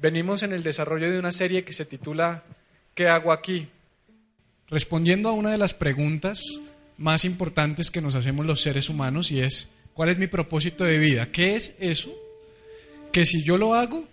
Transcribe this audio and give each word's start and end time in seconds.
Venimos 0.00 0.44
en 0.44 0.52
el 0.52 0.62
desarrollo 0.62 1.10
de 1.10 1.18
una 1.18 1.32
serie 1.32 1.64
que 1.64 1.72
se 1.72 1.84
titula 1.84 2.44
¿Qué 2.94 3.08
hago 3.08 3.32
aquí? 3.32 3.66
Respondiendo 4.68 5.28
a 5.28 5.32
una 5.32 5.50
de 5.50 5.58
las 5.58 5.74
preguntas 5.74 6.40
más 6.98 7.24
importantes 7.24 7.90
que 7.90 8.00
nos 8.00 8.14
hacemos 8.14 8.46
los 8.46 8.60
seres 8.60 8.88
humanos 8.88 9.32
y 9.32 9.40
es 9.40 9.70
¿cuál 9.94 10.10
es 10.10 10.18
mi 10.18 10.28
propósito 10.28 10.84
de 10.84 10.98
vida? 10.98 11.32
¿Qué 11.32 11.56
es 11.56 11.76
eso? 11.80 12.14
Que 13.10 13.26
si 13.26 13.42
yo 13.42 13.58
lo 13.58 13.74
hago, 13.74 14.06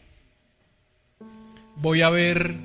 voy 1.76 2.02
a 2.02 2.10
ver 2.10 2.56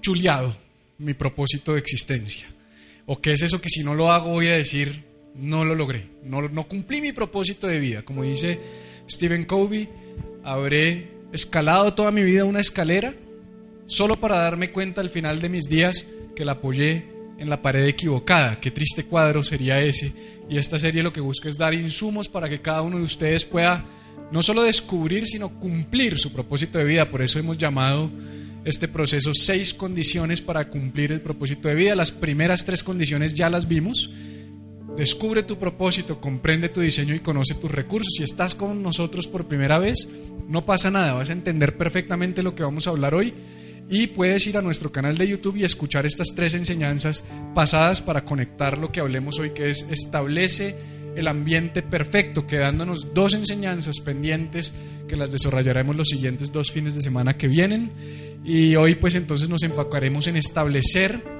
chuleado 0.00 0.56
mi 0.96 1.12
propósito 1.12 1.74
de 1.74 1.80
existencia. 1.80 2.46
¿O 3.04 3.20
qué 3.20 3.32
es 3.32 3.42
eso 3.42 3.60
que 3.60 3.68
si 3.68 3.84
no 3.84 3.94
lo 3.94 4.10
hago 4.10 4.30
voy 4.30 4.48
a 4.48 4.56
decir 4.56 5.04
no 5.34 5.64
lo 5.64 5.74
logré, 5.74 6.06
no, 6.24 6.40
no 6.48 6.66
cumplí 6.66 7.02
mi 7.02 7.12
propósito 7.12 7.66
de 7.66 7.80
vida? 7.80 8.02
Como 8.02 8.22
dice 8.22 8.58
Stephen 9.08 9.44
Covey, 9.44 9.88
habré 10.42 11.19
escalado 11.32 11.94
toda 11.94 12.10
mi 12.10 12.22
vida 12.22 12.44
una 12.44 12.60
escalera 12.60 13.14
solo 13.86 14.16
para 14.16 14.36
darme 14.36 14.70
cuenta 14.70 15.00
al 15.00 15.10
final 15.10 15.40
de 15.40 15.48
mis 15.48 15.68
días 15.68 16.06
que 16.36 16.44
la 16.44 16.52
apoyé 16.52 17.06
en 17.38 17.50
la 17.50 17.62
pared 17.62 17.84
equivocada. 17.86 18.60
Qué 18.60 18.70
triste 18.70 19.04
cuadro 19.04 19.42
sería 19.42 19.80
ese. 19.80 20.12
Y 20.48 20.58
esta 20.58 20.78
serie 20.78 21.02
lo 21.02 21.12
que 21.12 21.20
busca 21.20 21.48
es 21.48 21.56
dar 21.56 21.74
insumos 21.74 22.28
para 22.28 22.48
que 22.48 22.60
cada 22.60 22.82
uno 22.82 22.98
de 22.98 23.04
ustedes 23.04 23.44
pueda 23.44 23.84
no 24.30 24.42
solo 24.42 24.62
descubrir, 24.62 25.26
sino 25.26 25.58
cumplir 25.58 26.18
su 26.18 26.32
propósito 26.32 26.78
de 26.78 26.84
vida. 26.84 27.10
Por 27.10 27.22
eso 27.22 27.38
hemos 27.38 27.58
llamado 27.58 28.10
este 28.64 28.88
proceso 28.88 29.32
seis 29.34 29.72
condiciones 29.72 30.40
para 30.40 30.68
cumplir 30.68 31.12
el 31.12 31.20
propósito 31.20 31.68
de 31.68 31.74
vida. 31.74 31.94
Las 31.94 32.12
primeras 32.12 32.64
tres 32.64 32.82
condiciones 32.82 33.34
ya 33.34 33.48
las 33.48 33.66
vimos. 33.66 34.10
Descubre 34.96 35.42
tu 35.42 35.58
propósito, 35.58 36.20
comprende 36.20 36.68
tu 36.68 36.80
diseño 36.80 37.14
y 37.14 37.20
conoce 37.20 37.54
tus 37.54 37.70
recursos. 37.70 38.14
Si 38.16 38.22
estás 38.22 38.54
con 38.54 38.82
nosotros 38.82 39.28
por 39.28 39.46
primera 39.46 39.78
vez, 39.78 40.08
no 40.48 40.66
pasa 40.66 40.90
nada, 40.90 41.14
vas 41.14 41.30
a 41.30 41.34
entender 41.34 41.76
perfectamente 41.76 42.42
lo 42.42 42.54
que 42.54 42.62
vamos 42.62 42.86
a 42.86 42.90
hablar 42.90 43.14
hoy 43.14 43.32
y 43.88 44.06
puedes 44.06 44.46
ir 44.46 44.56
a 44.56 44.62
nuestro 44.62 44.92
canal 44.92 45.18
de 45.18 45.26
YouTube 45.26 45.56
y 45.56 45.64
escuchar 45.64 46.06
estas 46.06 46.28
tres 46.36 46.54
enseñanzas 46.54 47.24
pasadas 47.54 48.00
para 48.00 48.24
conectar 48.24 48.78
lo 48.78 48.92
que 48.92 49.00
hablemos 49.00 49.38
hoy, 49.40 49.50
que 49.50 49.68
es 49.68 49.86
establece 49.90 50.76
el 51.16 51.26
ambiente 51.26 51.82
perfecto, 51.82 52.46
quedándonos 52.46 53.12
dos 53.14 53.34
enseñanzas 53.34 53.98
pendientes 54.00 54.72
que 55.08 55.16
las 55.16 55.32
desarrollaremos 55.32 55.96
los 55.96 56.08
siguientes 56.08 56.52
dos 56.52 56.70
fines 56.70 56.94
de 56.94 57.02
semana 57.02 57.36
que 57.36 57.48
vienen. 57.48 57.90
Y 58.44 58.76
hoy 58.76 58.94
pues 58.94 59.16
entonces 59.16 59.48
nos 59.48 59.64
enfocaremos 59.64 60.28
en 60.28 60.36
establecer 60.36 61.39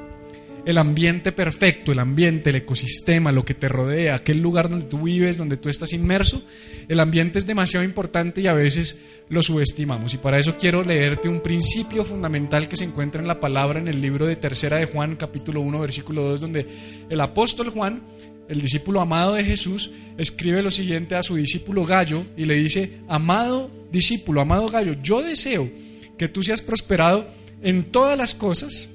el 0.70 0.78
ambiente 0.78 1.32
perfecto, 1.32 1.92
el 1.92 1.98
ambiente, 1.98 2.50
el 2.50 2.56
ecosistema, 2.56 3.32
lo 3.32 3.44
que 3.44 3.54
te 3.54 3.68
rodea, 3.68 4.14
aquel 4.14 4.38
lugar 4.38 4.68
donde 4.68 4.86
tú 4.86 5.02
vives, 5.02 5.36
donde 5.36 5.56
tú 5.56 5.68
estás 5.68 5.92
inmerso, 5.92 6.42
el 6.88 7.00
ambiente 7.00 7.38
es 7.38 7.46
demasiado 7.46 7.84
importante 7.84 8.40
y 8.40 8.46
a 8.46 8.52
veces 8.52 9.00
lo 9.28 9.42
subestimamos. 9.42 10.14
Y 10.14 10.18
para 10.18 10.38
eso 10.38 10.56
quiero 10.58 10.82
leerte 10.82 11.28
un 11.28 11.40
principio 11.40 12.04
fundamental 12.04 12.68
que 12.68 12.76
se 12.76 12.84
encuentra 12.84 13.20
en 13.20 13.28
la 13.28 13.40
palabra 13.40 13.80
en 13.80 13.88
el 13.88 14.00
libro 14.00 14.26
de 14.26 14.36
Tercera 14.36 14.78
de 14.78 14.86
Juan, 14.86 15.16
capítulo 15.16 15.60
1, 15.60 15.80
versículo 15.80 16.24
2, 16.24 16.40
donde 16.40 16.66
el 17.08 17.20
apóstol 17.20 17.70
Juan, 17.70 18.02
el 18.48 18.60
discípulo 18.60 19.00
amado 19.00 19.34
de 19.34 19.44
Jesús, 19.44 19.90
escribe 20.18 20.62
lo 20.62 20.70
siguiente 20.70 21.14
a 21.14 21.22
su 21.22 21.36
discípulo 21.36 21.84
Gallo 21.84 22.24
y 22.36 22.44
le 22.44 22.54
dice, 22.54 22.98
amado 23.08 23.70
discípulo, 23.92 24.40
amado 24.40 24.66
Gallo, 24.66 24.94
yo 25.02 25.22
deseo 25.22 25.68
que 26.16 26.28
tú 26.28 26.42
seas 26.42 26.62
prosperado 26.62 27.28
en 27.62 27.84
todas 27.84 28.16
las 28.16 28.34
cosas 28.34 28.90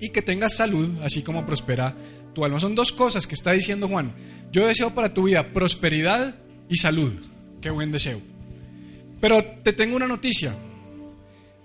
y 0.00 0.10
que 0.10 0.22
tengas 0.22 0.56
salud, 0.56 1.02
así 1.02 1.22
como 1.22 1.46
prospera 1.46 1.94
tu 2.34 2.44
alma. 2.44 2.60
Son 2.60 2.74
dos 2.74 2.92
cosas 2.92 3.26
que 3.26 3.34
está 3.34 3.52
diciendo 3.52 3.88
Juan. 3.88 4.14
Yo 4.52 4.66
deseo 4.66 4.94
para 4.94 5.12
tu 5.12 5.24
vida 5.24 5.52
prosperidad 5.52 6.34
y 6.68 6.76
salud. 6.76 7.12
Qué 7.60 7.70
buen 7.70 7.90
deseo. 7.90 8.20
Pero 9.20 9.44
te 9.62 9.72
tengo 9.72 9.96
una 9.96 10.06
noticia. 10.06 10.54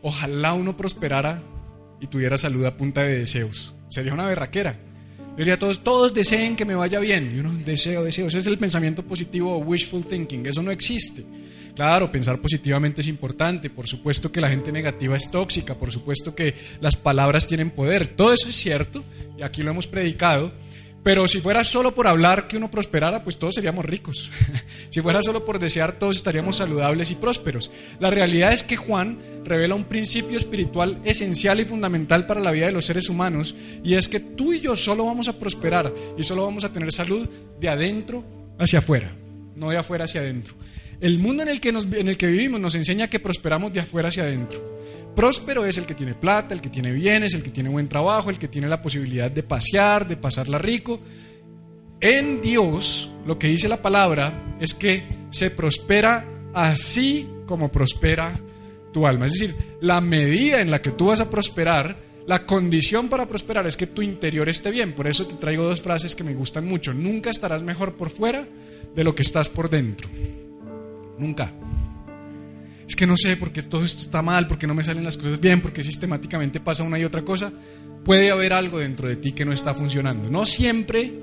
Ojalá 0.02 0.54
uno 0.54 0.76
prosperara 0.76 1.42
y 2.02 2.08
tuviera 2.08 2.38
salud 2.38 2.66
a 2.66 2.76
punta 2.76 3.04
de 3.04 3.20
deseos. 3.20 3.74
Sería 3.90 4.14
una 4.14 4.28
berraquera. 4.28 4.78
Yo 5.32 5.38
diría 5.38 5.54
a 5.56 5.60
todos, 5.60 5.84
todos 5.84 6.14
deseen 6.14 6.56
que 6.56 6.66
me 6.66 6.76
vaya 6.76 7.00
bien. 7.00 7.34
Y 7.36 7.40
uno, 7.40 7.54
deseo, 7.66 8.04
deseo. 8.04 8.28
Ese 8.28 8.40
es 8.40 8.48
el 8.48 8.58
pensamiento 8.58 9.04
positivo 9.04 9.56
o 9.56 9.60
wishful 9.60 10.06
thinking. 10.06 10.46
Eso 10.46 10.62
no 10.62 10.72
existe. 10.72 11.24
Claro, 11.76 12.12
pensar 12.12 12.40
positivamente 12.40 13.02
es 13.02 13.08
importante, 13.08 13.70
por 13.70 13.88
supuesto 13.88 14.32
que 14.32 14.40
la 14.40 14.50
gente 14.50 14.72
negativa 14.72 15.18
es 15.18 15.32
tóxica, 15.32 15.74
por 15.74 15.92
supuesto 15.92 16.36
que 16.36 16.54
las 16.80 16.96
palabras 16.96 17.48
tienen 17.48 17.72
poder, 17.72 18.08
todo 18.08 18.32
eso 18.32 18.48
es 18.50 18.56
cierto, 18.56 19.04
y 19.38 19.42
aquí 19.42 19.64
lo 19.64 19.72
hemos 19.72 19.88
predicado, 19.88 20.52
pero 21.04 21.28
si 21.28 21.42
fuera 21.42 21.64
solo 21.66 21.94
por 21.94 22.08
hablar 22.08 22.48
que 22.48 22.56
uno 22.56 22.72
prosperara, 22.72 23.24
pues 23.24 23.38
todos 23.38 23.56
seríamos 23.56 23.84
ricos. 23.84 24.32
si 24.90 25.02
fuera 25.02 25.22
solo 25.22 25.44
por 25.44 25.60
desear, 25.60 26.00
todos 26.00 26.16
estaríamos 26.16 26.58
saludables 26.58 27.12
y 27.12 27.16
prósperos. 27.16 27.72
La 28.00 28.10
realidad 28.10 28.54
es 28.54 28.64
que 28.64 28.78
Juan 28.78 29.20
revela 29.44 29.76
un 29.76 29.84
principio 29.84 30.38
espiritual 30.38 31.02
esencial 31.04 31.60
y 31.60 31.66
fundamental 31.66 32.26
para 32.26 32.40
la 32.40 32.52
vida 32.52 32.68
de 32.68 32.72
los 32.72 32.86
seres 32.86 33.10
humanos, 33.10 33.54
y 33.84 33.96
es 33.96 34.08
que 34.08 34.22
tú 34.22 34.54
y 34.54 34.62
yo 34.62 34.76
solo 34.78 35.06
vamos 35.06 35.28
a 35.28 35.38
prosperar 35.38 35.94
y 36.18 36.24
solo 36.24 36.44
vamos 36.44 36.64
a 36.64 36.72
tener 36.72 36.94
salud 36.94 37.28
de 37.60 37.68
adentro 37.68 38.24
hacia 38.58 38.80
afuera, 38.80 39.14
no 39.56 39.72
de 39.72 39.78
afuera 39.78 40.06
hacia 40.06 40.22
adentro. 40.22 40.54
El 41.00 41.20
mundo 41.20 41.44
en 41.44 41.50
el, 41.50 41.60
que 41.60 41.70
en 41.70 42.08
el 42.08 42.18
que 42.18 42.28
vivimos 42.28 42.60
nos 42.60 42.76
enseña 42.76 43.10
que 43.10 43.20
prosperamos 43.20 43.74
de 43.74 43.82
afuera 43.82 44.10
hacia 44.10 44.24
adentro. 44.24 44.74
Próspero 45.16 45.66
es 45.66 45.78
el 45.78 45.86
que 45.86 45.94
tiene 45.94 46.16
plata, 46.16 46.54
el 46.54 46.62
que 46.62 46.70
tiene 46.70 46.92
bienes, 46.92 47.34
el 47.34 47.44
que 47.44 47.52
tiene 47.52 47.70
buen 47.70 47.88
trabajo, 47.88 48.30
el 48.30 48.40
que 48.40 48.48
tiene 48.48 48.68
la 48.68 48.82
posibilidad 48.82 49.30
de 49.30 49.44
pasear, 49.44 50.08
de 50.08 50.18
pasarla 50.18 50.58
rico. 50.58 51.00
En 52.02 52.42
Dios, 52.42 53.12
lo 53.26 53.38
que 53.38 53.48
dice 53.48 53.68
la 53.68 53.82
palabra 53.82 54.58
es 54.60 54.74
que 54.74 55.04
se 55.30 55.52
prospera 55.52 56.28
así 56.54 57.28
como 57.46 57.70
prospera 57.70 58.40
tu 58.92 59.06
alma. 59.06 59.28
Es 59.28 59.34
decir, 59.34 59.56
la 59.82 60.02
medida 60.02 60.62
en 60.62 60.72
la 60.72 60.82
que 60.82 60.92
tú 60.92 61.08
vas 61.08 61.22
a 61.22 61.30
prosperar, 61.30 61.98
la 62.26 62.46
condición 62.46 63.10
para 63.10 63.28
prosperar 63.28 63.68
es 63.68 63.78
que 63.78 63.88
tu 63.88 64.02
interior 64.02 64.50
esté 64.50 64.72
bien. 64.72 64.94
Por 64.94 65.08
eso 65.08 65.28
te 65.28 65.36
traigo 65.36 65.64
dos 65.64 65.82
frases 65.82 66.16
que 66.16 66.24
me 66.24 66.34
gustan 66.34 66.66
mucho. 66.66 66.94
Nunca 66.94 67.30
estarás 67.30 67.64
mejor 67.64 67.94
por 67.94 68.10
fuera 68.10 68.48
de 68.96 69.04
lo 69.04 69.14
que 69.14 69.22
estás 69.22 69.50
por 69.50 69.70
dentro. 69.70 70.10
Nunca. 71.18 71.52
Es 72.88 72.96
que 72.96 73.08
no 73.08 73.16
sé 73.18 73.38
por 73.38 73.52
qué 73.52 73.62
todo 73.62 73.84
esto 73.84 74.02
está 74.02 74.22
mal, 74.22 74.48
porque 74.48 74.68
no 74.68 74.74
me 74.74 74.84
salen 74.84 75.04
las 75.04 75.18
cosas 75.18 75.40
bien, 75.40 75.62
porque 75.62 75.84
sistemáticamente 75.84 76.60
pasa 76.60 76.84
una 76.84 77.00
y 77.00 77.04
otra 77.04 77.24
cosa. 77.24 77.52
Puede 78.04 78.32
haber 78.32 78.54
algo 78.54 78.80
dentro 78.80 79.08
de 79.08 79.16
ti 79.16 79.32
que 79.32 79.46
no 79.46 79.54
está 79.54 79.74
funcionando. 79.74 80.30
No 80.30 80.46
siempre, 80.46 81.22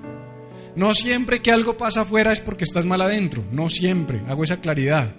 no 0.75 0.95
siempre 0.95 1.41
que 1.41 1.53
algo 1.53 1.77
pasa 1.77 2.03
afuera 2.03 2.33
es 2.33 2.41
porque 2.41 2.65
estás 2.65 2.87
mal 2.87 3.03
adentro. 3.03 3.45
No 3.53 3.69
siempre. 3.69 4.23
Hago 4.27 4.45
esa 4.45 4.61
claridad. 4.61 5.15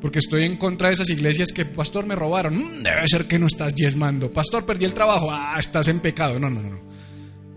Porque 0.00 0.18
estoy 0.18 0.44
en 0.44 0.56
contra 0.56 0.88
de 0.88 0.94
esas 0.94 1.08
iglesias 1.08 1.52
que, 1.52 1.64
pastor, 1.64 2.06
me 2.06 2.14
robaron. 2.14 2.56
Mm, 2.56 2.82
debe 2.82 3.06
ser 3.08 3.26
que 3.26 3.38
no 3.38 3.46
estás 3.46 3.74
diezmando. 3.74 4.32
Pastor, 4.32 4.66
perdí 4.66 4.84
el 4.84 4.94
trabajo. 4.94 5.28
Ah, 5.30 5.56
estás 5.58 5.88
en 5.88 6.00
pecado. 6.00 6.38
No, 6.38 6.50
no, 6.50 6.60
no. 6.60 6.80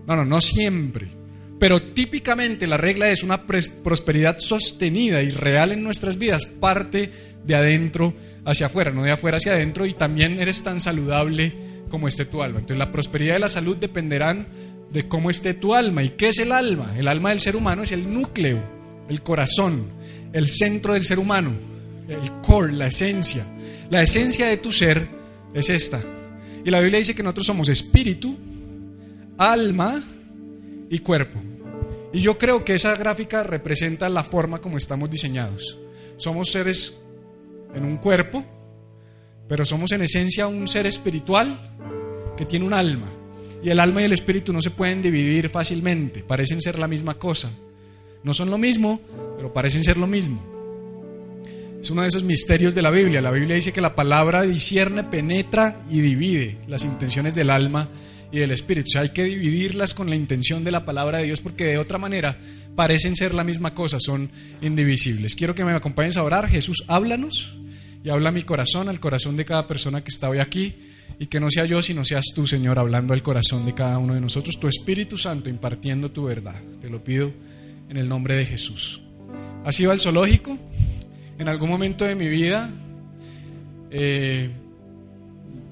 No, 0.06 0.16
no, 0.16 0.24
no 0.24 0.40
siempre. 0.40 1.19
Pero 1.60 1.92
típicamente 1.92 2.66
la 2.66 2.78
regla 2.78 3.10
es 3.10 3.22
una 3.22 3.46
prosperidad 3.46 4.38
sostenida 4.38 5.22
y 5.22 5.28
real 5.28 5.72
en 5.72 5.82
nuestras 5.82 6.16
vidas, 6.16 6.46
parte 6.46 7.10
de 7.44 7.54
adentro 7.54 8.14
hacia 8.46 8.66
afuera, 8.66 8.90
no 8.90 9.04
de 9.04 9.12
afuera 9.12 9.36
hacia 9.36 9.52
adentro, 9.52 9.84
y 9.84 9.92
también 9.92 10.40
eres 10.40 10.64
tan 10.64 10.80
saludable 10.80 11.52
como 11.90 12.08
esté 12.08 12.24
tu 12.24 12.42
alma. 12.42 12.60
Entonces 12.60 12.78
la 12.78 12.90
prosperidad 12.90 13.36
y 13.36 13.40
la 13.40 13.50
salud 13.50 13.76
dependerán 13.76 14.46
de 14.90 15.06
cómo 15.06 15.28
esté 15.28 15.52
tu 15.52 15.74
alma. 15.74 16.02
¿Y 16.02 16.08
qué 16.10 16.28
es 16.28 16.38
el 16.38 16.50
alma? 16.50 16.94
El 16.96 17.06
alma 17.06 17.28
del 17.28 17.40
ser 17.40 17.56
humano 17.56 17.82
es 17.82 17.92
el 17.92 18.10
núcleo, 18.10 18.62
el 19.10 19.22
corazón, 19.22 19.84
el 20.32 20.46
centro 20.46 20.94
del 20.94 21.04
ser 21.04 21.18
humano, 21.18 21.52
el 22.08 22.40
core, 22.40 22.72
la 22.72 22.86
esencia. 22.86 23.44
La 23.90 24.00
esencia 24.00 24.46
de 24.46 24.56
tu 24.56 24.72
ser 24.72 25.06
es 25.52 25.68
esta. 25.68 26.00
Y 26.64 26.70
la 26.70 26.80
Biblia 26.80 27.00
dice 27.00 27.14
que 27.14 27.22
nosotros 27.22 27.48
somos 27.48 27.68
espíritu, 27.68 28.34
alma 29.36 30.02
y 30.90 30.98
cuerpo. 30.98 31.38
Y 32.12 32.20
yo 32.20 32.36
creo 32.36 32.64
que 32.64 32.74
esa 32.74 32.96
gráfica 32.96 33.44
representa 33.44 34.08
la 34.08 34.24
forma 34.24 34.60
como 34.60 34.76
estamos 34.76 35.08
diseñados. 35.10 35.78
Somos 36.16 36.50
seres 36.50 37.00
en 37.74 37.84
un 37.84 37.96
cuerpo, 37.96 38.44
pero 39.48 39.64
somos 39.64 39.92
en 39.92 40.02
esencia 40.02 40.48
un 40.48 40.66
ser 40.68 40.86
espiritual 40.86 41.70
que 42.36 42.44
tiene 42.44 42.66
un 42.66 42.74
alma. 42.74 43.06
Y 43.62 43.70
el 43.70 43.78
alma 43.78 44.02
y 44.02 44.06
el 44.06 44.12
espíritu 44.12 44.52
no 44.52 44.60
se 44.60 44.70
pueden 44.70 45.00
dividir 45.00 45.48
fácilmente, 45.48 46.22
parecen 46.24 46.60
ser 46.60 46.78
la 46.78 46.88
misma 46.88 47.14
cosa. 47.14 47.50
No 48.24 48.34
son 48.34 48.50
lo 48.50 48.58
mismo, 48.58 49.00
pero 49.36 49.52
parecen 49.52 49.84
ser 49.84 49.96
lo 49.96 50.06
mismo. 50.06 50.42
Es 51.80 51.90
uno 51.90 52.02
de 52.02 52.08
esos 52.08 52.24
misterios 52.24 52.74
de 52.74 52.82
la 52.82 52.90
Biblia. 52.90 53.22
La 53.22 53.30
Biblia 53.30 53.54
dice 53.54 53.72
que 53.72 53.80
la 53.80 53.94
palabra 53.94 54.42
discierne, 54.42 55.04
penetra 55.04 55.82
y 55.88 56.00
divide 56.00 56.58
las 56.66 56.84
intenciones 56.84 57.34
del 57.34 57.48
alma 57.48 57.88
y 58.32 58.38
del 58.38 58.50
espíritu. 58.50 58.88
O 58.88 58.92
sea, 58.92 59.02
hay 59.02 59.10
que 59.10 59.24
dividirlas 59.24 59.94
con 59.94 60.08
la 60.08 60.16
intención 60.16 60.64
de 60.64 60.70
la 60.70 60.84
palabra 60.84 61.18
de 61.18 61.24
Dios 61.24 61.40
porque 61.40 61.64
de 61.64 61.78
otra 61.78 61.98
manera 61.98 62.38
parecen 62.76 63.16
ser 63.16 63.34
la 63.34 63.44
misma 63.44 63.74
cosa, 63.74 63.98
son 64.00 64.30
indivisibles. 64.60 65.34
Quiero 65.34 65.54
que 65.54 65.64
me 65.64 65.72
acompañes 65.72 66.16
a 66.16 66.22
orar. 66.22 66.48
Jesús, 66.48 66.84
háblanos 66.88 67.56
y 68.04 68.10
habla 68.10 68.30
a 68.30 68.32
mi 68.32 68.42
corazón, 68.42 68.88
al 68.88 69.00
corazón 69.00 69.36
de 69.36 69.44
cada 69.44 69.66
persona 69.66 70.02
que 70.02 70.08
está 70.08 70.28
hoy 70.28 70.38
aquí 70.38 70.76
y 71.18 71.26
que 71.26 71.40
no 71.40 71.50
sea 71.50 71.66
yo, 71.66 71.82
sino 71.82 72.04
seas 72.04 72.26
tú, 72.34 72.46
Señor, 72.46 72.78
hablando 72.78 73.12
al 73.12 73.22
corazón 73.22 73.66
de 73.66 73.74
cada 73.74 73.98
uno 73.98 74.14
de 74.14 74.20
nosotros, 74.20 74.58
tu 74.58 74.68
Espíritu 74.68 75.18
Santo 75.18 75.50
impartiendo 75.50 76.10
tu 76.10 76.24
verdad. 76.24 76.56
Te 76.80 76.88
lo 76.88 77.04
pido 77.04 77.32
en 77.88 77.96
el 77.96 78.08
nombre 78.08 78.36
de 78.36 78.46
Jesús. 78.46 79.02
¿Has 79.64 79.78
ido 79.78 79.90
al 79.90 80.00
zoológico? 80.00 80.58
En 81.38 81.48
algún 81.48 81.68
momento 81.68 82.04
de 82.04 82.14
mi 82.14 82.28
vida 82.28 82.70
eh, 83.90 84.50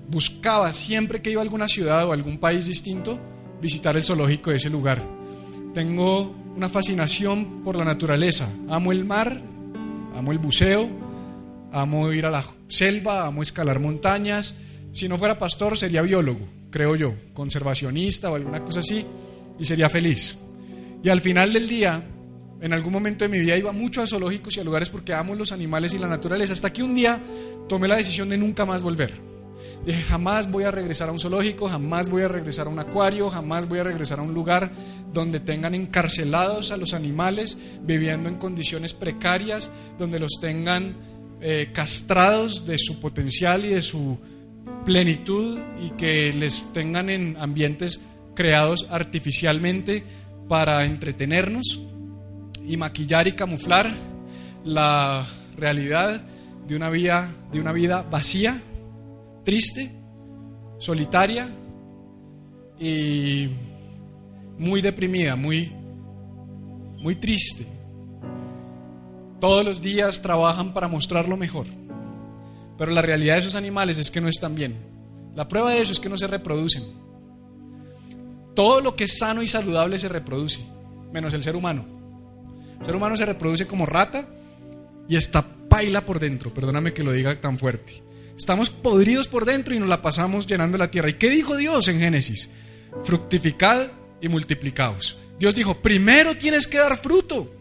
buscaba, 0.09 0.73
siempre 0.73 1.23
que 1.23 1.31
iba 1.31 1.41
a 1.41 1.45
alguna 1.45 1.69
ciudad 1.69 2.07
o 2.07 2.13
algún 2.13 2.39
país 2.39 2.67
distinto, 2.67 3.19
visitar 3.61 3.97
el 3.97 4.05
zoológico 4.05 4.51
de 4.51 4.57
ese 4.57 4.71
lugar. 4.71 5.05
Tengo 5.75 6.35
una 6.57 6.69
fascinación 6.69 7.63
por 7.63 7.77
la 7.77 7.85
naturaleza. 7.85 8.49
Amo 8.69 8.93
el 8.93 9.05
mar, 9.05 9.41
amo 10.17 10.33
el 10.33 10.39
buceo, 10.39 10.89
amo 11.73 12.13
ir 12.13 12.27
a 12.27 12.31
la 12.31 12.45
selva, 12.69 13.27
amo 13.27 13.43
escalar 13.43 13.79
montañas 13.79 14.57
si 14.93 15.09
no 15.09 15.17
fuera 15.17 15.39
pastor, 15.39 15.77
sería 15.77 16.03
biólogo, 16.03 16.41
creo 16.71 16.97
yo, 16.97 17.15
conservacionista 17.33 18.31
o 18.31 18.35
alguna 18.35 18.65
cosa 18.65 18.81
así, 18.81 19.05
y 19.59 19.65
sería 19.65 19.89
feliz. 19.89 20.41
Y 21.03 21.09
al 21.09 21.21
final 21.21 21.53
del 21.53 21.69
día, 21.69 22.03
en 22.61 22.73
algún 22.73 22.93
momento 22.93 23.25
de 23.25 23.29
mi 23.29 23.39
vida 23.39 23.57
iba 23.57 23.71
mucho 23.71 24.03
a 24.03 24.07
zoológicos 24.07 24.57
y 24.57 24.61
a 24.61 24.65
lugares 24.65 24.91
porque 24.91 25.15
amo 25.15 25.35
los 25.35 25.53
animales 25.53 25.95
y 25.95 25.99
la 25.99 26.09
naturaleza, 26.09 26.53
hasta 26.53 26.73
que 26.73 26.83
un 26.83 26.95
día 26.95 27.21
tomé 27.69 27.87
la 27.87 27.97
decisión 27.97 28.29
de 28.29 28.39
nunca 28.39 28.67
más 28.67 28.83
volver. 28.83 29.15
Dije, 29.85 30.03
jamás 30.03 30.51
voy 30.51 30.65
a 30.65 30.71
regresar 30.71 31.09
a 31.09 31.13
un 31.13 31.21
zoológico, 31.21 31.69
jamás 31.69 32.09
voy 32.09 32.23
a 32.23 32.29
regresar 32.29 32.67
a 32.67 32.71
un 32.71 32.79
acuario, 32.79 33.31
jamás 33.31 33.69
voy 33.69 33.79
a 33.79 33.85
regresar 33.85 34.19
a 34.19 34.23
un 34.23 34.35
lugar 34.35 34.71
donde 35.13 35.41
tengan 35.41 35.75
encarcelados 35.75 36.71
a 36.71 36.77
los 36.77 36.95
animales, 36.95 37.59
viviendo 37.83 38.29
en 38.29 38.37
condiciones 38.37 38.93
precarias, 38.93 39.71
donde 39.99 40.19
los 40.19 40.39
tengan 40.41 40.97
eh, 41.41 41.71
castrados 41.73 42.67
de 42.67 42.79
su 42.79 43.01
potencial 43.01 43.65
y 43.65 43.69
de 43.69 43.83
su 43.83 44.19
plenitud 44.85 45.59
y 45.81 45.91
que 45.91 46.33
les 46.33 46.73
tengan 46.73 47.11
en 47.11 47.37
ambientes 47.37 48.01
creados 48.35 48.87
artificialmente 48.91 50.03
para 50.49 50.85
entretenernos 50.85 51.81
y 52.67 52.77
maquillar 52.77 53.29
y 53.29 53.33
camuflar 53.33 53.93
la 54.65 55.27
realidad 55.57 56.23
de 56.67 56.77
una 56.77 56.91
vida, 56.91 57.31
de 57.53 57.61
una 57.61 57.73
vida 57.73 58.03
vacía, 58.03 58.61
triste, 59.49 59.91
solitaria 60.79 61.49
y 62.79 63.49
muy 64.59 64.83
deprimida, 64.83 65.37
muy, 65.37 65.73
muy 66.99 67.15
triste. 67.15 67.67
Todos 69.41 69.65
los 69.65 69.81
días 69.81 70.21
trabajan 70.21 70.75
para 70.75 70.87
mostrar 70.87 71.27
lo 71.27 71.39
mejor 71.39 71.67
pero 72.79 72.93
la 72.93 73.03
realidad 73.03 73.35
de 73.35 73.41
esos 73.41 73.57
animales 73.57 73.99
es 73.99 74.11
que 74.11 74.21
no 74.21 74.29
están 74.29 74.55
bien. 74.55 74.77
La 75.35 75.49
prueba 75.49 75.73
de 75.73 75.83
eso 75.83 75.93
es 75.93 75.99
que 75.99 76.09
no 76.09 76.17
se 76.17 76.29
reproducen. 76.29 76.85
Todo 78.55 78.81
lo 78.81 78.95
que 78.95 79.05
es 79.05 79.19
sano 79.19 79.43
y 79.43 79.49
saludable 79.49 79.99
se 79.99 80.09
reproduce, 80.09 80.65
menos 81.13 81.35
el 81.35 81.43
ser 81.43 81.57
humano. 81.57 81.85
El 82.79 82.87
ser 82.87 82.95
humano 82.95 83.17
se 83.17 83.27
reproduce 83.27 83.67
como 83.67 83.85
rata 83.85 84.29
y 85.09 85.17
está 85.17 85.45
paila 85.69 86.05
por 86.05 86.21
dentro, 86.21 86.55
perdóname 86.55 86.93
que 86.93 87.03
lo 87.03 87.13
diga 87.13 87.35
tan 87.41 87.59
fuerte. 87.59 88.08
Estamos 88.39 88.71
podridos 88.71 89.27
por 89.27 89.45
dentro 89.45 89.75
y 89.75 89.81
nos 89.81 89.89
la 89.89 90.01
pasamos 90.01 90.47
llenando 90.47 90.79
la 90.79 90.93
tierra. 90.93 91.11
¿Y 91.11 91.15
qué 91.15 91.29
dijo 91.29 91.57
Dios 91.57 91.89
en 91.89 91.99
Génesis? 91.99 92.49
Fructificad 93.03 93.91
y 94.21 94.29
multiplicaos. 94.29 95.19
Dios 95.41 95.57
dijo, 95.57 95.83
primero 95.83 96.37
tienes 96.37 96.69
que 96.69 96.79
dar 96.79 96.97
fruto. 96.97 97.53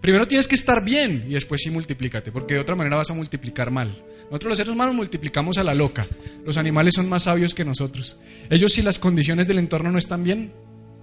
Primero 0.00 0.26
tienes 0.26 0.48
que 0.48 0.54
estar 0.54 0.82
bien 0.82 1.26
y 1.28 1.34
después 1.34 1.60
sí 1.62 1.70
multiplícate, 1.70 2.32
porque 2.32 2.54
de 2.54 2.60
otra 2.60 2.74
manera 2.74 2.96
vas 2.96 3.10
a 3.10 3.14
multiplicar 3.14 3.70
mal. 3.70 4.02
Nosotros 4.30 4.48
los 4.48 4.56
seres 4.56 4.72
humanos 4.72 4.94
multiplicamos 4.94 5.58
a 5.58 5.62
la 5.62 5.74
loca. 5.74 6.06
Los 6.44 6.56
animales 6.56 6.94
son 6.94 7.06
más 7.06 7.24
sabios 7.24 7.54
que 7.54 7.66
nosotros. 7.66 8.16
Ellos 8.48 8.72
si 8.72 8.80
las 8.80 8.98
condiciones 8.98 9.46
del 9.46 9.58
entorno 9.58 9.92
no 9.92 9.98
están 9.98 10.24
bien, 10.24 10.54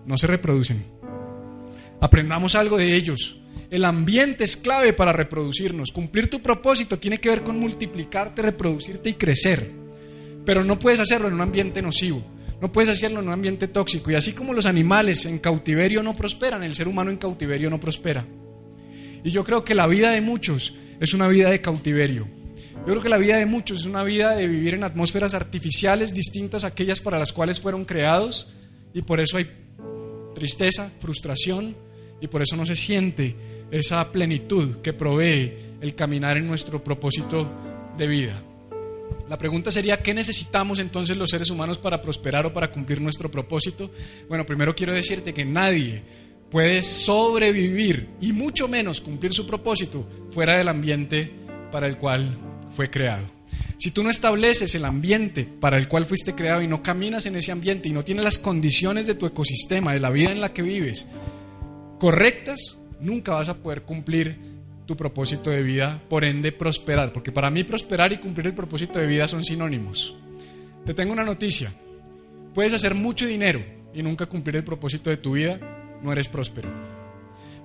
no 0.03 0.17
se 0.17 0.25
reproducen. 0.25 0.83
Aprendamos 2.01 2.55
algo 2.55 2.77
de 2.77 2.95
ellos. 2.95 3.37
El 3.69 3.85
ambiente 3.85 4.43
es 4.43 4.57
clave 4.57 4.91
para 4.91 5.13
reproducirnos. 5.13 5.91
Cumplir 5.91 6.29
tu 6.29 6.41
propósito 6.41 6.97
tiene 6.97 7.19
que 7.19 7.29
ver 7.29 7.43
con 7.43 7.59
multiplicarte, 7.59 8.41
reproducirte 8.41 9.11
y 9.11 9.13
crecer. 9.13 9.71
Pero 10.43 10.63
no 10.63 10.79
puedes 10.79 10.99
hacerlo 10.99 11.27
en 11.27 11.35
un 11.35 11.41
ambiente 11.41 11.79
nocivo. 11.81 12.23
No 12.59 12.71
puedes 12.71 12.89
hacerlo 12.89 13.19
en 13.19 13.27
un 13.27 13.33
ambiente 13.33 13.67
tóxico. 13.67 14.09
Y 14.09 14.15
así 14.15 14.33
como 14.33 14.53
los 14.53 14.65
animales 14.65 15.25
en 15.25 15.37
cautiverio 15.37 16.01
no 16.01 16.15
prosperan, 16.15 16.63
el 16.63 16.73
ser 16.73 16.87
humano 16.87 17.11
en 17.11 17.17
cautiverio 17.17 17.69
no 17.69 17.79
prospera. 17.79 18.25
Y 19.23 19.29
yo 19.29 19.43
creo 19.43 19.63
que 19.63 19.75
la 19.75 19.85
vida 19.85 20.09
de 20.09 20.21
muchos 20.21 20.73
es 20.99 21.13
una 21.13 21.27
vida 21.27 21.51
de 21.51 21.61
cautiverio. 21.61 22.27
Yo 22.79 22.85
creo 22.85 23.01
que 23.03 23.09
la 23.09 23.19
vida 23.19 23.37
de 23.37 23.45
muchos 23.45 23.81
es 23.81 23.85
una 23.85 24.03
vida 24.03 24.35
de 24.35 24.47
vivir 24.47 24.73
en 24.73 24.83
atmósferas 24.83 25.35
artificiales 25.35 26.15
distintas 26.15 26.63
a 26.63 26.67
aquellas 26.67 26.99
para 26.99 27.19
las 27.19 27.31
cuales 27.31 27.61
fueron 27.61 27.85
creados 27.85 28.51
y 28.91 29.03
por 29.03 29.21
eso 29.21 29.37
hay 29.37 29.51
tristeza, 30.33 30.91
frustración 30.99 31.75
y 32.21 32.27
por 32.27 32.41
eso 32.41 32.55
no 32.55 32.65
se 32.65 32.75
siente 32.75 33.35
esa 33.71 34.11
plenitud 34.11 34.77
que 34.77 34.93
provee 34.93 35.53
el 35.81 35.95
caminar 35.95 36.37
en 36.37 36.47
nuestro 36.47 36.83
propósito 36.83 37.49
de 37.97 38.07
vida. 38.07 38.43
La 39.29 39.37
pregunta 39.37 39.71
sería, 39.71 40.01
¿qué 40.01 40.13
necesitamos 40.13 40.79
entonces 40.79 41.17
los 41.17 41.29
seres 41.29 41.49
humanos 41.49 41.77
para 41.77 42.01
prosperar 42.01 42.45
o 42.45 42.53
para 42.53 42.71
cumplir 42.71 43.01
nuestro 43.01 43.31
propósito? 43.31 43.91
Bueno, 44.27 44.45
primero 44.45 44.75
quiero 44.75 44.93
decirte 44.93 45.33
que 45.33 45.45
nadie 45.45 46.03
puede 46.49 46.83
sobrevivir 46.83 48.09
y 48.19 48.33
mucho 48.33 48.67
menos 48.67 48.99
cumplir 48.99 49.33
su 49.33 49.47
propósito 49.47 50.07
fuera 50.31 50.57
del 50.57 50.67
ambiente 50.67 51.31
para 51.71 51.87
el 51.87 51.97
cual 51.97 52.37
fue 52.75 52.89
creado. 52.89 53.25
Si 53.77 53.91
tú 53.91 54.03
no 54.03 54.09
estableces 54.09 54.75
el 54.75 54.85
ambiente 54.85 55.45
para 55.45 55.77
el 55.77 55.87
cual 55.87 56.05
fuiste 56.05 56.35
creado 56.35 56.61
y 56.61 56.67
no 56.67 56.83
caminas 56.83 57.25
en 57.25 57.35
ese 57.35 57.51
ambiente 57.51 57.89
y 57.89 57.93
no 57.93 58.03
tienes 58.03 58.23
las 58.23 58.37
condiciones 58.37 59.07
de 59.07 59.15
tu 59.15 59.25
ecosistema, 59.25 59.93
de 59.93 59.99
la 59.99 60.09
vida 60.09 60.31
en 60.31 60.41
la 60.41 60.53
que 60.53 60.61
vives, 60.61 61.07
correctas, 62.01 62.79
nunca 62.99 63.35
vas 63.35 63.47
a 63.49 63.53
poder 63.53 63.83
cumplir 63.83 64.35
tu 64.87 64.97
propósito 64.97 65.51
de 65.51 65.61
vida, 65.61 66.01
por 66.09 66.25
ende 66.25 66.51
prosperar, 66.51 67.13
porque 67.13 67.31
para 67.31 67.51
mí 67.51 67.63
prosperar 67.63 68.11
y 68.11 68.17
cumplir 68.17 68.47
el 68.47 68.55
propósito 68.55 68.97
de 68.97 69.05
vida 69.05 69.27
son 69.27 69.45
sinónimos. 69.45 70.15
Te 70.83 70.95
tengo 70.95 71.13
una 71.13 71.23
noticia, 71.23 71.71
puedes 72.55 72.73
hacer 72.73 72.95
mucho 72.95 73.27
dinero 73.27 73.63
y 73.93 74.01
nunca 74.01 74.25
cumplir 74.25 74.55
el 74.55 74.63
propósito 74.63 75.11
de 75.11 75.17
tu 75.17 75.33
vida 75.33 75.59
no 76.01 76.11
eres 76.11 76.27
próspero. 76.27 76.69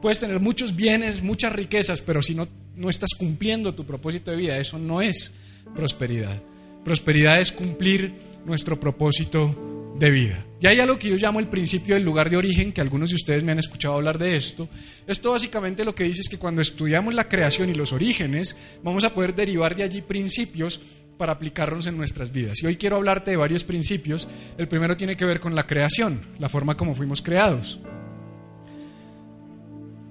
Puedes 0.03 0.21
tener 0.21 0.39
muchos 0.39 0.77
bienes, 0.77 1.23
muchas 1.23 1.55
riquezas, 1.55 2.03
pero 2.03 2.21
si 2.21 2.35
no, 2.35 2.47
no 2.75 2.91
estás 2.91 3.15
cumpliendo 3.15 3.75
tu 3.75 3.87
propósito 3.87 4.33
de 4.33 4.37
vida, 4.37 4.59
eso 4.59 4.79
no 4.79 5.01
es 5.01 5.35
prosperidad. 5.75 6.43
Prosperidad 6.85 7.41
es 7.41 7.53
cumplir 7.53 8.13
nuestro 8.45 8.79
propósito 8.79 9.86
de 9.99 10.11
vida. 10.11 10.47
Y 10.61 10.67
hay 10.67 10.81
algo 10.81 10.99
que 10.99 11.11
yo 11.11 11.17
llamo 11.17 11.39
el 11.39 11.49
principio 11.49 11.95
del 11.95 12.05
lugar 12.05 12.31
de 12.31 12.37
origen, 12.37 12.73
que 12.73 12.81
algunos 12.81 13.11
de 13.11 13.17
ustedes 13.17 13.45
me 13.45 13.53
han 13.53 13.59
escuchado 13.59 13.95
hablar 13.95 14.19
de 14.19 14.37
esto. 14.37 14.69
Esto 15.07 15.33
básicamente 15.33 15.85
lo 15.85 15.95
que 15.95 16.05
dice 16.05 16.23
es 16.23 16.29
que 16.29 16.39
cuando 16.39 16.63
estudiamos 16.63 17.15
la 17.15 17.29
creación 17.29 17.69
y 17.69 17.75
los 17.75 17.93
orígenes, 17.93 18.57
vamos 18.83 19.05
a 19.05 19.13
poder 19.13 19.35
derivar 19.35 19.77
de 19.77 19.83
allí 19.83 20.01
principios 20.01 20.81
para 21.19 21.33
aplicarlos 21.33 21.87
en 21.87 21.97
nuestras 21.97 22.33
vidas. 22.33 22.63
Y 22.63 22.67
hoy 22.67 22.77
quiero 22.77 22.97
hablarte 22.97 23.31
de 23.31 23.37
varios 23.37 23.65
principios. 23.65 24.29
El 24.57 24.69
primero 24.69 24.97
tiene 24.97 25.17
que 25.17 25.25
ver 25.25 25.41
con 25.41 25.55
la 25.55 25.67
creación, 25.67 26.21
la 26.39 26.49
forma 26.49 26.77
como 26.77 26.95
fuimos 26.95 27.23
creados. 27.23 27.81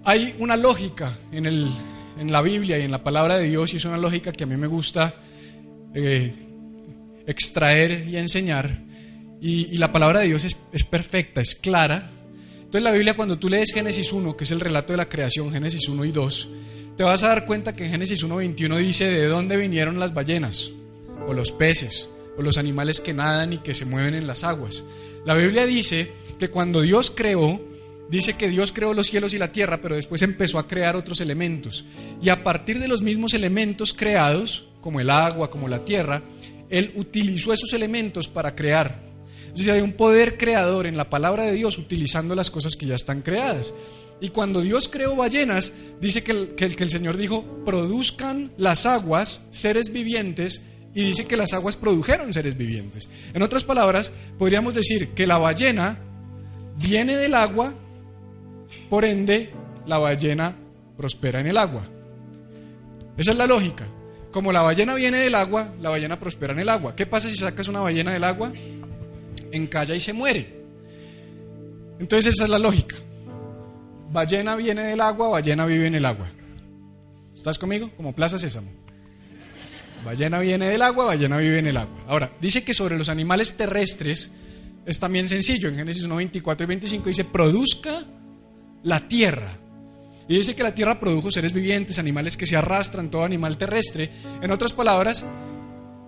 Hay 0.03 0.35
una 0.37 0.55
lógica 0.55 1.11
en, 1.31 1.47
el, 1.47 1.69
en, 2.19 2.31
la 2.31 2.41
Biblia 2.41 2.77
y 2.77 2.83
en 2.83 2.91
la 2.91 3.03
palabra 3.03 3.39
de 3.39 3.47
Dios 3.47 3.73
y 3.73 3.77
es 3.77 3.85
una 3.85 3.97
lógica 3.97 4.31
que 4.31 4.43
a 4.43 4.47
mí 4.47 4.55
me 4.55 4.67
gusta 4.67 5.15
eh, 5.95 6.31
extraer 7.25 8.07
y 8.07 8.17
enseñar. 8.17 8.84
Y, 9.41 9.77
la 9.77 9.91
palabra 9.91 10.21
de 10.21 10.27
Dios 10.27 10.45
es, 10.45 10.59
es, 10.71 10.83
perfecta, 10.83 11.41
es 11.41 11.55
clara. 11.55 12.11
Entonces 12.57 12.81
la 12.81 12.91
Biblia 12.91 13.15
cuando 13.15 13.37
tú 13.37 13.49
lees 13.49 13.71
Génesis 13.73 14.11
1, 14.11 14.35
que 14.35 14.43
es 14.43 14.51
el 14.51 14.59
relato 14.59 14.93
de 14.93 14.97
la 14.97 15.09
creación, 15.09 15.51
Génesis 15.51 15.87
1 15.87 16.05
y 16.05 16.11
2, 16.11 16.49
te 16.97 17.03
vas 17.03 17.23
a 17.23 17.29
dar 17.29 17.45
cuenta 17.45 17.75
que 17.75 17.85
en 17.85 17.91
Génesis 17.91 18.23
1.21 18.23 18.77
dice 18.79 19.05
de 19.05 19.27
dónde 19.27 19.57
vinieron 19.57 19.99
las 19.99 20.13
ballenas, 20.13 20.71
o 21.27 21.33
los 21.33 21.51
peces, 21.51 22.09
o 22.37 22.41
los 22.41 22.57
animales 22.57 23.01
que 23.01 23.13
nadan 23.13 23.53
y 23.53 23.57
que 23.59 23.75
se 23.75 23.85
mueven 23.85 24.15
en 24.15 24.27
las 24.27 24.43
aguas. 24.43 24.83
La 25.25 25.35
Biblia 25.35 25.65
dice 25.65 26.11
que 26.39 26.49
cuando 26.49 26.81
Dios 26.81 27.11
creó, 27.11 27.61
Dice 28.09 28.33
que 28.33 28.49
Dios 28.49 28.71
creó 28.71 28.93
los 28.93 29.07
cielos 29.07 29.33
y 29.33 29.39
la 29.39 29.51
tierra, 29.51 29.81
pero 29.81 29.95
después 29.95 30.21
empezó 30.21 30.59
a 30.59 30.67
crear 30.67 30.95
otros 30.95 31.21
elementos. 31.21 31.85
Y 32.21 32.29
a 32.29 32.43
partir 32.43 32.79
de 32.79 32.87
los 32.87 33.01
mismos 33.01 33.33
elementos 33.33 33.93
creados, 33.93 34.67
como 34.79 34.99
el 34.99 35.09
agua, 35.09 35.49
como 35.49 35.67
la 35.67 35.83
tierra, 35.83 36.21
Él 36.69 36.91
utilizó 36.95 37.51
esos 37.51 37.73
elementos 37.73 38.27
para 38.27 38.55
crear. 38.55 39.01
Es 39.55 39.67
hay 39.69 39.81
un 39.81 39.93
poder 39.93 40.37
creador 40.37 40.85
en 40.85 40.97
la 40.97 41.09
palabra 41.09 41.43
de 41.43 41.53
Dios 41.53 41.77
utilizando 41.77 42.35
las 42.35 42.51
cosas 42.51 42.75
que 42.75 42.85
ya 42.85 42.95
están 42.95 43.21
creadas. 43.21 43.73
Y 44.19 44.29
cuando 44.29 44.61
Dios 44.61 44.89
creó 44.89 45.15
ballenas, 45.15 45.73
dice 46.01 46.23
que 46.23 46.31
el, 46.31 46.55
que 46.55 46.83
el 46.83 46.89
Señor 46.89 47.17
dijo, 47.17 47.43
produzcan 47.65 48.51
las 48.57 48.85
aguas 48.85 49.47
seres 49.51 49.91
vivientes 49.91 50.63
y 50.93 51.03
dice 51.03 51.25
que 51.25 51.37
las 51.37 51.53
aguas 51.53 51.77
produjeron 51.77 52.33
seres 52.33 52.57
vivientes. 52.57 53.09
En 53.33 53.41
otras 53.43 53.63
palabras, 53.63 54.11
podríamos 54.37 54.75
decir 54.75 55.09
que 55.09 55.27
la 55.27 55.37
ballena 55.37 55.99
viene 56.77 57.17
del 57.17 57.35
agua, 57.35 57.73
por 58.89 59.05
ende, 59.05 59.51
la 59.85 59.97
ballena 59.97 60.55
prospera 60.97 61.39
en 61.39 61.47
el 61.47 61.57
agua. 61.57 61.87
Esa 63.17 63.31
es 63.31 63.37
la 63.37 63.47
lógica. 63.47 63.85
Como 64.31 64.51
la 64.51 64.61
ballena 64.61 64.95
viene 64.95 65.19
del 65.19 65.35
agua, 65.35 65.73
la 65.81 65.89
ballena 65.89 66.19
prospera 66.19 66.53
en 66.53 66.59
el 66.59 66.69
agua. 66.69 66.95
¿Qué 66.95 67.05
pasa 67.05 67.29
si 67.29 67.35
sacas 67.35 67.67
una 67.69 67.79
ballena 67.79 68.11
del 68.11 68.23
agua? 68.23 68.51
Encalla 69.55 69.95
y 69.95 69.99
se 69.99 70.13
muere. 70.13 70.53
Entonces 71.99 72.35
esa 72.35 72.43
es 72.43 72.49
la 72.49 72.59
lógica. 72.59 72.95
Ballena 74.11 74.55
viene 74.55 74.83
del 74.83 75.01
agua, 75.01 75.29
ballena 75.29 75.65
vive 75.65 75.87
en 75.87 75.95
el 75.95 76.05
agua. 76.05 76.27
¿Estás 77.33 77.57
conmigo? 77.57 77.89
Como 77.95 78.13
Plaza 78.13 78.37
Sésamo. 78.37 78.69
Ballena 80.03 80.39
viene 80.39 80.69
del 80.69 80.81
agua, 80.81 81.05
ballena 81.05 81.37
vive 81.37 81.59
en 81.59 81.67
el 81.67 81.77
agua. 81.77 82.03
Ahora, 82.07 82.31
dice 82.39 82.63
que 82.63 82.73
sobre 82.73 82.97
los 82.97 83.09
animales 83.09 83.57
terrestres 83.57 84.31
es 84.85 84.99
también 84.99 85.27
sencillo. 85.27 85.69
En 85.69 85.77
Génesis 85.77 86.03
1, 86.03 86.15
24 86.15 86.63
y 86.63 86.67
25 86.67 87.09
dice, 87.09 87.25
produzca 87.25 88.03
la 88.83 89.07
tierra. 89.07 89.57
Y 90.27 90.37
dice 90.37 90.55
que 90.55 90.63
la 90.63 90.73
tierra 90.73 90.99
produjo 90.99 91.31
seres 91.31 91.53
vivientes, 91.53 91.97
animales 91.97 92.37
que 92.37 92.45
se 92.45 92.55
arrastran, 92.55 93.09
todo 93.09 93.23
animal 93.23 93.57
terrestre. 93.57 94.11
En 94.41 94.51
otras 94.51 94.73
palabras, 94.73 95.25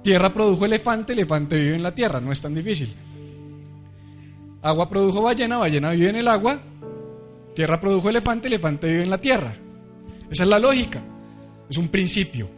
tierra 0.04 0.34
produjo 0.34 0.66
elefante, 0.66 1.14
elefante 1.14 1.56
vive 1.56 1.76
en 1.76 1.84
la 1.84 1.96
tierra. 1.96 2.20
No 2.20 2.32
es 2.32 2.42
tan 2.42 2.54
difícil. 2.54 2.96
Agua 4.62 4.90
produjo 4.90 5.22
ballena, 5.22 5.58
ballena 5.58 5.92
vive 5.92 6.10
en 6.10 6.16
el 6.18 6.28
agua. 6.28 6.60
Tierra 7.56 7.80
produjo 7.80 8.10
elefante, 8.10 8.48
elefante 8.48 8.88
vive 8.88 9.04
en 9.04 9.10
la 9.10 9.20
tierra. 9.20 9.56
Esa 10.30 10.44
es 10.44 10.50
la 10.50 10.60
lógica. 10.60 11.02
Es 11.70 11.78
un 11.78 11.90
principio. 11.90 12.50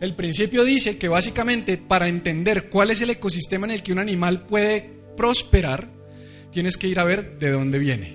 El 0.00 0.14
principio 0.14 0.64
dice 0.64 0.98
que 0.98 1.08
básicamente 1.08 1.78
para 1.78 2.08
entender 2.08 2.68
cuál 2.68 2.90
es 2.90 3.00
el 3.02 3.10
ecosistema 3.10 3.66
en 3.66 3.72
el 3.72 3.82
que 3.82 3.92
un 3.92 4.00
animal 4.00 4.46
puede 4.46 4.90
prosperar, 5.16 5.88
tienes 6.50 6.76
que 6.76 6.88
ir 6.88 6.98
a 6.98 7.04
ver 7.04 7.38
de 7.38 7.50
dónde 7.50 7.78
viene. 7.78 8.14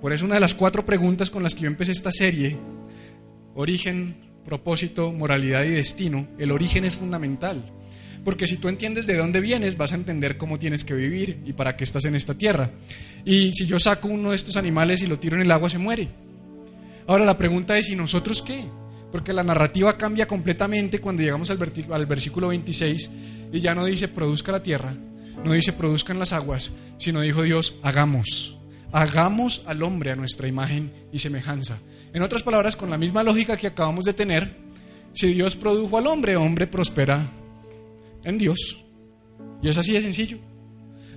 Por 0.00 0.12
eso 0.12 0.24
una 0.24 0.34
de 0.34 0.40
las 0.40 0.54
cuatro 0.54 0.84
preguntas 0.84 1.30
con 1.30 1.44
las 1.44 1.54
que 1.54 1.62
yo 1.62 1.68
empecé 1.68 1.92
esta 1.92 2.10
serie, 2.10 2.58
origen, 3.54 4.16
propósito, 4.44 5.12
moralidad 5.12 5.62
y 5.62 5.70
destino, 5.70 6.26
el 6.38 6.50
origen 6.50 6.84
es 6.84 6.96
fundamental. 6.96 7.62
Porque 8.24 8.46
si 8.46 8.56
tú 8.56 8.68
entiendes 8.68 9.06
de 9.06 9.16
dónde 9.16 9.40
vienes, 9.40 9.76
vas 9.76 9.92
a 9.92 9.96
entender 9.96 10.36
cómo 10.36 10.58
tienes 10.58 10.84
que 10.84 10.94
vivir 10.94 11.42
y 11.44 11.52
para 11.54 11.76
qué 11.76 11.84
estás 11.84 12.04
en 12.04 12.14
esta 12.14 12.34
tierra. 12.34 12.70
Y 13.24 13.52
si 13.52 13.66
yo 13.66 13.80
saco 13.80 14.08
uno 14.08 14.30
de 14.30 14.36
estos 14.36 14.56
animales 14.56 15.02
y 15.02 15.06
lo 15.06 15.18
tiro 15.18 15.36
en 15.36 15.42
el 15.42 15.50
agua, 15.50 15.68
se 15.68 15.78
muere. 15.78 16.08
Ahora 17.06 17.24
la 17.24 17.36
pregunta 17.36 17.76
es, 17.78 17.90
¿y 17.90 17.96
nosotros 17.96 18.42
qué? 18.42 18.62
Porque 19.10 19.32
la 19.32 19.42
narrativa 19.42 19.98
cambia 19.98 20.26
completamente 20.26 21.00
cuando 21.00 21.22
llegamos 21.22 21.50
al, 21.50 22.06
versículo 22.06 22.48
26 22.48 23.10
y 23.52 23.60
ya 23.60 23.74
no 23.74 23.84
dice 23.84 24.08
produzca 24.08 24.52
la 24.52 24.62
tierra, 24.62 24.94
no 25.44 25.52
dice 25.52 25.72
produzcan 25.72 26.18
las 26.18 26.32
aguas, 26.32 26.72
sino 26.98 27.20
dijo 27.20 27.42
Dios, 27.42 27.74
hagamos, 27.82 28.56
hagamos 28.92 29.64
al 29.66 29.82
hombre 29.82 30.12
a 30.12 30.16
nuestra 30.16 30.46
imagen 30.46 30.92
y 31.12 31.18
semejanza. 31.18 31.78
En 32.14 32.22
otras 32.22 32.42
palabras, 32.42 32.76
con 32.76 32.88
la 32.88 32.98
misma 32.98 33.22
lógica 33.22 33.56
que 33.56 33.66
acabamos 33.66 34.04
de 34.04 34.14
tener, 34.14 34.56
si 35.12 35.34
Dios 35.34 35.56
produjo 35.56 35.98
al 35.98 36.06
hombre, 36.06 36.36
hombre 36.36 36.66
prospera 36.66 37.28
en 38.24 38.38
Dios. 38.38 38.82
Y 39.62 39.68
es 39.68 39.78
así 39.78 39.92
de 39.92 40.02
sencillo. 40.02 40.38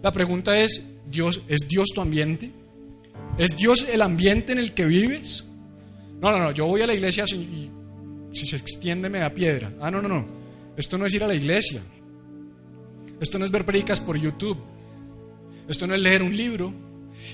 La 0.02 0.12
pregunta 0.12 0.60
es, 0.60 0.92
Dios, 1.10 1.42
¿es 1.48 1.68
Dios 1.68 1.90
tu 1.94 2.02
ambiente? 2.02 2.52
¿Es 3.38 3.56
Dios 3.58 3.88
el 3.92 4.02
ambiente 4.02 4.52
en 4.52 4.60
el 4.60 4.74
que 4.74 4.86
vives? 4.86 5.48
No, 6.22 6.32
no, 6.32 6.40
no, 6.40 6.52
yo 6.52 6.66
voy 6.66 6.82
a 6.82 6.88
la 6.88 6.94
iglesia 6.94 7.26
y 7.26 7.70
si 8.32 8.46
se 8.46 8.56
extiende 8.56 9.10
me 9.10 9.20
da 9.20 9.30
piedra. 9.30 9.74
Ah, 9.82 9.90
no, 9.90 10.02
no, 10.02 10.08
no. 10.08 10.26
Esto 10.78 10.98
no 10.98 11.06
es 11.06 11.14
ir 11.14 11.24
a 11.24 11.28
la 11.28 11.36
iglesia. 11.36 11.82
Esto 13.20 13.40
no 13.40 13.46
es 13.46 13.52
ver 13.52 13.66
predicas 13.66 14.02
por 14.02 14.18
YouTube. 14.18 14.58
Esto 15.68 15.88
no 15.88 15.96
es 15.96 16.02
leer 16.02 16.22
un 16.22 16.36
libro. 16.36 16.74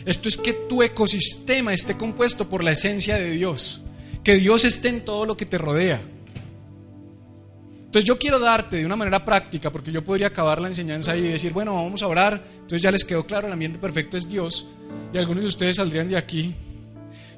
Esto 0.05 0.29
es 0.29 0.37
que 0.37 0.53
tu 0.53 0.81
ecosistema 0.83 1.73
esté 1.73 1.97
compuesto 1.97 2.49
por 2.49 2.63
la 2.63 2.71
esencia 2.71 3.17
de 3.17 3.31
Dios. 3.31 3.81
Que 4.23 4.35
Dios 4.35 4.63
esté 4.63 4.89
en 4.89 5.01
todo 5.01 5.25
lo 5.25 5.35
que 5.35 5.45
te 5.45 5.57
rodea. 5.57 6.01
Entonces 7.91 8.07
yo 8.07 8.17
quiero 8.17 8.39
darte 8.39 8.77
de 8.77 8.85
una 8.85 8.95
manera 8.95 9.25
práctica, 9.25 9.69
porque 9.69 9.91
yo 9.91 10.01
podría 10.01 10.27
acabar 10.27 10.61
la 10.61 10.69
enseñanza 10.69 11.13
y 11.17 11.23
decir, 11.23 11.51
bueno, 11.51 11.75
vamos 11.75 12.01
a 12.01 12.07
orar. 12.07 12.41
Entonces 12.53 12.81
ya 12.81 12.89
les 12.89 13.03
quedó 13.03 13.25
claro, 13.25 13.47
el 13.47 13.53
ambiente 13.53 13.79
perfecto 13.79 14.15
es 14.15 14.29
Dios. 14.29 14.65
Y 15.11 15.17
algunos 15.17 15.41
de 15.41 15.49
ustedes 15.49 15.75
saldrían 15.75 16.07
de 16.07 16.15
aquí. 16.15 16.55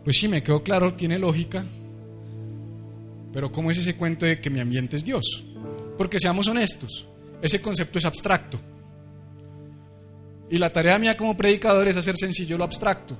Pues 0.03 0.15
sí, 0.15 0.27
me 0.27 0.43
quedó 0.43 0.61
claro, 0.61 0.93
tiene 0.93 1.17
lógica. 1.17 1.65
Pero 3.33 3.51
¿cómo 3.51 3.71
es 3.71 3.79
ese 3.79 3.95
cuento 3.95 4.27
de 4.27 4.39
que 4.39 4.51
mi 4.51 4.59
ambiente 4.59 4.95
es 4.95 5.03
Dios? 5.03 5.43
Porque 5.97 6.19
seamos 6.19 6.47
honestos, 6.47 7.07
ese 7.41 7.59
concepto 7.59 7.97
es 7.97 8.05
abstracto. 8.05 8.59
Y 10.51 10.59
la 10.59 10.71
tarea 10.71 10.99
mía 10.99 11.17
como 11.17 11.35
predicador 11.35 11.87
es 11.87 11.97
hacer 11.97 12.15
sencillo 12.15 12.59
lo 12.59 12.63
abstracto. 12.63 13.17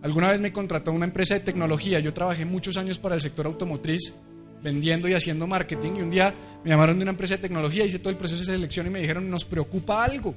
Alguna 0.00 0.30
vez 0.30 0.40
me 0.40 0.52
contrató 0.52 0.92
una 0.92 1.06
empresa 1.06 1.34
de 1.34 1.40
tecnología, 1.40 1.98
yo 1.98 2.14
trabajé 2.14 2.44
muchos 2.44 2.76
años 2.76 3.00
para 3.00 3.16
el 3.16 3.20
sector 3.20 3.46
automotriz, 3.46 4.14
vendiendo 4.62 5.08
y 5.08 5.14
haciendo 5.14 5.46
marketing, 5.46 5.92
y 5.96 6.02
un 6.02 6.10
día 6.10 6.34
me 6.64 6.70
llamaron 6.70 6.96
de 6.98 7.02
una 7.02 7.10
empresa 7.10 7.36
de 7.36 7.42
tecnología, 7.42 7.84
hice 7.84 7.98
todo 7.98 8.10
el 8.10 8.16
proceso 8.16 8.40
de 8.40 8.52
selección 8.52 8.86
y 8.86 8.90
me 8.90 9.00
dijeron, 9.00 9.28
nos 9.28 9.44
preocupa 9.44 10.04
algo. 10.04 10.34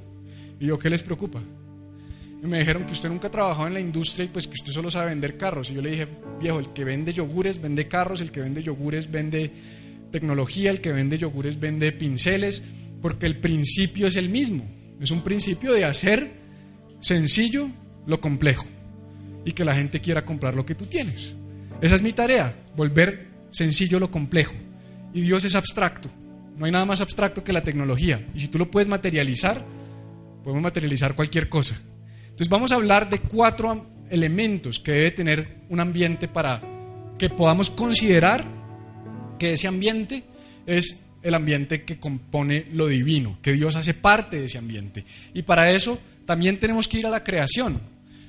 Y 0.59 0.67
yo, 0.67 0.79
¿qué 0.79 0.89
les 0.89 1.03
preocupa? 1.03 1.41
Y 2.43 2.47
me 2.47 2.59
dijeron 2.59 2.85
que 2.85 2.93
usted 2.93 3.09
nunca 3.09 3.27
ha 3.27 3.31
trabajado 3.31 3.67
en 3.67 3.73
la 3.73 3.79
industria 3.79 4.25
y 4.25 4.27
pues 4.29 4.47
que 4.47 4.53
usted 4.53 4.71
solo 4.71 4.89
sabe 4.89 5.09
vender 5.09 5.37
carros. 5.37 5.69
Y 5.69 5.75
yo 5.75 5.81
le 5.81 5.91
dije, 5.91 6.07
viejo, 6.39 6.59
el 6.59 6.73
que 6.73 6.83
vende 6.83 7.13
yogures 7.13 7.61
vende 7.61 7.87
carros, 7.87 8.21
el 8.21 8.31
que 8.31 8.41
vende 8.41 8.61
yogures 8.61 9.09
vende 9.09 9.51
tecnología, 10.11 10.71
el 10.71 10.81
que 10.81 10.91
vende 10.91 11.17
yogures 11.17 11.59
vende 11.59 11.91
pinceles, 11.91 12.63
porque 13.01 13.25
el 13.25 13.37
principio 13.39 14.07
es 14.07 14.15
el 14.15 14.29
mismo. 14.29 14.65
Es 14.99 15.11
un 15.11 15.21
principio 15.21 15.73
de 15.73 15.85
hacer 15.85 16.31
sencillo 16.99 17.69
lo 18.05 18.21
complejo 18.21 18.65
y 19.43 19.51
que 19.51 19.65
la 19.65 19.75
gente 19.75 19.99
quiera 19.99 20.25
comprar 20.25 20.55
lo 20.55 20.65
que 20.65 20.75
tú 20.75 20.85
tienes. 20.85 21.35
Esa 21.81 21.95
es 21.95 22.01
mi 22.01 22.13
tarea, 22.13 22.55
volver 22.75 23.34
sencillo 23.55 23.99
lo 23.99 24.11
complejo. 24.11 24.53
Y 25.13 25.21
Dios 25.21 25.45
es 25.45 25.55
abstracto. 25.55 26.09
No 26.57 26.65
hay 26.65 26.71
nada 26.71 26.85
más 26.85 27.01
abstracto 27.01 27.43
que 27.43 27.53
la 27.53 27.63
tecnología. 27.63 28.25
Y 28.33 28.41
si 28.41 28.47
tú 28.47 28.57
lo 28.57 28.69
puedes 28.69 28.87
materializar, 28.87 29.63
podemos 30.43 30.63
materializar 30.63 31.15
cualquier 31.15 31.49
cosa. 31.49 31.79
Entonces 32.23 32.49
vamos 32.49 32.71
a 32.71 32.75
hablar 32.75 33.09
de 33.09 33.19
cuatro 33.19 33.85
elementos 34.09 34.79
que 34.79 34.91
debe 34.91 35.11
tener 35.11 35.57
un 35.69 35.79
ambiente 35.79 36.27
para 36.27 36.61
que 37.17 37.29
podamos 37.29 37.69
considerar 37.69 38.45
que 39.39 39.53
ese 39.53 39.67
ambiente 39.67 40.23
es 40.65 41.01
el 41.23 41.33
ambiente 41.33 41.83
que 41.83 41.97
compone 41.97 42.67
lo 42.73 42.87
divino, 42.87 43.39
que 43.41 43.53
Dios 43.53 43.75
hace 43.75 43.93
parte 43.93 44.37
de 44.37 44.45
ese 44.45 44.57
ambiente. 44.57 45.05
Y 45.33 45.41
para 45.43 45.71
eso 45.71 45.99
también 46.25 46.59
tenemos 46.59 46.87
que 46.87 46.99
ir 46.99 47.07
a 47.07 47.09
la 47.09 47.23
creación, 47.23 47.81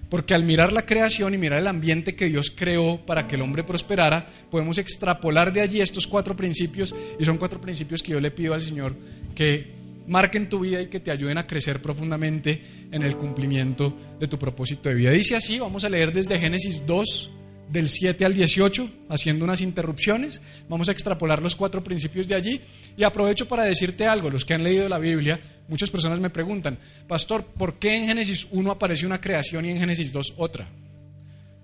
porque 0.09 0.35
al 0.35 0.45
mirar 0.45 0.73
la 0.73 0.87
creación 0.87 1.35
y 1.35 1.39
mirar 1.39 1.59
el 1.59 1.67
ambiente 1.67 2.15
que 2.15 2.27
Dios 2.27 2.53
creó 2.55 3.05
para 3.05 3.27
que 3.27 3.37
el 3.37 3.43
hombre 3.43 3.65
prosperara, 3.65 4.27
podemos 4.51 4.79
extrapolar 4.79 5.53
de 5.53 5.61
allí 5.61 5.81
estos 5.81 6.07
cuatro 6.07 6.37
principios, 6.37 6.95
y 7.19 7.25
son 7.25 7.39
cuatro 7.39 7.61
principios 7.61 8.03
que 8.03 8.13
yo 8.13 8.21
le 8.21 8.31
pido 8.31 8.55
al 8.55 8.63
Señor 8.63 8.95
que 9.35 9.75
marquen 10.07 10.49
tu 10.49 10.61
vida 10.61 10.81
y 10.81 10.87
que 10.87 11.01
te 11.01 11.11
ayuden 11.11 11.39
a 11.39 11.47
crecer 11.47 11.83
profundamente 11.83 12.63
en 12.91 13.03
el 13.03 13.17
cumplimiento 13.17 13.97
de 14.19 14.29
tu 14.29 14.39
propósito 14.39 14.89
de 14.89 14.95
vida. 14.95 15.11
Dice 15.11 15.37
así, 15.37 15.59
vamos 15.59 15.85
a 15.85 15.89
leer 15.89 16.13
desde 16.13 16.39
Génesis 16.39 16.87
2, 16.87 17.31
del 17.69 17.89
7 17.89 18.25
al 18.25 18.35
18, 18.35 18.91
haciendo 19.09 19.45
unas 19.45 19.61
interrupciones. 19.61 20.41
Vamos 20.69 20.89
a 20.89 20.93
extrapolar 20.93 21.43
los 21.43 21.57
cuatro 21.57 21.83
principios 21.83 22.29
de 22.29 22.35
allí. 22.35 22.61
Y 22.97 23.05
aprovecho 23.05 23.49
para 23.49 23.65
decirte 23.65 24.07
algo, 24.07 24.31
los 24.31 24.45
que 24.45 24.55
han 24.55 24.65
leído 24.65 24.89
la 24.89 24.99
Biblia, 24.99 25.41
muchas 25.69 25.91
personas 25.91 26.21
me 26.21 26.31
preguntan, 26.31 26.79
Pastor, 27.09 27.45
¿por 27.45 27.79
qué 27.79 27.97
en 27.97 28.07
Génesis 28.07 28.47
1 28.51 28.71
aparece 28.71 29.07
una 29.07 29.21
creación 29.21 29.65
y 29.65 29.71
en 29.71 29.79
Génesis 29.79 30.13
2 30.13 30.35
otra? 30.37 30.69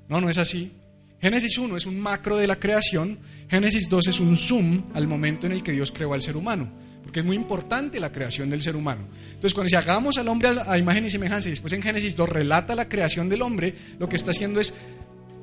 No, 0.08 0.20
no 0.20 0.28
es 0.28 0.38
así. 0.38 0.72
Génesis 1.20 1.56
1 1.56 1.76
es 1.76 1.86
un 1.86 2.00
macro 2.00 2.36
de 2.36 2.48
la 2.48 2.58
creación, 2.58 3.18
Génesis 3.48 3.88
2 3.88 4.08
es 4.08 4.18
un 4.18 4.36
zoom 4.36 4.90
al 4.94 5.06
momento 5.06 5.46
en 5.46 5.52
el 5.52 5.62
que 5.62 5.72
Dios 5.72 5.92
creó 5.92 6.14
al 6.14 6.22
ser 6.22 6.36
humano 6.36 6.68
porque 7.02 7.20
es 7.20 7.26
muy 7.26 7.36
importante 7.36 7.98
la 8.00 8.12
creación 8.12 8.48
del 8.48 8.62
ser 8.62 8.76
humano. 8.76 9.02
Entonces, 9.26 9.54
cuando 9.54 9.68
si 9.68 9.76
hagamos 9.76 10.18
al 10.18 10.28
hombre 10.28 10.50
a 10.66 10.78
imagen 10.78 11.04
y 11.04 11.10
semejanza, 11.10 11.48
y 11.48 11.52
después 11.52 11.72
en 11.72 11.82
Génesis 11.82 12.16
2 12.16 12.28
relata 12.28 12.74
la 12.74 12.88
creación 12.88 13.28
del 13.28 13.42
hombre, 13.42 13.74
lo 13.98 14.08
que 14.08 14.16
está 14.16 14.30
haciendo 14.30 14.60
es 14.60 14.74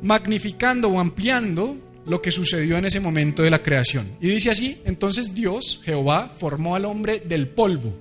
magnificando 0.01 0.89
o 0.89 0.99
ampliando 0.99 1.77
lo 2.05 2.21
que 2.21 2.31
sucedió 2.31 2.77
en 2.77 2.85
ese 2.85 2.99
momento 2.99 3.43
de 3.43 3.49
la 3.49 3.61
creación. 3.61 4.17
Y 4.19 4.29
dice 4.29 4.49
así, 4.51 4.81
entonces 4.85 5.35
Dios, 5.35 5.79
Jehová, 5.83 6.29
formó 6.29 6.75
al 6.75 6.85
hombre 6.85 7.19
del 7.19 7.49
polvo. 7.49 7.93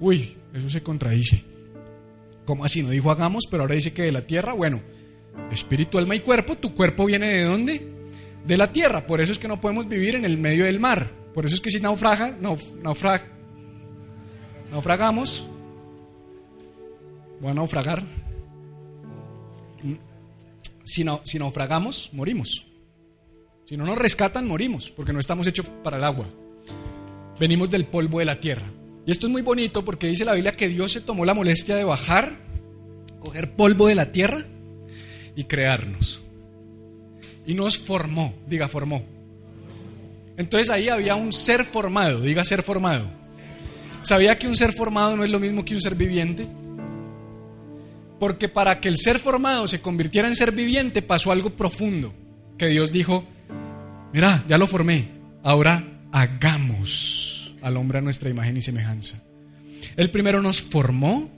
Uy, 0.00 0.36
eso 0.54 0.70
se 0.70 0.82
contradice. 0.82 1.44
¿Cómo 2.44 2.64
así? 2.64 2.82
No 2.82 2.90
dijo 2.90 3.10
hagamos, 3.10 3.44
pero 3.50 3.62
ahora 3.64 3.74
dice 3.74 3.92
que 3.92 4.02
de 4.02 4.12
la 4.12 4.26
tierra, 4.26 4.52
bueno, 4.52 4.80
espíritu, 5.50 5.98
alma 5.98 6.16
y 6.16 6.20
cuerpo, 6.20 6.56
tu 6.56 6.74
cuerpo 6.74 7.06
viene 7.06 7.28
de 7.32 7.42
dónde? 7.42 7.88
De 8.46 8.56
la 8.56 8.72
tierra, 8.72 9.06
por 9.06 9.20
eso 9.20 9.32
es 9.32 9.38
que 9.38 9.48
no 9.48 9.60
podemos 9.60 9.88
vivir 9.88 10.14
en 10.14 10.24
el 10.24 10.38
medio 10.38 10.64
del 10.64 10.80
mar. 10.80 11.10
Por 11.32 11.44
eso 11.46 11.54
es 11.54 11.60
que 11.60 11.70
si 11.70 11.80
naufraga, 11.80 12.36
naufragamos, 14.70 15.46
voy 17.40 17.50
a 17.50 17.54
naufragar. 17.54 18.02
Si, 20.84 21.04
si 21.24 21.38
naufragamos, 21.38 22.10
morimos. 22.12 22.66
Si 23.68 23.76
no 23.76 23.86
nos 23.86 23.98
rescatan, 23.98 24.46
morimos, 24.46 24.90
porque 24.90 25.12
no 25.12 25.20
estamos 25.20 25.46
hechos 25.46 25.66
para 25.82 25.96
el 25.96 26.04
agua. 26.04 26.26
Venimos 27.40 27.70
del 27.70 27.86
polvo 27.86 28.18
de 28.18 28.26
la 28.26 28.38
tierra. 28.38 28.66
Y 29.06 29.10
esto 29.10 29.26
es 29.26 29.32
muy 29.32 29.42
bonito 29.42 29.84
porque 29.84 30.06
dice 30.06 30.24
la 30.24 30.34
Biblia 30.34 30.52
que 30.52 30.68
Dios 30.68 30.92
se 30.92 31.00
tomó 31.00 31.24
la 31.24 31.34
molestia 31.34 31.76
de 31.76 31.84
bajar, 31.84 32.38
coger 33.20 33.56
polvo 33.56 33.86
de 33.86 33.94
la 33.94 34.12
tierra 34.12 34.44
y 35.34 35.44
crearnos. 35.44 36.22
Y 37.46 37.54
nos 37.54 37.78
formó, 37.78 38.34
diga 38.46 38.68
formó. 38.68 39.04
Entonces 40.36 40.70
ahí 40.70 40.88
había 40.88 41.14
un 41.14 41.32
ser 41.32 41.64
formado, 41.64 42.20
diga 42.20 42.44
ser 42.44 42.62
formado. 42.62 43.06
¿Sabía 44.02 44.38
que 44.38 44.48
un 44.48 44.56
ser 44.56 44.72
formado 44.72 45.16
no 45.16 45.24
es 45.24 45.30
lo 45.30 45.40
mismo 45.40 45.64
que 45.64 45.74
un 45.74 45.80
ser 45.80 45.94
viviente? 45.94 46.46
Porque 48.18 48.48
para 48.48 48.80
que 48.80 48.88
el 48.88 48.98
ser 48.98 49.18
formado 49.18 49.66
se 49.66 49.80
convirtiera 49.80 50.28
en 50.28 50.34
ser 50.34 50.52
viviente 50.52 51.02
pasó 51.02 51.32
algo 51.32 51.50
profundo, 51.50 52.14
que 52.56 52.68
Dios 52.68 52.92
dijo, 52.92 53.24
mira, 54.12 54.44
ya 54.48 54.58
lo 54.58 54.66
formé, 54.66 55.08
ahora 55.42 56.00
hagamos 56.12 57.54
al 57.60 57.76
hombre 57.76 57.98
a 57.98 58.02
nuestra 58.02 58.30
imagen 58.30 58.56
y 58.56 58.62
semejanza. 58.62 59.22
Él 59.96 60.10
primero 60.10 60.40
nos 60.42 60.62
formó 60.62 61.30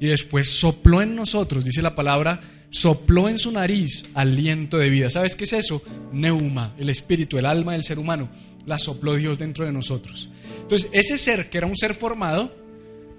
y 0.00 0.06
después 0.06 0.48
sopló 0.48 1.02
en 1.02 1.14
nosotros, 1.14 1.64
dice 1.64 1.82
la 1.82 1.94
palabra, 1.94 2.40
sopló 2.70 3.28
en 3.28 3.38
su 3.38 3.52
nariz 3.52 4.06
aliento 4.14 4.78
de 4.78 4.90
vida. 4.90 5.10
¿Sabes 5.10 5.36
qué 5.36 5.44
es 5.44 5.52
eso? 5.52 5.82
Neuma, 6.12 6.74
el 6.78 6.88
espíritu, 6.88 7.38
el 7.38 7.46
alma 7.46 7.72
del 7.72 7.84
ser 7.84 7.98
humano, 7.98 8.30
la 8.66 8.78
sopló 8.78 9.14
Dios 9.14 9.38
dentro 9.38 9.66
de 9.66 9.72
nosotros. 9.72 10.30
Entonces, 10.62 10.88
ese 10.92 11.18
ser 11.18 11.50
que 11.50 11.58
era 11.58 11.66
un 11.66 11.76
ser 11.76 11.94
formado, 11.94 12.54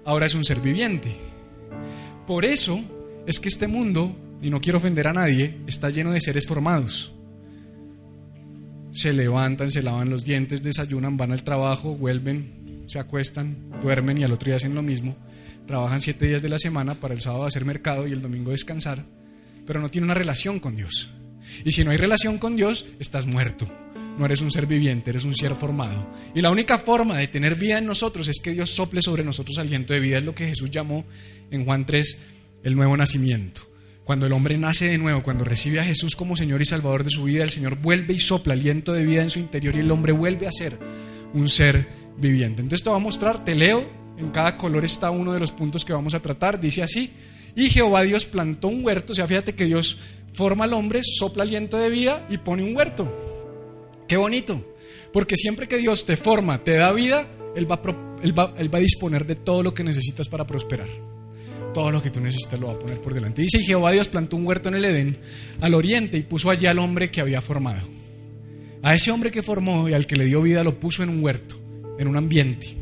ahora 0.04 0.26
es 0.26 0.34
un 0.34 0.44
ser 0.44 0.60
viviente. 0.60 1.14
Por 2.26 2.44
eso 2.44 2.82
es 3.26 3.40
que 3.40 3.48
este 3.48 3.68
mundo, 3.68 4.14
y 4.42 4.50
no 4.50 4.60
quiero 4.60 4.78
ofender 4.78 5.08
a 5.08 5.12
nadie, 5.12 5.58
está 5.66 5.90
lleno 5.90 6.12
de 6.12 6.20
seres 6.20 6.46
formados. 6.46 7.12
Se 8.92 9.12
levantan, 9.12 9.70
se 9.70 9.82
lavan 9.82 10.10
los 10.10 10.24
dientes, 10.24 10.62
desayunan, 10.62 11.16
van 11.16 11.32
al 11.32 11.42
trabajo, 11.42 11.96
vuelven, 11.96 12.84
se 12.86 12.98
acuestan, 12.98 13.70
duermen 13.82 14.18
y 14.18 14.24
al 14.24 14.32
otro 14.32 14.46
día 14.46 14.56
hacen 14.56 14.74
lo 14.74 14.82
mismo. 14.82 15.16
Trabajan 15.66 16.00
siete 16.00 16.26
días 16.26 16.42
de 16.42 16.50
la 16.50 16.58
semana 16.58 16.94
para 16.94 17.14
el 17.14 17.20
sábado 17.20 17.46
hacer 17.46 17.64
mercado 17.64 18.06
y 18.06 18.12
el 18.12 18.20
domingo 18.20 18.50
descansar, 18.50 19.04
pero 19.66 19.80
no 19.80 19.88
tiene 19.88 20.04
una 20.04 20.14
relación 20.14 20.60
con 20.60 20.76
Dios. 20.76 21.10
Y 21.64 21.72
si 21.72 21.84
no 21.84 21.90
hay 21.90 21.96
relación 21.96 22.38
con 22.38 22.56
Dios, 22.56 22.84
estás 22.98 23.26
muerto. 23.26 23.66
No 24.18 24.26
eres 24.26 24.42
un 24.42 24.52
ser 24.52 24.66
viviente, 24.66 25.10
eres 25.10 25.24
un 25.24 25.34
ser 25.34 25.54
formado. 25.54 26.06
Y 26.34 26.40
la 26.40 26.50
única 26.50 26.78
forma 26.78 27.18
de 27.18 27.26
tener 27.26 27.56
vida 27.56 27.78
en 27.78 27.86
nosotros 27.86 28.28
es 28.28 28.38
que 28.40 28.52
Dios 28.52 28.70
sople 28.70 29.02
sobre 29.02 29.24
nosotros 29.24 29.58
aliento 29.58 29.92
de 29.92 30.00
vida. 30.00 30.18
Es 30.18 30.24
lo 30.24 30.34
que 30.34 30.46
Jesús 30.46 30.70
llamó 30.70 31.04
en 31.50 31.64
Juan 31.64 31.84
3 31.84 32.18
el 32.64 32.74
nuevo 32.74 32.96
nacimiento. 32.96 33.62
Cuando 34.04 34.26
el 34.26 34.32
hombre 34.32 34.58
nace 34.58 34.88
de 34.88 34.98
nuevo, 34.98 35.22
cuando 35.22 35.44
recibe 35.44 35.80
a 35.80 35.84
Jesús 35.84 36.16
como 36.16 36.36
Señor 36.36 36.60
y 36.60 36.66
Salvador 36.66 37.04
de 37.04 37.10
su 37.10 37.24
vida, 37.24 37.44
el 37.44 37.50
Señor 37.50 37.76
vuelve 37.76 38.14
y 38.14 38.18
sopla 38.18 38.54
aliento 38.54 38.92
de 38.92 39.04
vida 39.04 39.22
en 39.22 39.30
su 39.30 39.38
interior 39.38 39.76
y 39.76 39.80
el 39.80 39.90
hombre 39.90 40.12
vuelve 40.12 40.46
a 40.46 40.52
ser 40.52 40.78
un 41.32 41.48
ser 41.48 41.88
viviente. 42.18 42.60
Entonces 42.60 42.82
te 42.82 42.90
va 42.90 42.96
a 42.96 43.00
mostrar, 43.00 43.44
te 43.44 43.54
leo, 43.54 43.88
en 44.18 44.30
cada 44.30 44.56
color 44.56 44.84
está 44.84 45.10
uno 45.10 45.32
de 45.32 45.40
los 45.40 45.52
puntos 45.52 45.84
que 45.84 45.92
vamos 45.92 46.14
a 46.14 46.20
tratar. 46.20 46.60
Dice 46.60 46.82
así, 46.82 47.12
y 47.54 47.70
Jehová 47.70 48.02
Dios 48.02 48.26
plantó 48.26 48.68
un 48.68 48.84
huerto, 48.84 49.12
o 49.12 49.14
sea, 49.14 49.26
fíjate 49.26 49.54
que 49.54 49.64
Dios 49.64 49.98
forma 50.32 50.64
al 50.64 50.72
hombre, 50.72 51.00
sopla 51.02 51.44
aliento 51.44 51.78
de 51.78 51.88
vida 51.88 52.26
y 52.28 52.38
pone 52.38 52.62
un 52.62 52.76
huerto. 52.76 53.10
Qué 54.08 54.18
bonito, 54.18 54.76
porque 55.12 55.36
siempre 55.36 55.66
que 55.66 55.78
Dios 55.78 56.04
te 56.04 56.16
forma, 56.16 56.62
te 56.62 56.72
da 56.72 56.92
vida, 56.92 57.26
Él 57.56 57.70
va, 57.70 57.80
él 58.22 58.38
va, 58.38 58.52
él 58.58 58.74
va 58.74 58.78
a 58.78 58.82
disponer 58.82 59.26
de 59.26 59.36
todo 59.36 59.62
lo 59.62 59.72
que 59.72 59.82
necesitas 59.84 60.28
para 60.28 60.46
prosperar 60.46 61.13
todo 61.74 61.90
lo 61.90 62.02
que 62.02 62.08
tú 62.08 62.20
necesitas 62.20 62.58
lo 62.58 62.68
va 62.68 62.72
a 62.72 62.78
poner 62.78 62.98
por 63.02 63.12
delante. 63.12 63.42
Dice, 63.42 63.62
Jehová 63.62 63.90
Dios 63.90 64.08
plantó 64.08 64.36
un 64.36 64.46
huerto 64.46 64.70
en 64.70 64.76
el 64.76 64.86
Edén, 64.86 65.18
al 65.60 65.74
oriente, 65.74 66.16
y 66.16 66.22
puso 66.22 66.48
allí 66.48 66.64
al 66.64 66.78
hombre 66.78 67.10
que 67.10 67.20
había 67.20 67.42
formado. 67.42 67.86
A 68.82 68.94
ese 68.94 69.10
hombre 69.10 69.30
que 69.30 69.42
formó 69.42 69.88
y 69.88 69.92
al 69.92 70.06
que 70.06 70.16
le 70.16 70.24
dio 70.24 70.40
vida 70.40 70.64
lo 70.64 70.80
puso 70.80 71.02
en 71.02 71.10
un 71.10 71.22
huerto, 71.22 71.56
en 71.98 72.08
un 72.08 72.16
ambiente. 72.16 72.78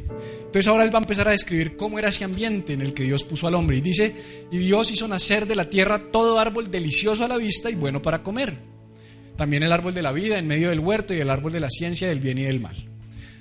Entonces 0.53 0.69
ahora 0.69 0.85
él 0.85 0.95
va 0.95 0.99
a 0.99 1.03
empezar 1.03 1.29
a 1.29 1.33
describir 1.33 1.77
cómo 1.77 1.99
era 1.99 2.11
ese 2.11 2.25
ambiente 2.25 2.75
en 2.75 2.83
el 2.83 2.93
que 2.93 3.05
Dios 3.05 3.25
puso 3.25 3.47
al 3.47 3.55
hombre. 3.55 3.79
Y 3.79 3.81
dice, 3.81 4.14
y 4.51 4.59
Dios 4.59 4.90
hizo 4.90 5.09
nacer 5.09 5.47
de 5.47 5.57
la 5.57 5.71
tierra 5.71 6.11
todo 6.12 6.38
árbol 6.38 6.71
delicioso 6.71 7.25
a 7.25 7.29
la 7.29 7.38
vista 7.38 7.71
y 7.71 7.75
bueno 7.75 8.03
para 8.03 8.23
comer. 8.23 8.59
También 9.37 9.62
el 9.62 9.73
árbol 9.73 9.95
de 9.95 10.03
la 10.03 10.12
vida 10.12 10.38
en 10.38 10.47
medio 10.47 10.69
del 10.69 10.81
huerto 10.81 11.14
y 11.14 11.21
el 11.21 11.31
árbol 11.31 11.53
de 11.53 11.61
la 11.61 11.71
ciencia 11.71 12.09
del 12.09 12.21
bien 12.21 12.37
y 12.37 12.43
del 12.43 12.61
mal. 12.61 12.77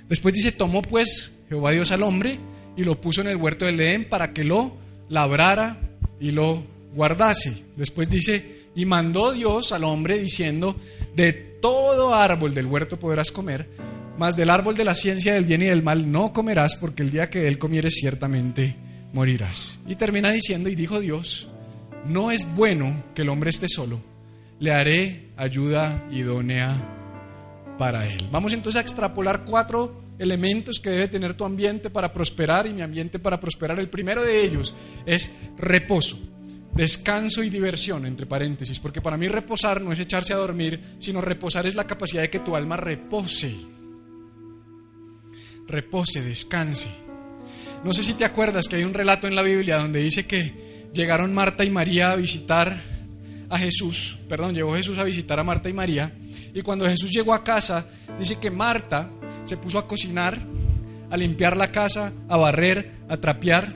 Después 0.08 0.34
dice, 0.34 0.52
tomó 0.52 0.80
pues 0.80 1.38
Jehová 1.48 1.72
Dios 1.72 1.92
al 1.92 2.02
hombre 2.02 2.38
y 2.76 2.84
lo 2.84 3.00
puso 3.00 3.20
en 3.20 3.26
el 3.26 3.36
huerto 3.36 3.66
del 3.66 3.80
Edén 3.80 4.08
para 4.08 4.32
que 4.32 4.44
lo 4.44 4.76
labrara 5.12 5.78
y 6.18 6.30
lo 6.30 6.64
guardase. 6.94 7.62
Después 7.76 8.08
dice, 8.08 8.62
y 8.74 8.86
mandó 8.86 9.32
Dios 9.32 9.70
al 9.72 9.84
hombre 9.84 10.18
diciendo, 10.18 10.74
de 11.14 11.32
todo 11.32 12.14
árbol 12.14 12.54
del 12.54 12.66
huerto 12.66 12.98
podrás 12.98 13.30
comer, 13.30 13.68
mas 14.18 14.36
del 14.36 14.50
árbol 14.50 14.74
de 14.74 14.84
la 14.84 14.94
ciencia 14.94 15.34
del 15.34 15.44
bien 15.44 15.62
y 15.62 15.66
del 15.66 15.82
mal 15.82 16.10
no 16.10 16.32
comerás, 16.32 16.76
porque 16.76 17.02
el 17.02 17.10
día 17.10 17.28
que 17.30 17.46
él 17.46 17.58
comieres 17.58 17.94
ciertamente 17.94 18.74
morirás. 19.12 19.78
Y 19.86 19.96
termina 19.96 20.32
diciendo, 20.32 20.70
y 20.70 20.74
dijo 20.74 20.98
Dios, 20.98 21.48
no 22.06 22.30
es 22.30 22.46
bueno 22.56 23.04
que 23.14 23.22
el 23.22 23.28
hombre 23.28 23.50
esté 23.50 23.68
solo, 23.68 24.00
le 24.58 24.72
haré 24.72 25.28
ayuda 25.36 26.08
idónea 26.10 27.76
para 27.78 28.06
él. 28.06 28.28
Vamos 28.32 28.54
entonces 28.54 28.78
a 28.78 28.82
extrapolar 28.82 29.44
cuatro 29.44 30.01
elementos 30.18 30.78
que 30.80 30.90
debe 30.90 31.08
tener 31.08 31.34
tu 31.34 31.44
ambiente 31.44 31.90
para 31.90 32.12
prosperar 32.12 32.66
y 32.66 32.72
mi 32.72 32.82
ambiente 32.82 33.18
para 33.18 33.40
prosperar. 33.40 33.78
El 33.80 33.88
primero 33.88 34.22
de 34.22 34.42
ellos 34.42 34.74
es 35.06 35.32
reposo, 35.56 36.18
descanso 36.72 37.42
y 37.42 37.50
diversión, 37.50 38.06
entre 38.06 38.26
paréntesis, 38.26 38.78
porque 38.80 39.00
para 39.00 39.16
mí 39.16 39.28
reposar 39.28 39.80
no 39.80 39.92
es 39.92 40.00
echarse 40.00 40.32
a 40.32 40.36
dormir, 40.36 40.96
sino 40.98 41.20
reposar 41.20 41.66
es 41.66 41.74
la 41.74 41.86
capacidad 41.86 42.22
de 42.22 42.30
que 42.30 42.40
tu 42.40 42.56
alma 42.56 42.76
repose. 42.76 43.54
Repose, 45.66 46.22
descanse. 46.22 46.90
No 47.84 47.92
sé 47.92 48.02
si 48.02 48.14
te 48.14 48.24
acuerdas 48.24 48.68
que 48.68 48.76
hay 48.76 48.84
un 48.84 48.94
relato 48.94 49.26
en 49.26 49.34
la 49.34 49.42
Biblia 49.42 49.78
donde 49.78 50.00
dice 50.00 50.26
que 50.26 50.88
llegaron 50.92 51.34
Marta 51.34 51.64
y 51.64 51.70
María 51.70 52.12
a 52.12 52.16
visitar 52.16 52.80
a 53.48 53.58
Jesús, 53.58 54.18
perdón, 54.28 54.54
llegó 54.54 54.74
Jesús 54.74 54.98
a 54.98 55.04
visitar 55.04 55.38
a 55.38 55.44
Marta 55.44 55.68
y 55.68 55.72
María, 55.72 56.14
y 56.54 56.62
cuando 56.62 56.86
Jesús 56.86 57.10
llegó 57.10 57.34
a 57.34 57.44
casa, 57.44 57.86
dice 58.18 58.38
que 58.38 58.50
Marta 58.50 59.10
se 59.44 59.56
puso 59.56 59.78
a 59.78 59.86
cocinar, 59.86 60.38
a 61.10 61.16
limpiar 61.16 61.56
la 61.56 61.72
casa, 61.72 62.12
a 62.28 62.36
barrer, 62.36 62.92
a 63.08 63.16
trapear. 63.16 63.74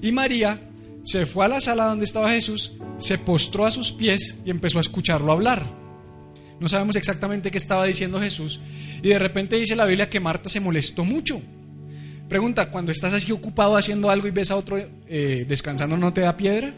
Y 0.00 0.12
María 0.12 0.60
se 1.02 1.26
fue 1.26 1.44
a 1.44 1.48
la 1.48 1.60
sala 1.60 1.86
donde 1.86 2.04
estaba 2.04 2.30
Jesús, 2.30 2.72
se 2.98 3.18
postró 3.18 3.66
a 3.66 3.70
sus 3.70 3.92
pies 3.92 4.38
y 4.44 4.50
empezó 4.50 4.78
a 4.78 4.82
escucharlo 4.82 5.32
hablar. 5.32 5.66
No 6.60 6.68
sabemos 6.68 6.94
exactamente 6.94 7.50
qué 7.50 7.58
estaba 7.58 7.84
diciendo 7.84 8.20
Jesús. 8.20 8.60
Y 9.02 9.08
de 9.08 9.18
repente 9.18 9.56
dice 9.56 9.74
la 9.74 9.84
Biblia 9.84 10.08
que 10.08 10.20
Marta 10.20 10.48
se 10.48 10.60
molestó 10.60 11.04
mucho. 11.04 11.42
Pregunta, 12.28 12.70
cuando 12.70 12.92
estás 12.92 13.12
así 13.12 13.32
ocupado 13.32 13.76
haciendo 13.76 14.08
algo 14.10 14.28
y 14.28 14.30
ves 14.30 14.50
a 14.52 14.56
otro 14.56 14.78
eh, 14.78 15.44
descansando, 15.48 15.96
¿no 15.96 16.12
te 16.12 16.20
da 16.20 16.36
piedra? 16.36 16.72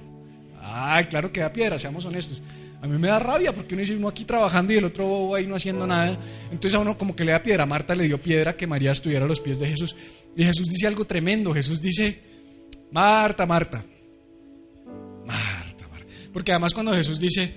Ay, 0.60 1.04
claro 1.04 1.30
que 1.30 1.40
da 1.40 1.52
piedra, 1.52 1.78
seamos 1.78 2.04
honestos. 2.06 2.42
A 2.84 2.86
mí 2.86 2.98
me 2.98 3.08
da 3.08 3.18
rabia 3.18 3.54
porque 3.54 3.74
uno 3.74 3.80
dice 3.80 3.96
uno 3.96 4.08
aquí 4.08 4.26
trabajando 4.26 4.74
y 4.74 4.76
el 4.76 4.84
otro 4.84 5.34
ahí 5.34 5.46
no 5.46 5.54
haciendo 5.54 5.86
nada. 5.86 6.18
Entonces 6.52 6.74
a 6.74 6.80
uno 6.80 6.98
como 6.98 7.16
que 7.16 7.24
le 7.24 7.32
da 7.32 7.42
piedra. 7.42 7.64
Marta 7.64 7.94
le 7.94 8.04
dio 8.04 8.20
piedra 8.20 8.54
que 8.54 8.66
María 8.66 8.92
estuviera 8.92 9.24
a 9.24 9.28
los 9.28 9.40
pies 9.40 9.58
de 9.58 9.68
Jesús. 9.68 9.96
Y 10.36 10.44
Jesús 10.44 10.68
dice 10.68 10.86
algo 10.86 11.06
tremendo. 11.06 11.54
Jesús 11.54 11.80
dice, 11.80 12.20
Marta, 12.90 13.46
Marta. 13.46 13.82
Marta, 15.24 15.88
Marta. 15.90 16.06
Porque 16.30 16.52
además 16.52 16.74
cuando 16.74 16.92
Jesús 16.92 17.18
dice, 17.18 17.54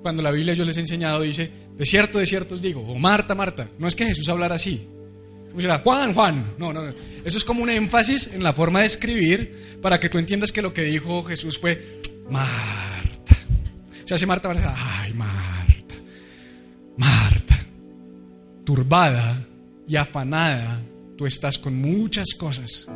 cuando 0.00 0.22
la 0.22 0.30
Biblia 0.30 0.54
yo 0.54 0.64
les 0.64 0.78
he 0.78 0.80
enseñado, 0.80 1.20
dice, 1.20 1.50
de 1.76 1.84
cierto, 1.84 2.18
de 2.18 2.24
cierto 2.24 2.54
os 2.54 2.62
digo, 2.62 2.80
o 2.80 2.98
Marta, 2.98 3.34
Marta. 3.34 3.68
No 3.78 3.86
es 3.86 3.94
que 3.94 4.06
Jesús 4.06 4.26
hablara 4.30 4.54
así. 4.54 4.88
Juan, 5.84 6.14
Juan. 6.14 6.54
No, 6.56 6.72
no, 6.72 6.82
no. 6.82 6.94
Eso 7.26 7.36
es 7.36 7.44
como 7.44 7.62
un 7.62 7.68
énfasis 7.68 8.28
en 8.28 8.42
la 8.42 8.54
forma 8.54 8.80
de 8.80 8.86
escribir 8.86 9.78
para 9.82 10.00
que 10.00 10.08
tú 10.08 10.16
entiendas 10.16 10.50
que 10.50 10.62
lo 10.62 10.72
que 10.72 10.84
dijo 10.84 11.22
Jesús 11.24 11.58
fue, 11.58 12.00
Marta. 12.30 12.91
Hace 14.12 14.26
Marta, 14.26 14.50
ay 14.50 15.14
Marta, 15.14 15.94
Marta, 16.98 17.58
turbada 18.62 19.42
y 19.88 19.96
afanada, 19.96 20.82
tú 21.16 21.24
estás 21.24 21.58
con 21.58 21.80
muchas 21.80 22.34
cosas. 22.34 22.88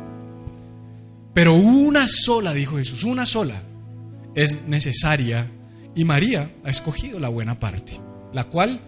Pero 1.33 1.55
una 1.55 2.07
sola, 2.07 2.53
dijo 2.53 2.77
Jesús, 2.77 3.03
una 3.03 3.25
sola 3.25 3.63
es 4.35 4.67
necesaria 4.67 5.49
y 5.95 6.03
María 6.03 6.51
ha 6.63 6.69
escogido 6.69 7.19
la 7.19 7.29
buena 7.29 7.59
parte, 7.59 7.99
la 8.31 8.43
cual 8.43 8.81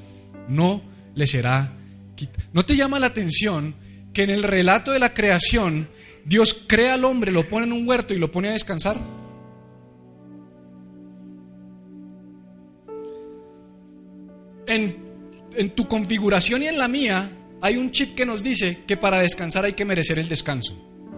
no 0.48 0.84
le 1.16 1.26
será 1.26 1.74
quitada. 2.16 2.48
¿No 2.54 2.64
te 2.64 2.76
llama 2.76 3.00
la 3.00 3.08
atención 3.08 3.74
que 4.14 4.24
en 4.24 4.30
el 4.30 4.44
relato 4.44 4.92
de 4.92 5.00
la 5.00 5.16
creación 5.16 5.90
Dios 6.26 6.66
crea 6.68 6.94
al 6.94 7.06
hombre, 7.06 7.32
lo 7.32 7.48
pone 7.48 7.66
en 7.66 7.74
un 7.74 7.88
huerto 7.88 8.14
y 8.14 8.20
lo 8.20 8.32
pone 8.32 8.50
a 8.50 8.54
descansar? 8.54 8.98
En, 14.70 15.70
tu 15.76 15.88
configuración 15.88 16.64
y 16.64 16.68
en 16.68 16.78
la 16.78 16.88
mía 16.88 17.32
hay 17.62 17.76
un 17.76 17.92
chip 17.92 18.16
que 18.16 18.26
nos 18.26 18.44
dice 18.44 18.84
que 18.88 18.96
para 18.96 19.20
descansar 19.20 19.66
hay 19.66 19.74
que 19.74 19.84
merecer 19.84 20.20
el 20.20 20.30
descanso. 20.30 20.78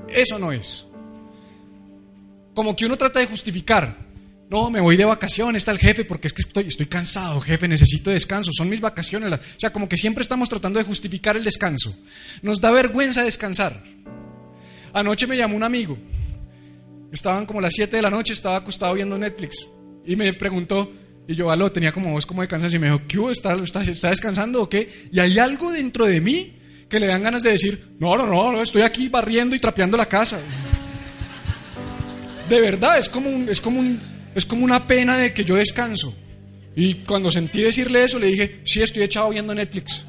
Eso 0.10 0.40
no 0.40 0.52
es. 0.52 0.88
Como 2.56 2.76
que 2.76 2.86
uno 2.86 2.98
trata 2.98 3.20
de 3.20 3.28
justificar. 3.28 4.10
No, 4.50 4.70
me 4.70 4.82
voy 4.82 4.98
de 4.98 5.06
vacaciones, 5.06 5.62
está 5.62 5.72
el 5.72 5.80
jefe, 5.80 6.04
porque 6.04 6.28
es 6.28 6.34
que 6.34 6.42
estoy, 6.42 6.68
estoy 6.68 6.86
cansado, 6.86 7.40
jefe, 7.40 7.70
necesito 7.70 8.10
descanso, 8.10 8.52
son 8.54 8.68
mis 8.68 8.82
vacaciones. 8.82 9.32
O 9.32 9.60
sea, 9.60 9.72
como 9.72 9.88
que 9.88 9.96
siempre 9.96 10.24
estamos 10.24 10.50
tratando 10.50 10.78
de 10.78 10.84
justificar 10.84 11.38
el 11.38 11.44
descanso. 11.44 11.96
Nos 12.42 12.60
da 12.60 12.72
vergüenza 12.72 13.24
descansar. 13.24 13.82
Anoche 14.92 15.26
me 15.28 15.38
llamó 15.38 15.56
un 15.56 15.64
amigo, 15.64 15.98
estaban 17.14 17.46
como 17.46 17.62
las 17.62 17.74
7 17.76 17.96
de 17.96 18.02
la 18.02 18.10
noche, 18.10 18.34
estaba 18.34 18.58
acostado 18.58 18.94
viendo 18.94 19.18
Netflix 19.18 19.70
y 20.06 20.18
me 20.18 20.34
preguntó, 20.34 20.92
y 21.28 21.36
yo, 21.36 21.50
aló, 21.50 21.72
tenía 21.72 21.92
como 21.92 22.12
voz 22.12 22.26
como 22.26 22.42
de 22.42 22.48
cansancio 22.48 22.78
y 22.78 22.80
me 22.80 22.88
dijo, 22.88 23.02
¿qué? 23.08 23.32
¿Está, 23.32 23.54
está, 23.56 23.82
está 23.82 24.10
descansando 24.10 24.62
o 24.62 24.70
qué? 24.70 25.08
Y 25.12 25.20
hay 25.20 25.40
algo 25.40 25.72
dentro 25.72 26.06
de 26.06 26.20
mí 26.20 26.58
que 26.90 27.00
le 27.00 27.08
dan 27.08 27.24
ganas 27.24 27.44
de 27.44 27.52
decir, 27.52 27.96
no, 28.00 28.18
no, 28.18 28.26
no, 28.26 28.62
estoy 28.62 28.82
aquí 28.82 29.08
barriendo 29.08 29.56
y 29.56 29.60
trapeando 29.60 29.96
la 29.96 30.08
casa. 30.08 30.40
De 32.50 32.60
verdad, 32.60 32.98
es 32.98 33.08
como, 33.08 33.30
un, 33.30 33.48
es, 33.48 33.62
como 33.62 33.82
es 34.36 34.46
como 34.46 34.66
una 34.66 34.86
pena 34.88 35.18
de 35.18 35.34
que 35.34 35.46
yo 35.46 35.56
descanso. 35.56 36.14
Y 36.76 36.96
cuando 36.96 37.32
sentí 37.32 37.62
decirle 37.62 38.04
eso, 38.04 38.20
le 38.20 38.28
dije, 38.28 38.60
sí, 38.66 38.82
estoy 38.82 39.04
echado 39.04 39.30
viendo 39.30 39.54
Netflix. 39.54 40.04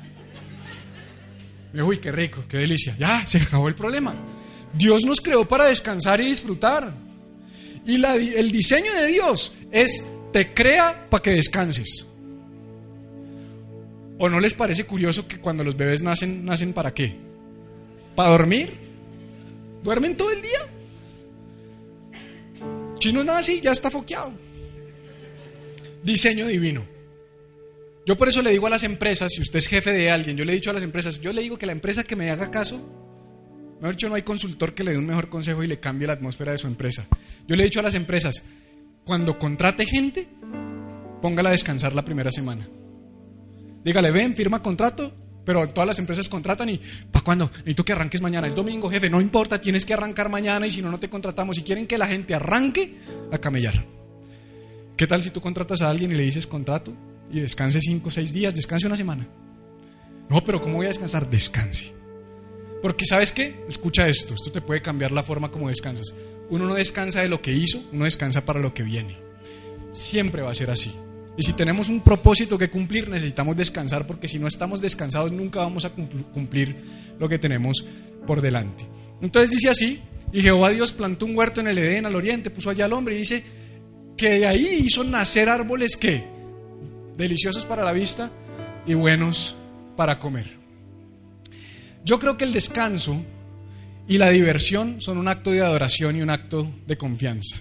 Me 1.73 1.79
dijo, 1.79 1.89
uy, 1.89 1.99
qué 1.99 2.11
rico, 2.11 2.45
qué 2.49 2.59
delicia. 2.59 2.97
Ya, 2.99 3.25
se 3.27 3.39
acabó 3.39 3.69
el 3.69 3.75
problema. 3.75 4.15
Dios 4.73 5.05
nos 5.05 5.21
creó 5.21 5.47
para 5.47 5.67
descansar 5.67 6.21
y 6.21 6.27
disfrutar. 6.27 6.95
Y 7.87 8.03
el 8.05 8.53
diseño 8.53 8.93
de 8.93 9.07
Dios 9.09 9.53
es, 9.71 10.05
te 10.33 10.53
crea 10.53 11.07
para 11.09 11.23
que 11.23 11.31
descanses. 11.31 12.07
¿O 14.19 14.29
no 14.29 14.41
les 14.41 14.55
parece 14.55 14.85
curioso 14.85 15.27
que 15.27 15.39
cuando 15.39 15.65
los 15.65 15.77
bebés 15.77 16.03
nacen, 16.03 16.45
nacen 16.45 16.73
para 16.73 16.95
qué? 16.95 17.17
¿Para 18.15 18.31
dormir? 18.31 18.73
¿Duermen 19.83 20.17
todo 20.17 20.31
el 20.31 20.43
día? 20.43 20.69
Chino 22.99 23.25
nace 23.25 23.55
y 23.55 23.61
ya 23.61 23.73
está 23.73 23.91
foqueado. 23.91 24.33
Diseño 26.05 26.47
divino. 26.47 26.87
Yo 28.07 28.17
por 28.17 28.29
eso 28.29 28.43
le 28.43 28.51
digo 28.51 28.67
a 28.67 28.71
las 28.71 28.85
empresas, 28.85 29.33
si 29.33 29.41
usted 29.41 29.59
es 29.59 29.69
jefe 29.69 29.93
de 29.93 30.11
alguien, 30.11 30.37
yo 30.37 30.45
le 30.45 30.53
he 30.53 30.57
dicho 30.57 30.71
a 30.71 30.73
las 30.73 30.83
empresas, 30.83 31.21
yo 31.21 31.33
le 31.33 31.43
digo 31.43 31.57
que 31.57 31.67
la 31.67 31.73
empresa 31.73 32.05
que 32.05 32.17
me 32.17 32.31
haga 32.31 32.51
caso, 32.51 32.81
mejor 33.81 33.95
dicho, 33.95 34.09
no 34.09 34.17
hay 34.17 34.23
consultor 34.23 34.75
que 34.75 34.83
le 34.83 34.93
dé 34.93 34.99
un 34.99 35.07
mejor 35.07 35.29
consejo 35.29 35.63
y 35.63 35.69
le 35.69 35.79
cambie 35.79 36.07
la 36.07 36.15
atmósfera 36.15 36.53
de 36.53 36.59
su 36.59 36.67
empresa. 36.67 37.07
Yo 37.47 37.55
le 37.55 37.63
he 37.63 37.67
dicho 37.67 37.81
a 37.81 37.85
las 37.85 37.95
empresas, 37.95 38.45
cuando 39.05 39.39
contrate 39.39 39.85
gente, 39.85 40.29
póngala 41.21 41.51
a 41.51 41.53
descansar 41.53 41.95
la 41.95 42.05
primera 42.05 42.31
semana. 42.31 42.69
Dígale, 43.85 44.11
ven, 44.11 44.35
firma 44.35 44.63
contrato, 44.63 45.13
pero 45.45 45.69
todas 45.69 45.87
las 45.87 45.99
empresas 45.99 46.29
contratan 46.29 46.69
y 46.69 46.81
¿para 47.11 47.25
cuándo? 47.25 47.51
Necesito 47.59 47.85
que 47.85 47.93
arranques 47.93 48.23
mañana. 48.23 48.47
Es 48.47 48.55
domingo, 48.55 48.89
jefe, 48.89 49.11
no 49.11 49.21
importa, 49.21 49.61
tienes 49.61 49.85
que 49.85 49.95
arrancar 49.95 50.29
mañana 50.29 50.67
y 50.67 50.71
si 50.71 50.83
no, 50.83 50.91
no 50.91 51.01
te 51.01 51.11
contratamos. 51.11 51.57
Si 51.57 51.63
quieren 51.63 51.87
que 51.87 51.99
la 51.99 52.07
gente 52.07 52.35
arranque, 52.35 52.99
a 53.33 53.39
camellar. 53.39 53.85
¿Qué 54.97 55.07
tal 55.07 55.23
si 55.23 55.31
tú 55.31 55.41
contratas 55.41 55.83
a 55.83 55.89
alguien 55.89 56.13
y 56.13 56.15
le 56.15 56.23
dices 56.23 56.47
contrato 56.47 56.93
y 57.31 57.41
descanse 57.41 57.81
cinco 57.81 58.09
o 58.09 58.13
seis 58.13 58.33
días, 58.33 58.55
descanse 58.55 58.87
una 58.87 58.97
semana? 58.97 59.27
No, 60.29 60.45
pero 60.45 60.61
¿cómo 60.61 60.77
voy 60.77 60.87
a 60.87 60.91
descansar? 60.91 61.29
Descanse. 61.29 62.02
Porque 62.83 63.07
sabes 63.07 63.31
qué? 63.33 63.65
Escucha 63.69 64.09
esto, 64.09 64.35
esto 64.35 64.51
te 64.51 64.61
puede 64.61 64.83
cambiar 64.83 65.13
la 65.13 65.23
forma 65.23 65.51
como 65.51 65.69
descansas. 65.69 66.15
Uno 66.51 66.67
no 66.67 66.75
descansa 66.75 67.23
de 67.23 67.29
lo 67.29 67.41
que 67.41 67.53
hizo, 67.53 67.83
uno 67.93 68.05
descansa 68.05 68.45
para 68.45 68.61
lo 68.61 68.75
que 68.75 68.83
viene. 68.83 69.17
Siempre 69.93 70.43
va 70.43 70.51
a 70.51 70.55
ser 70.55 70.71
así. 70.71 70.93
Y 71.39 71.45
si 71.45 71.55
tenemos 71.55 71.89
un 71.89 72.03
propósito 72.03 72.59
que 72.59 72.69
cumplir, 72.69 73.09
necesitamos 73.09 73.57
descansar, 73.57 74.07
porque 74.07 74.29
si 74.29 74.39
no 74.39 74.49
estamos 74.49 74.81
descansados 74.81 75.33
nunca 75.33 75.61
vamos 75.61 75.85
a 75.85 75.91
cumplir 75.91 76.77
lo 77.19 77.29
que 77.29 77.39
tenemos 77.39 77.85
por 78.27 78.41
delante. 78.41 78.85
Entonces 79.23 79.51
dice 79.51 79.71
así, 79.71 80.01
y 80.33 80.43
Jehová 80.43 80.71
Dios 80.71 80.93
plantó 80.93 81.25
un 81.25 81.37
huerto 81.37 81.61
en 81.61 81.69
el 81.69 81.79
Edén 81.79 82.05
al 82.05 82.17
oriente, 82.17 82.51
puso 82.51 82.69
allá 82.69 82.85
al 82.87 82.93
hombre 82.93 83.15
y 83.15 83.19
dice 83.19 83.45
que 84.17 84.41
de 84.41 84.47
ahí 84.47 84.83
hizo 84.85 85.05
nacer 85.05 85.49
árboles 85.49 85.97
que 85.97 86.25
deliciosos 87.17 87.65
para 87.65 87.85
la 87.85 87.93
vista 87.93 88.31
y 88.87 88.95
buenos 88.95 89.55
para 89.97 90.19
comer. 90.19 90.62
Yo 92.05 92.19
creo 92.19 92.37
que 92.37 92.45
el 92.45 92.53
descanso 92.53 93.25
y 94.09 94.19
la 94.19 94.31
diversión 94.31 95.01
son 95.01 95.19
un 95.19 95.29
acto 95.29 95.51
de 95.51 95.61
adoración 95.61 96.17
y 96.17 96.23
un 96.23 96.31
acto 96.31 96.71
de 96.87 96.97
confianza. 96.97 97.57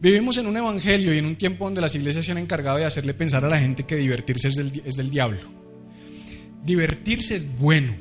Vivimos 0.00 0.36
en 0.38 0.48
un 0.48 0.56
evangelio 0.56 1.14
y 1.14 1.18
en 1.18 1.26
un 1.26 1.36
tiempo 1.36 1.64
donde 1.64 1.80
las 1.80 1.94
iglesias 1.94 2.26
se 2.26 2.32
han 2.32 2.38
encargado 2.38 2.78
de 2.78 2.84
hacerle 2.84 3.14
pensar 3.14 3.44
a 3.44 3.48
la 3.48 3.60
gente 3.60 3.84
que 3.84 3.96
divertirse 3.96 4.48
es 4.48 4.56
del, 4.56 4.82
es 4.84 4.96
del 4.96 5.10
diablo. 5.10 5.40
Divertirse 6.64 7.36
es 7.36 7.58
bueno. 7.58 7.94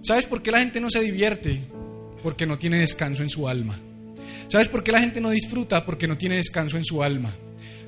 ¿Sabes 0.00 0.26
por 0.26 0.42
qué 0.42 0.50
la 0.50 0.60
gente 0.60 0.80
no 0.80 0.88
se 0.88 1.02
divierte? 1.02 1.60
Porque 2.22 2.46
no 2.46 2.56
tiene 2.58 2.78
descanso 2.78 3.22
en 3.22 3.28
su 3.28 3.48
alma. 3.48 3.78
¿Sabes 4.48 4.68
por 4.68 4.82
qué 4.82 4.92
la 4.92 5.00
gente 5.00 5.20
no 5.20 5.28
disfruta? 5.28 5.84
Porque 5.84 6.08
no 6.08 6.16
tiene 6.16 6.36
descanso 6.36 6.78
en 6.78 6.84
su 6.86 7.02
alma. 7.02 7.36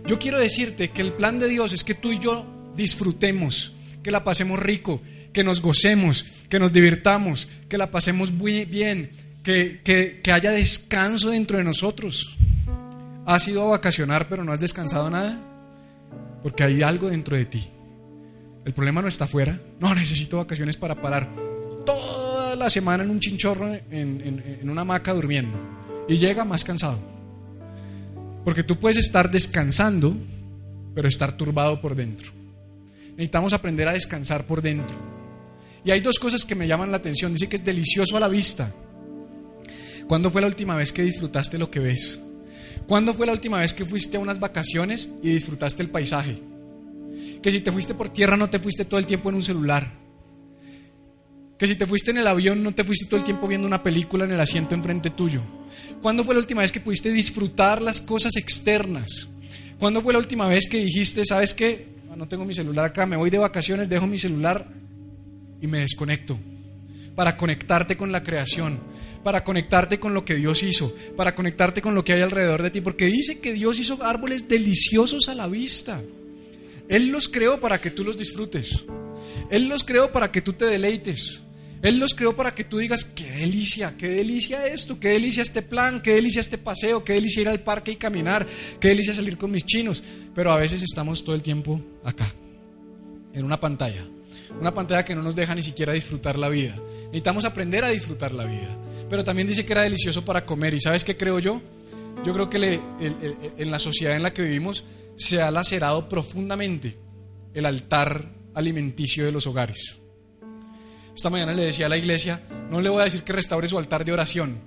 Yo 0.06 0.18
quiero 0.18 0.38
decirte 0.38 0.90
que 0.90 1.00
el 1.00 1.14
plan 1.14 1.38
de 1.38 1.48
Dios 1.48 1.72
es 1.72 1.84
que 1.84 1.94
tú 1.94 2.12
y 2.12 2.18
yo 2.18 2.72
disfrutemos, 2.76 3.72
que 4.02 4.10
la 4.10 4.24
pasemos 4.24 4.58
rico, 4.58 5.00
que 5.32 5.44
nos 5.44 5.60
gocemos, 5.60 6.24
que 6.48 6.58
nos 6.58 6.72
divirtamos, 6.72 7.48
que 7.68 7.78
la 7.78 7.90
pasemos 7.90 8.32
muy 8.32 8.64
bien, 8.64 9.10
que, 9.42 9.80
que, 9.84 10.20
que 10.22 10.32
haya 10.32 10.50
descanso 10.50 11.30
dentro 11.30 11.58
de 11.58 11.64
nosotros. 11.64 12.36
¿Has 13.26 13.46
ido 13.48 13.62
a 13.62 13.70
vacacionar 13.70 14.28
pero 14.28 14.44
no 14.44 14.52
has 14.52 14.60
descansado 14.60 15.08
nada? 15.10 15.38
Porque 16.42 16.64
hay 16.64 16.82
algo 16.82 17.10
dentro 17.10 17.36
de 17.36 17.44
ti. 17.44 17.66
El 18.64 18.72
problema 18.72 19.00
no 19.02 19.08
está 19.08 19.24
afuera. 19.24 19.58
No, 19.78 19.94
necesito 19.94 20.38
vacaciones 20.38 20.76
para 20.76 20.94
parar 20.94 21.28
toda 21.84 22.56
la 22.56 22.70
semana 22.70 23.04
en 23.04 23.10
un 23.10 23.20
chinchorro, 23.20 23.74
en, 23.90 24.60
una 24.68 24.82
hamaca 24.82 25.12
durmiendo. 25.12 25.58
Y 26.08 26.18
llega 26.18 26.44
más 26.44 26.64
cansado. 26.64 26.98
Porque 28.44 28.62
tú 28.62 28.78
puedes 28.78 28.96
estar 28.96 29.30
descansando, 29.30 30.16
pero 30.94 31.08
estar 31.08 31.36
turbado 31.36 31.80
por 31.80 31.94
dentro. 31.94 32.30
Necesitamos 33.10 33.52
aprender 33.52 33.88
a 33.88 33.92
descansar 33.92 34.46
por 34.46 34.62
dentro. 34.62 34.96
Y 35.84 35.90
hay 35.90 36.00
dos 36.00 36.18
cosas 36.18 36.44
que 36.44 36.54
me 36.54 36.66
llaman 36.66 36.90
la 36.90 36.98
atención. 36.98 37.32
Dice 37.32 37.48
que 37.48 37.56
es 37.56 37.64
delicioso 37.64 38.16
a 38.16 38.20
la 38.20 38.28
vista. 38.28 38.72
¿Cuándo 40.06 40.30
fue 40.30 40.40
la 40.40 40.48
última 40.48 40.76
vez 40.76 40.92
que 40.92 41.02
disfrutaste 41.02 41.58
lo 41.58 41.70
que 41.70 41.80
ves? 41.80 42.20
¿Cuándo 42.86 43.14
fue 43.14 43.26
la 43.26 43.32
última 43.32 43.60
vez 43.60 43.72
que 43.72 43.84
fuiste 43.84 44.16
a 44.16 44.20
unas 44.20 44.40
vacaciones 44.40 45.12
y 45.22 45.30
disfrutaste 45.30 45.82
el 45.82 45.90
paisaje? 45.90 46.38
Que 47.40 47.52
si 47.52 47.60
te 47.60 47.70
fuiste 47.70 47.94
por 47.94 48.10
tierra 48.10 48.36
no 48.36 48.50
te 48.50 48.58
fuiste 48.58 48.84
todo 48.84 48.98
el 48.98 49.06
tiempo 49.06 49.28
en 49.28 49.36
un 49.36 49.42
celular. 49.42 49.92
Que 51.56 51.66
si 51.66 51.76
te 51.76 51.86
fuiste 51.86 52.10
en 52.10 52.18
el 52.18 52.26
avión 52.26 52.62
no 52.62 52.74
te 52.74 52.84
fuiste 52.84 53.06
todo 53.06 53.18
el 53.18 53.24
tiempo 53.24 53.46
viendo 53.46 53.66
una 53.66 53.82
película 53.82 54.24
en 54.24 54.32
el 54.32 54.40
asiento 54.40 54.74
enfrente 54.74 55.10
tuyo. 55.10 55.42
¿Cuándo 56.02 56.24
fue 56.24 56.34
la 56.34 56.40
última 56.40 56.62
vez 56.62 56.72
que 56.72 56.80
pudiste 56.80 57.12
disfrutar 57.12 57.80
las 57.80 58.00
cosas 58.00 58.36
externas? 58.36 59.28
¿Cuándo 59.78 60.02
fue 60.02 60.12
la 60.12 60.18
última 60.18 60.48
vez 60.48 60.68
que 60.68 60.78
dijiste, 60.78 61.24
sabes 61.24 61.54
qué? 61.54 61.86
Ah, 62.10 62.16
no 62.16 62.26
tengo 62.26 62.44
mi 62.44 62.54
celular 62.54 62.86
acá, 62.86 63.06
me 63.06 63.16
voy 63.16 63.30
de 63.30 63.38
vacaciones, 63.38 63.88
dejo 63.88 64.06
mi 64.06 64.18
celular 64.18 64.66
y 65.60 65.66
me 65.66 65.80
desconecto 65.80 66.38
para 67.14 67.36
conectarte 67.36 67.96
con 67.96 68.12
la 68.12 68.22
creación, 68.22 68.80
para 69.22 69.44
conectarte 69.44 70.00
con 70.00 70.14
lo 70.14 70.24
que 70.24 70.36
Dios 70.36 70.62
hizo, 70.62 70.94
para 71.16 71.34
conectarte 71.34 71.82
con 71.82 71.94
lo 71.94 72.04
que 72.04 72.14
hay 72.14 72.22
alrededor 72.22 72.62
de 72.62 72.70
ti, 72.70 72.80
porque 72.80 73.06
dice 73.06 73.40
que 73.40 73.52
Dios 73.52 73.78
hizo 73.78 74.02
árboles 74.02 74.48
deliciosos 74.48 75.28
a 75.28 75.34
la 75.34 75.46
vista. 75.46 76.00
Él 76.88 77.08
los 77.08 77.28
creó 77.28 77.60
para 77.60 77.80
que 77.80 77.90
tú 77.90 78.04
los 78.04 78.16
disfrutes. 78.16 78.84
Él 79.50 79.68
los 79.68 79.84
creó 79.84 80.10
para 80.12 80.32
que 80.32 80.40
tú 80.40 80.54
te 80.54 80.64
deleites. 80.64 81.40
Él 81.82 81.98
los 81.98 82.14
creó 82.14 82.36
para 82.36 82.54
que 82.54 82.64
tú 82.64 82.78
digas, 82.78 83.04
qué 83.04 83.30
delicia, 83.30 83.94
qué 83.96 84.08
delicia 84.08 84.66
esto, 84.66 84.98
qué 85.00 85.10
delicia 85.10 85.42
este 85.42 85.62
plan, 85.62 86.02
qué 86.02 86.14
delicia 86.14 86.40
este 86.40 86.58
paseo, 86.58 87.04
qué 87.04 87.14
delicia 87.14 87.42
ir 87.42 87.48
al 87.48 87.60
parque 87.60 87.92
y 87.92 87.96
caminar, 87.96 88.46
qué 88.78 88.88
delicia 88.88 89.14
salir 89.14 89.38
con 89.38 89.50
mis 89.50 89.64
chinos. 89.64 90.02
Pero 90.34 90.52
a 90.52 90.56
veces 90.56 90.82
estamos 90.82 91.24
todo 91.24 91.34
el 91.34 91.42
tiempo 91.42 91.80
acá, 92.04 92.32
en 93.32 93.44
una 93.44 93.58
pantalla. 93.58 94.06
Una 94.58 94.72
pantalla 94.72 95.04
que 95.04 95.14
no 95.14 95.22
nos 95.22 95.36
deja 95.36 95.54
ni 95.54 95.62
siquiera 95.62 95.92
disfrutar 95.92 96.38
la 96.38 96.48
vida. 96.48 96.76
Necesitamos 97.06 97.44
aprender 97.44 97.84
a 97.84 97.88
disfrutar 97.88 98.32
la 98.32 98.44
vida 98.44 98.76
pero 99.10 99.24
también 99.24 99.48
dice 99.48 99.66
que 99.66 99.72
era 99.72 99.82
delicioso 99.82 100.24
para 100.24 100.46
comer. 100.46 100.72
¿Y 100.72 100.80
sabes 100.80 101.02
qué 101.04 101.16
creo 101.16 101.40
yo? 101.40 101.60
Yo 102.24 102.32
creo 102.32 102.48
que 102.48 102.80
en 103.00 103.70
la 103.70 103.78
sociedad 103.80 104.14
en 104.14 104.22
la 104.22 104.32
que 104.32 104.42
vivimos 104.42 104.84
se 105.16 105.42
ha 105.42 105.50
lacerado 105.50 106.08
profundamente 106.08 106.96
el 107.52 107.66
altar 107.66 108.30
alimenticio 108.54 109.24
de 109.24 109.32
los 109.32 109.48
hogares. 109.48 109.98
Esta 111.14 111.28
mañana 111.28 111.52
le 111.52 111.64
decía 111.64 111.86
a 111.86 111.88
la 111.88 111.96
iglesia, 111.96 112.42
no 112.70 112.80
le 112.80 112.88
voy 112.88 113.00
a 113.00 113.04
decir 113.04 113.24
que 113.24 113.32
restaure 113.32 113.66
su 113.66 113.78
altar 113.78 114.04
de 114.04 114.12
oración, 114.12 114.60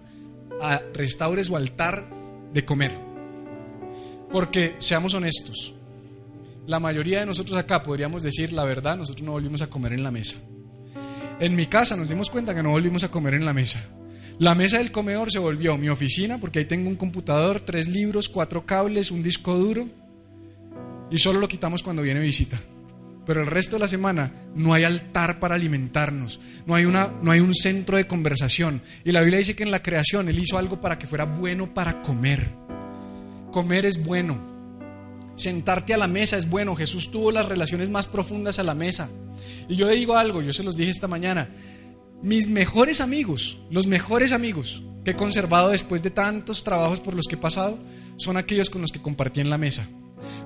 a 0.62 0.82
restaure 0.94 1.44
su 1.44 1.56
altar 1.56 2.10
de 2.52 2.66
comer. 2.66 2.92
Porque 4.30 4.76
seamos 4.80 5.14
honestos, 5.14 5.74
la 6.66 6.80
mayoría 6.80 7.20
de 7.20 7.26
nosotros 7.26 7.58
acá 7.58 7.84
podríamos 7.84 8.24
decir 8.24 8.54
la 8.54 8.64
verdad, 8.64 8.98
nosotros 8.98 9.26
no 9.26 9.34
volvimos 9.34 9.62
a 9.62 9.68
comer 9.68 9.94
en 9.94 10.04
la 10.04 10.12
mesa. 10.12 10.38
En 11.40 11.56
mi 11.56 11.66
casa 11.66 11.98
nos 11.98 12.10
dimos 12.10 12.30
cuenta 12.30 12.56
que 12.56 12.64
no 12.64 12.72
volvimos 12.72 13.04
a 13.04 13.12
comer 13.12 13.34
en 13.34 13.46
la 13.46 13.54
mesa. 13.54 13.84
La 14.40 14.56
mesa 14.56 14.78
del 14.78 14.92
comedor 14.92 15.32
se 15.32 15.40
volvió 15.40 15.78
mi 15.78 15.90
oficina 15.90 16.40
porque 16.40 16.60
ahí 16.60 16.66
tengo 16.66 16.90
un 16.90 16.96
computador, 16.96 17.60
tres 17.60 17.88
libros, 17.88 18.30
cuatro 18.30 18.66
cables, 18.66 19.12
un 19.12 19.24
disco 19.24 19.56
duro 19.56 19.88
y 21.12 21.18
solo 21.20 21.40
lo 21.40 21.48
quitamos 21.48 21.84
cuando 21.84 22.02
viene 22.02 22.20
visita. 22.20 22.60
Pero 23.26 23.42
el 23.42 23.48
resto 23.48 23.76
de 23.76 23.82
la 23.82 23.88
semana 23.88 24.32
no 24.56 24.74
hay 24.74 24.84
altar 24.84 25.40
para 25.40 25.56
alimentarnos, 25.56 26.40
no 26.66 26.76
hay, 26.76 26.86
una, 26.86 27.14
no 27.22 27.32
hay 27.32 27.40
un 27.40 27.54
centro 27.54 27.98
de 27.98 28.06
conversación. 28.06 28.82
Y 29.06 29.12
la 29.12 29.22
Biblia 29.22 29.40
dice 29.40 29.56
que 29.56 29.64
en 29.64 29.72
la 29.72 29.84
creación 29.84 30.28
Él 30.28 30.40
hizo 30.40 30.58
algo 30.58 30.82
para 30.82 30.98
que 30.98 31.08
fuera 31.08 31.26
bueno 31.26 31.74
para 31.74 32.02
comer. 32.02 32.50
Comer 33.52 33.86
es 33.86 34.04
bueno. 34.04 34.53
Sentarte 35.36 35.94
a 35.94 35.98
la 35.98 36.08
mesa 36.08 36.38
es 36.38 36.50
bueno. 36.50 36.76
Jesús 36.76 37.12
tuvo 37.12 37.32
las 37.32 37.48
relaciones 37.48 37.90
más 37.90 38.08
profundas 38.08 38.60
a 38.60 38.64
la 38.64 38.76
mesa. 38.76 39.10
Y 39.68 39.76
yo 39.76 39.88
le 39.88 39.96
digo 39.96 40.16
algo, 40.16 40.42
yo 40.42 40.54
se 40.54 40.64
los 40.64 40.78
dije 40.78 40.92
esta 40.92 41.08
mañana. 41.08 41.50
Mis 42.22 42.48
mejores 42.48 43.02
amigos, 43.02 43.60
los 43.70 43.88
mejores 43.88 44.32
amigos 44.32 44.84
que 45.04 45.12
he 45.12 45.16
conservado 45.16 45.70
después 45.70 46.04
de 46.04 46.12
tantos 46.12 46.64
trabajos 46.64 47.02
por 47.02 47.14
los 47.14 47.28
que 47.28 47.36
he 47.36 47.38
pasado, 47.38 47.78
son 48.16 48.38
aquellos 48.38 48.70
con 48.70 48.82
los 48.82 48.92
que 48.92 49.02
compartí 49.02 49.42
en 49.42 49.50
la 49.50 49.58
mesa, 49.58 49.88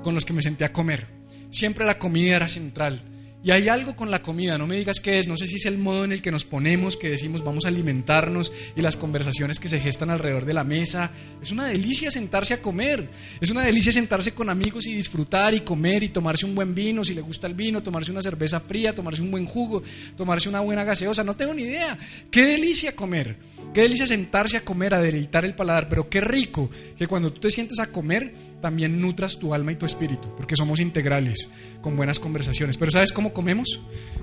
con 0.04 0.16
los 0.16 0.26
que 0.26 0.34
me 0.34 0.42
senté 0.42 0.66
a 0.66 0.74
comer. 0.74 1.08
Siempre 1.52 1.86
la 1.86 2.00
comida 2.00 2.36
era 2.36 2.50
central. 2.50 3.04
Y 3.48 3.52
hay 3.52 3.70
algo 3.70 3.96
con 3.96 4.12
la 4.12 4.22
comida, 4.22 4.58
no 4.58 4.68
me 4.68 4.76
digas 4.76 5.00
qué 5.00 5.20
es, 5.20 5.28
no 5.30 5.38
sé 5.38 5.48
si 5.48 5.56
es 5.56 5.66
el 5.68 5.78
modo 5.78 6.04
en 6.04 6.12
el 6.12 6.22
que 6.22 6.32
nos 6.32 6.44
ponemos, 6.44 6.98
que 6.98 7.12
decimos 7.12 7.46
vamos 7.46 7.64
a 7.64 7.70
alimentarnos 7.70 8.52
y 8.76 8.82
las 8.82 8.98
conversaciones 8.98 9.62
que 9.62 9.70
se 9.70 9.80
gestan 9.80 10.10
alrededor 10.10 10.44
de 10.44 10.54
la 10.54 10.66
mesa. 10.66 11.12
Es 11.42 11.52
una 11.52 11.68
delicia 11.68 12.12
sentarse 12.12 12.56
a 12.56 12.62
comer, 12.62 13.08
es 13.40 13.50
una 13.50 13.62
delicia 13.62 13.94
sentarse 13.94 14.34
con 14.34 14.50
amigos 14.50 14.86
y 14.86 14.94
disfrutar 14.94 15.54
y 15.54 15.62
comer 15.62 16.04
y 16.04 16.10
tomarse 16.10 16.46
un 16.46 16.56
buen 16.56 16.76
vino, 16.76 17.06
si 17.06 17.14
le 17.14 17.22
gusta 17.22 17.48
el 17.48 17.54
vino, 17.54 17.82
tomarse 17.82 18.12
una 18.12 18.22
cerveza 18.22 18.60
fría, 18.60 18.94
tomarse 18.94 19.22
un 19.22 19.32
buen 19.32 19.46
jugo, 19.46 19.82
tomarse 20.18 20.50
una 20.50 20.60
buena 20.60 20.84
gaseosa, 20.84 21.24
no 21.24 21.38
tengo 21.38 21.54
ni 21.54 21.64
idea. 21.64 21.98
Qué 22.30 22.48
delicia 22.48 22.98
comer, 22.98 23.38
qué 23.74 23.84
delicia 23.84 24.08
sentarse 24.08 24.58
a 24.58 24.66
comer, 24.66 24.94
a 24.94 25.02
deleitar 25.02 25.46
el 25.46 25.56
paladar, 25.56 25.88
pero 25.88 26.10
qué 26.10 26.20
rico 26.20 26.70
que 26.98 27.08
cuando 27.08 27.32
tú 27.32 27.40
te 27.40 27.52
sientes 27.52 27.80
a 27.80 27.94
comer 27.94 28.34
también 28.62 29.00
nutras 29.00 29.38
tu 29.38 29.54
alma 29.54 29.72
y 29.72 29.76
tu 29.76 29.86
espíritu, 29.86 30.30
porque 30.36 30.56
somos 30.56 30.80
integrales, 30.80 31.50
con 31.82 31.96
buenas 31.96 32.20
conversaciones. 32.20 32.78
Pero 32.78 32.92
¿sabes 32.92 33.12
cómo 33.12 33.34
comemos? 33.34 33.80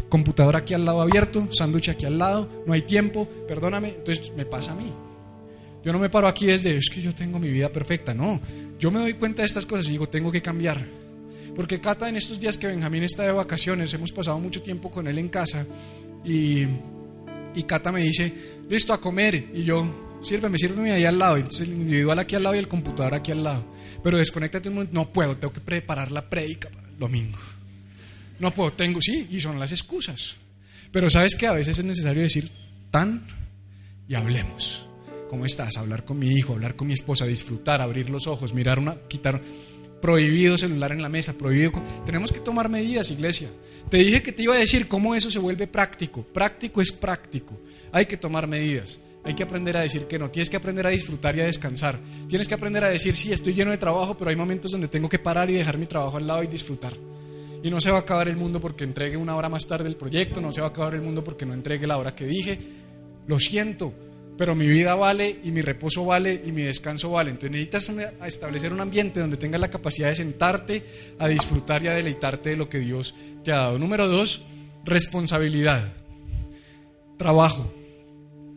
Computador 0.09 0.57
aquí 0.57 0.75
al 0.75 0.85
lado 0.85 1.01
abierto, 1.01 1.49
sándwich 1.53 1.89
aquí 1.89 2.07
al 2.07 2.19
lado, 2.19 2.49
no 2.67 2.73
hay 2.73 2.83
tiempo, 2.83 3.29
perdóname, 3.47 3.95
entonces 3.97 4.33
me 4.37 4.45
pasa 4.45 4.73
a 4.73 4.75
mí. 4.75 4.93
Yo 5.85 5.93
no 5.93 5.99
me 5.99 6.09
paro 6.09 6.27
aquí 6.27 6.47
desde, 6.47 6.77
es 6.77 6.89
que 6.89 7.03
yo 7.03 7.15
tengo 7.15 7.39
mi 7.39 7.51
vida 7.51 7.71
perfecta, 7.71 8.15
no. 8.15 8.41
Yo 8.79 8.91
me 8.91 9.01
doy 9.01 9.15
cuenta 9.15 9.43
de 9.43 9.47
estas 9.47 9.67
cosas 9.67 9.87
y 9.89 9.93
digo, 9.93 10.09
tengo 10.09 10.33
que 10.33 10.41
cambiar. 10.41 10.85
Porque 11.55 11.81
Cata, 11.81 12.09
en 12.09 12.17
estos 12.17 12.41
días 12.41 12.59
que 12.59 12.67
Benjamín 12.67 13.05
está 13.05 13.23
de 13.23 13.33
vacaciones, 13.33 13.93
hemos 13.95 14.11
pasado 14.11 14.39
mucho 14.41 14.63
tiempo 14.63 14.91
con 14.91 15.07
él 15.07 15.19
en 15.19 15.29
casa 15.29 15.67
y, 16.25 16.63
y 17.55 17.63
Cata 17.65 17.93
me 17.93 18.03
dice, 18.03 18.33
listo 18.69 18.93
a 18.93 19.01
comer. 19.01 19.51
Y 19.53 19.63
yo, 19.63 20.19
sírveme, 20.23 20.59
sírveme 20.59 20.93
ahí 20.93 21.05
al 21.05 21.19
lado. 21.19 21.37
Entonces 21.37 21.69
el 21.69 21.75
individual 21.75 22.19
aquí 22.19 22.35
al 22.35 22.43
lado 22.43 22.57
y 22.57 22.59
el 22.59 22.69
computador 22.69 23.15
aquí 23.15 23.31
al 23.31 23.45
lado. 23.45 23.65
Pero 24.05 24.19
desconéctate 24.19 24.69
un 24.69 24.75
momento, 24.75 24.95
no 24.95 25.11
puedo, 25.11 25.37
tengo 25.39 25.53
que 25.53 25.61
preparar 25.61 26.13
la 26.13 26.29
prédica 26.29 26.69
para 26.69 26.87
el 26.87 26.99
domingo. 26.99 27.39
No 28.39 28.53
puedo, 28.53 28.75
tengo, 28.75 29.01
sí, 29.01 29.27
y 29.31 29.41
son 29.41 29.59
las 29.59 29.73
excusas. 29.73 30.37
Pero 30.93 31.09
sabes 31.09 31.35
que 31.35 31.47
a 31.47 31.53
veces 31.53 31.79
es 31.79 31.85
necesario 31.87 32.23
decir 32.23 32.51
tan 32.91 33.27
y 34.07 34.15
hablemos. 34.15 34.87
¿Cómo 35.31 35.47
estás? 35.47 35.79
Hablar 35.79 36.05
con 36.05 36.19
mi 36.19 36.29
hijo, 36.29 36.53
hablar 36.53 36.77
con 36.77 36.87
mi 36.87 36.93
esposa, 36.93 37.25
disfrutar, 37.25 37.81
abrir 37.81 38.11
los 38.11 38.27
ojos, 38.27 38.53
mirar 38.53 38.79
una, 38.79 38.95
quitar 39.09 39.41
prohibido 40.03 40.59
celular 40.59 40.93
en 40.93 41.01
la 41.01 41.09
mesa, 41.09 41.33
prohibido. 41.33 41.73
Tenemos 42.05 42.31
que 42.31 42.41
tomar 42.41 42.69
medidas, 42.69 43.11
iglesia. 43.11 43.49
Te 43.89 43.97
dije 43.97 44.23
que 44.23 44.33
te 44.33 44.43
iba 44.43 44.55
a 44.55 44.59
decir 44.59 44.87
cómo 44.87 45.15
eso 45.15 45.31
se 45.31 45.39
vuelve 45.39 45.67
práctico. 45.67 46.23
Práctico 46.23 46.83
es 46.83 46.93
práctico. 46.93 47.59
Hay 47.91 48.05
que 48.05 48.19
tomar 48.19 48.47
medidas. 48.47 49.01
Hay 49.25 49.35
que 49.35 49.43
aprender 49.43 49.77
a 49.77 49.81
decir 49.81 50.07
que 50.07 50.19
no. 50.19 50.31
Tienes 50.31 50.51
que 50.51 50.57
aprender 50.59 50.87
a 50.87 50.91
disfrutar 50.91 51.35
y 51.37 51.41
a 51.41 51.47
descansar. 51.47 51.99
Tienes 52.29 52.47
que 52.47 52.55
aprender 52.55 52.85
a 52.85 52.91
decir, 52.91 53.15
sí, 53.15 53.33
estoy 53.33 53.55
lleno 53.55 53.71
de 53.71 53.79
trabajo, 53.79 54.17
pero 54.17 54.31
hay 54.31 54.37
momentos 54.37 54.71
donde 54.71 54.89
tengo 54.89 55.09
que 55.09 55.19
parar 55.19 55.49
y 55.49 55.55
dejar 55.55 55.79
mi 55.79 55.87
trabajo 55.87 56.19
al 56.19 56.27
lado 56.27 56.43
y 56.43 56.47
disfrutar. 56.47 56.93
Y 57.63 57.71
no 57.71 57.81
se 57.81 57.91
va 57.91 57.97
a 57.97 58.01
acabar 58.01 58.29
el 58.29 58.37
mundo 58.37 58.61
porque 58.61 58.85
entregue 58.85 59.17
una 59.17 59.35
hora 59.35 59.49
más 59.49 59.67
tarde 59.67 59.89
el 59.89 59.97
proyecto, 59.97 60.43
no 60.43 60.53
se 60.53 60.61
va 60.61 60.67
a 60.67 60.71
acabar 60.71 60.95
el 60.95 61.01
mundo 61.01 61.25
porque 61.25 61.47
no 61.47 61.55
entregue 61.55 61.87
la 61.87 61.97
hora 61.97 62.15
que 62.15 62.27
dije. 62.27 62.59
Lo 63.27 63.39
siento, 63.39 63.95
pero 64.37 64.55
mi 64.55 64.67
vida 64.67 64.95
vale 64.95 65.39
y 65.43 65.51
mi 65.51 65.63
reposo 65.63 66.05
vale 66.05 66.43
y 66.45 66.53
mi 66.53 66.63
descanso 66.63 67.13
vale. 67.13 67.31
Entonces 67.31 67.53
necesitas 67.53 67.91
establecer 68.27 68.75
un 68.75 68.83
ambiente 68.83 69.21
donde 69.21 69.39
tengas 69.39 69.63
la 69.63 69.71
capacidad 69.71 70.09
de 70.09 70.17
sentarte 70.17 70.85
a 71.19 71.29
disfrutar 71.29 71.83
y 71.83 71.89
a 71.89 71.95
deleitarte 71.95 72.51
de 72.51 72.57
lo 72.57 72.69
que 72.69 72.81
Dios 72.81 73.15
te 73.43 73.53
ha 73.53 73.57
dado. 73.57 73.79
Número 73.79 74.07
dos, 74.09 74.45
responsabilidad. 74.85 75.95
Trabajo. 77.17 77.73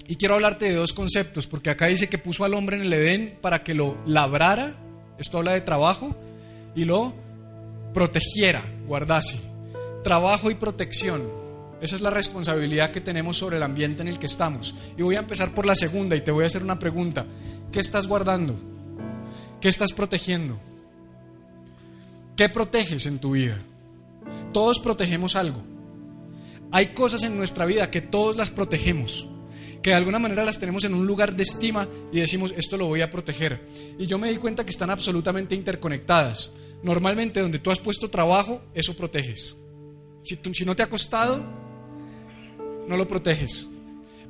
Y 0.08 0.16
quiero 0.16 0.36
hablarte 0.36 0.66
de 0.66 0.76
dos 0.76 0.94
conceptos, 0.94 1.48
porque 1.48 1.70
acá 1.70 1.88
dice 1.88 2.08
que 2.08 2.18
puso 2.18 2.46
al 2.46 2.54
hombre 2.54 2.78
en 2.78 2.84
el 2.84 2.94
Edén 2.94 3.38
para 3.42 3.64
que 3.64 3.74
lo 3.74 3.98
labrara, 4.06 4.78
esto 5.18 5.38
habla 5.38 5.52
de 5.52 5.62
trabajo, 5.62 6.16
y 6.76 6.86
lo 6.86 7.14
protegiera, 7.94 8.64
guardase. 8.86 9.38
Trabajo 10.06 10.50
y 10.50 10.56
protección. 10.56 11.30
Esa 11.82 11.96
es 11.96 12.02
la 12.02 12.10
responsabilidad 12.10 12.92
que 12.92 13.02
tenemos 13.02 13.36
sobre 13.36 13.58
el 13.58 13.64
ambiente 13.64 14.02
en 14.02 14.08
el 14.08 14.18
que 14.18 14.28
estamos. 14.28 14.74
Y 14.98 15.02
voy 15.02 15.16
a 15.16 15.20
empezar 15.20 15.54
por 15.54 15.66
la 15.66 15.76
segunda 15.76 16.16
y 16.16 16.22
te 16.22 16.32
voy 16.32 16.46
a 16.46 16.48
hacer 16.48 16.64
una 16.64 16.80
pregunta. 16.80 17.26
¿Qué 17.74 17.82
estás 17.82 18.08
guardando? 18.08 18.56
¿Qué 19.60 19.68
estás 19.68 19.92
protegiendo? 19.92 20.58
¿Qué 22.38 22.48
proteges 22.48 23.08
en 23.08 23.20
tu 23.20 23.32
vida? 23.32 23.58
Todos 24.54 24.80
protegemos 24.80 25.36
algo. 25.36 25.62
Hay 26.72 26.94
cosas 26.94 27.24
en 27.24 27.36
nuestra 27.36 27.66
vida 27.66 27.92
que 27.92 28.02
todos 28.02 28.38
las 28.38 28.52
protegemos 28.52 29.28
de 29.90 29.96
alguna 29.96 30.20
manera 30.20 30.44
las 30.44 30.60
tenemos 30.60 30.84
en 30.86 30.94
un 30.94 31.06
lugar 31.06 31.36
de 31.36 31.44
estima 31.44 31.88
y 32.12 32.20
decimos, 32.20 32.54
esto 32.58 32.78
lo 32.78 32.88
voy 32.88 33.02
a 33.02 33.10
proteger. 33.10 33.62
Y 33.98 34.06
yo 34.06 34.18
me 34.18 34.30
di 34.30 34.38
cuenta 34.38 34.64
que 34.64 34.72
están 34.72 34.90
absolutamente 34.90 35.56
interconectadas. 35.56 36.52
Normalmente 36.84 37.40
donde 37.40 37.60
tú 37.60 37.72
has 37.72 37.80
puesto 37.80 38.10
trabajo, 38.10 38.62
eso 38.74 38.96
proteges. 38.96 39.58
Si, 40.24 40.38
si 40.54 40.66
no 40.66 40.76
te 40.76 40.84
ha 40.84 40.88
costado, 40.88 41.44
no 42.88 42.98
lo 42.98 43.08
proteges. 43.08 43.68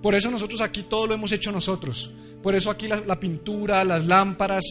Por 0.01 0.15
eso 0.15 0.29
nosotros 0.29 0.61
aquí 0.61 0.83
todo 0.83 1.07
lo 1.07 1.13
hemos 1.13 1.31
hecho 1.31 1.51
nosotros. 1.51 2.11
Por 2.43 2.55
eso 2.55 2.69
aquí 2.69 2.87
la, 2.87 3.01
la 3.01 3.19
pintura, 3.19 3.83
las 3.83 4.05
lámparas, 4.05 4.63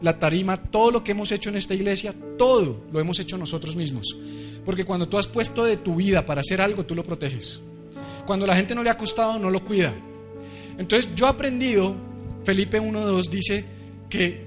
la 0.00 0.18
tarima, 0.18 0.56
todo 0.56 0.90
lo 0.90 1.04
que 1.04 1.12
hemos 1.12 1.30
hecho 1.30 1.50
en 1.50 1.56
esta 1.56 1.74
iglesia, 1.74 2.14
todo 2.36 2.84
lo 2.92 3.00
hemos 3.00 3.18
hecho 3.20 3.38
nosotros 3.38 3.76
mismos. 3.76 4.16
Porque 4.64 4.84
cuando 4.84 5.08
tú 5.08 5.18
has 5.18 5.26
puesto 5.26 5.64
de 5.64 5.76
tu 5.76 5.96
vida 5.96 6.26
para 6.26 6.40
hacer 6.40 6.60
algo, 6.60 6.84
tú 6.84 6.94
lo 6.94 7.04
proteges. 7.04 7.60
Cuando 8.26 8.46
la 8.46 8.56
gente 8.56 8.74
no 8.74 8.82
le 8.82 8.90
ha 8.90 8.96
costado, 8.96 9.38
no 9.38 9.50
lo 9.50 9.64
cuida. 9.64 9.94
Entonces 10.82 11.14
yo 11.14 11.26
he 11.26 11.28
aprendido, 11.28 11.94
Felipe 12.44 12.80
1.2 12.80 13.30
dice 13.30 13.64
que 14.10 14.44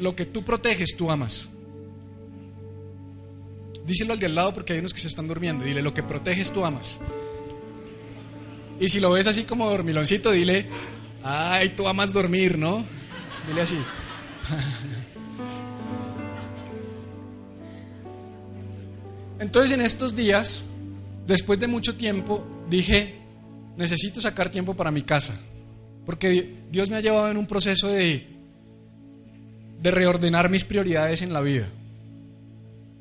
lo 0.00 0.16
que 0.16 0.26
tú 0.26 0.42
proteges, 0.42 0.96
tú 0.96 1.12
amas. 1.12 1.48
Díselo 3.86 4.14
al 4.14 4.18
de 4.18 4.26
al 4.26 4.34
lado 4.34 4.52
porque 4.52 4.72
hay 4.72 4.80
unos 4.80 4.92
que 4.92 4.98
se 4.98 5.06
están 5.06 5.28
durmiendo. 5.28 5.64
Dile, 5.64 5.80
lo 5.80 5.94
que 5.94 6.02
proteges, 6.02 6.50
tú 6.50 6.64
amas. 6.64 6.98
Y 8.80 8.88
si 8.88 8.98
lo 8.98 9.12
ves 9.12 9.28
así 9.28 9.44
como 9.44 9.70
dormiloncito, 9.70 10.32
dile, 10.32 10.66
ay, 11.22 11.76
tú 11.76 11.86
amas 11.86 12.12
dormir, 12.12 12.58
¿no? 12.58 12.84
Dile 13.46 13.62
así. 13.62 13.78
Entonces 19.38 19.70
en 19.70 19.82
estos 19.82 20.16
días, 20.16 20.66
después 21.28 21.60
de 21.60 21.68
mucho 21.68 21.94
tiempo, 21.94 22.44
dije, 22.68 23.21
necesito 23.76 24.20
sacar 24.20 24.50
tiempo 24.50 24.74
para 24.74 24.90
mi 24.90 25.02
casa, 25.02 25.38
porque 26.04 26.62
Dios 26.70 26.90
me 26.90 26.96
ha 26.96 27.00
llevado 27.00 27.30
en 27.30 27.36
un 27.36 27.46
proceso 27.46 27.88
de, 27.88 28.26
de 29.80 29.90
reordenar 29.90 30.48
mis 30.48 30.64
prioridades 30.64 31.22
en 31.22 31.32
la 31.32 31.40
vida. 31.40 31.68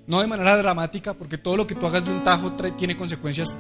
No 0.08 0.20
de 0.20 0.28
manera 0.28 0.58
dramática, 0.58 1.14
porque 1.14 1.38
todo 1.38 1.56
lo 1.56 1.68
que 1.68 1.76
tú 1.76 1.86
hagas 1.86 2.04
de 2.04 2.12
un 2.12 2.24
tajo 2.24 2.54
tiene 2.78 2.98
consecuencias, 2.98 3.58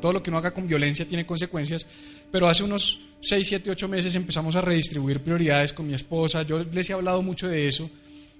todo 0.00 0.12
lo 0.12 0.22
que 0.22 0.30
no 0.30 0.38
haga 0.38 0.52
con 0.52 0.66
violencia 0.66 1.06
tiene 1.06 1.26
consecuencias, 1.26 1.86
pero 2.30 2.48
hace 2.48 2.64
unos 2.64 3.00
6, 3.20 3.46
7, 3.46 3.70
8 3.70 3.88
meses 3.88 4.16
empezamos 4.16 4.56
a 4.56 4.60
redistribuir 4.60 5.22
prioridades 5.22 5.72
con 5.72 5.86
mi 5.86 5.94
esposa, 5.94 6.42
yo 6.42 6.64
les 6.64 6.90
he 6.90 6.92
hablado 6.92 7.22
mucho 7.22 7.46
de 7.48 7.68
eso, 7.68 7.88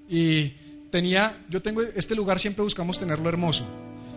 y 0.09 0.49
tenía, 0.91 1.45
yo 1.49 1.63
tengo, 1.63 1.83
este 1.83 2.15
lugar 2.17 2.41
siempre 2.41 2.65
buscamos 2.65 2.99
tenerlo 2.99 3.29
hermoso, 3.29 3.65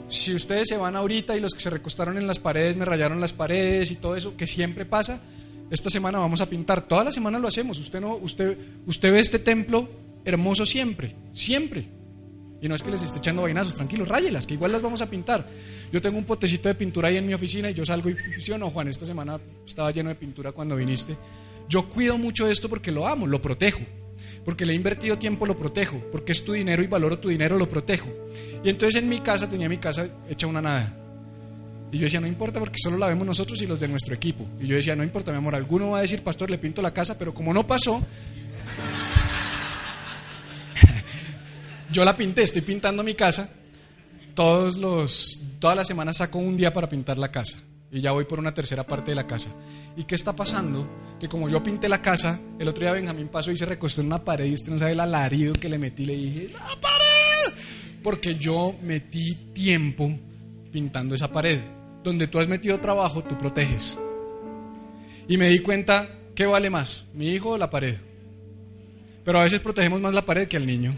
si 0.08 0.34
ustedes 0.34 0.68
se 0.70 0.78
van 0.78 0.96
ahorita 0.96 1.36
y 1.36 1.40
los 1.40 1.54
que 1.54 1.60
se 1.60 1.70
recostaron 1.70 2.18
en 2.18 2.28
las 2.28 2.40
paredes 2.40 2.78
me 2.78 2.86
rayaron 2.86 3.20
las 3.20 3.34
paredes 3.34 3.92
y 3.92 3.96
todo 3.96 4.16
eso, 4.16 4.36
que 4.38 4.48
siempre 4.48 4.86
pasa, 4.86 5.22
esta 5.70 5.90
semana 5.90 6.20
vamos 6.20 6.42
a 6.42 6.50
pintar. 6.50 6.88
Toda 6.88 7.04
la 7.04 7.12
semana 7.12 7.40
lo 7.40 7.48
hacemos. 7.48 7.80
Usted, 7.80 8.00
no, 8.00 8.16
usted, 8.16 8.58
usted 8.86 9.12
ve 9.12 9.20
este 9.20 9.40
templo 9.40 9.90
hermoso 10.24 10.66
siempre, 10.66 11.16
siempre. 11.34 11.88
Y 12.62 12.68
no 12.68 12.76
es 12.76 12.84
que 12.84 12.92
les 12.92 13.02
esté 13.02 13.20
echando 13.20 13.42
vainazos, 13.42 13.76
tranquilos, 13.76 14.08
ráyelas, 14.08 14.48
que 14.48 14.54
igual 14.54 14.72
las 14.72 14.82
vamos 14.82 15.02
a 15.02 15.10
pintar. 15.10 15.48
Yo 15.92 16.02
tengo 16.02 16.18
un 16.18 16.24
potecito 16.24 16.70
de 16.70 16.76
pintura 16.76 17.10
ahí 17.10 17.18
en 17.18 17.26
mi 17.26 17.34
oficina 17.34 17.70
y 17.70 17.74
yo 17.74 17.86
salgo 17.86 18.10
y, 18.10 18.16
¿sí 18.40 18.52
o 18.52 18.58
no, 18.58 18.70
Juan? 18.70 18.88
Esta 18.88 19.06
semana 19.06 19.40
estaba 19.66 19.92
lleno 19.92 20.10
de 20.10 20.16
pintura 20.16 20.52
cuando 20.52 20.76
viniste. 20.76 21.16
Yo 21.68 21.90
cuido 21.90 22.18
mucho 22.18 22.48
esto 22.48 22.70
porque 22.70 22.92
lo 22.92 23.08
amo, 23.08 23.28
lo 23.28 23.42
protejo 23.42 23.82
porque 24.46 24.66
le 24.66 24.74
he 24.74 24.76
invertido 24.76 25.18
tiempo, 25.18 25.48
lo 25.48 25.58
protejo, 25.58 26.00
porque 26.12 26.32
es 26.32 26.46
tu 26.46 26.54
dinero 26.54 26.84
y 26.84 26.88
valoro 26.88 27.18
tu 27.18 27.30
dinero, 27.30 27.58
lo 27.58 27.68
protejo. 27.68 28.08
Y 28.64 28.70
entonces 28.70 29.02
en 29.02 29.10
mi 29.10 29.20
casa 29.20 29.50
tenía 29.50 29.68
mi 29.68 29.80
casa 29.80 30.08
hecha 30.30 30.46
una 30.46 30.62
nada. 30.62 30.94
Y 31.92 31.98
yo 31.98 32.04
decía, 32.04 32.22
no 32.22 32.28
importa 32.28 32.60
porque 32.60 32.78
solo 32.78 32.98
la 32.98 33.08
vemos 33.08 33.26
nosotros 33.26 33.60
y 33.62 33.66
los 33.66 33.80
de 33.80 33.88
nuestro 33.88 34.14
equipo. 34.14 34.46
Y 34.62 34.68
yo 34.68 34.76
decía, 34.76 34.96
no 34.96 35.04
importa, 35.04 35.32
mi 35.32 35.38
amor, 35.38 35.56
alguno 35.56 35.90
va 35.92 35.98
a 35.98 36.02
decir, 36.02 36.22
pastor, 36.22 36.52
le 36.52 36.60
pinto 36.60 36.82
la 36.82 36.94
casa, 36.94 37.18
pero 37.18 37.34
como 37.34 37.54
no 37.54 37.66
pasó, 37.66 38.02
yo 41.92 42.06
la 42.06 42.16
pinté, 42.16 42.44
estoy 42.44 42.62
pintando 42.62 43.04
mi 43.04 43.16
casa. 43.16 43.50
Todos 44.36 44.78
los, 44.78 45.42
todas 45.60 45.76
las 45.76 45.88
semanas 45.88 46.18
saco 46.18 46.38
un 46.38 46.56
día 46.56 46.72
para 46.72 46.88
pintar 46.88 47.18
la 47.18 47.32
casa. 47.32 47.58
Y 47.92 48.02
ya 48.02 48.12
voy 48.12 48.26
por 48.26 48.40
una 48.40 48.54
tercera 48.54 48.84
parte 48.84 49.12
de 49.12 49.16
la 49.16 49.28
casa. 49.28 49.52
¿Y 49.98 50.04
qué 50.04 50.16
está 50.16 50.34
pasando? 50.36 50.88
Que 51.20 51.30
como 51.30 51.48
yo 51.48 51.64
pinté 51.64 51.88
la 51.88 52.02
casa, 52.02 52.40
el 52.60 52.68
otro 52.68 52.84
día 52.84 52.92
Benjamín 52.92 53.30
pasó 53.30 53.52
y 53.52 53.58
se 53.58 53.66
recostó 53.66 54.02
en 54.02 54.08
una 54.08 54.24
pared 54.24 54.46
y 54.46 54.54
usted 54.54 54.72
no 54.72 54.78
sabe 54.78 54.92
el 54.92 55.00
alarido 55.00 55.54
que 55.54 55.70
le 55.70 55.78
metí. 55.78 56.06
Le 56.06 56.16
dije, 56.16 56.50
¡la 56.50 56.80
pared! 56.82 57.54
Porque 58.04 58.36
yo 58.36 58.76
metí 58.82 59.36
tiempo 59.54 60.12
pintando 60.72 61.16
esa 61.16 61.32
pared. 61.32 61.62
Donde 62.04 62.28
tú 62.28 62.40
has 62.40 62.48
metido 62.48 62.80
trabajo, 62.80 63.24
tú 63.24 63.38
proteges. 63.38 63.98
Y 65.28 65.38
me 65.38 65.48
di 65.48 65.60
cuenta, 65.60 66.10
¿qué 66.36 66.46
vale 66.46 66.70
más? 66.70 67.06
¿Mi 67.14 67.30
hijo 67.30 67.52
o 67.52 67.58
la 67.58 67.70
pared? 67.70 67.96
Pero 69.24 69.40
a 69.40 69.44
veces 69.44 69.60
protegemos 69.62 70.02
más 70.02 70.14
la 70.14 70.26
pared 70.26 70.48
que 70.48 70.58
al 70.58 70.68
niño. 70.68 70.96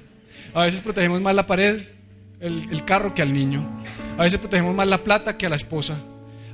A 0.53 0.63
veces 0.63 0.81
protegemos 0.81 1.21
más 1.21 1.35
la 1.35 1.45
pared, 1.45 1.81
el, 2.39 2.67
el 2.71 2.83
carro 2.83 3.13
que 3.13 3.21
al 3.21 3.31
niño. 3.31 3.83
A 4.17 4.23
veces 4.23 4.39
protegemos 4.39 4.75
más 4.75 4.87
la 4.87 5.03
plata 5.03 5.37
que 5.37 5.45
a 5.45 5.49
la 5.49 5.55
esposa. 5.55 5.95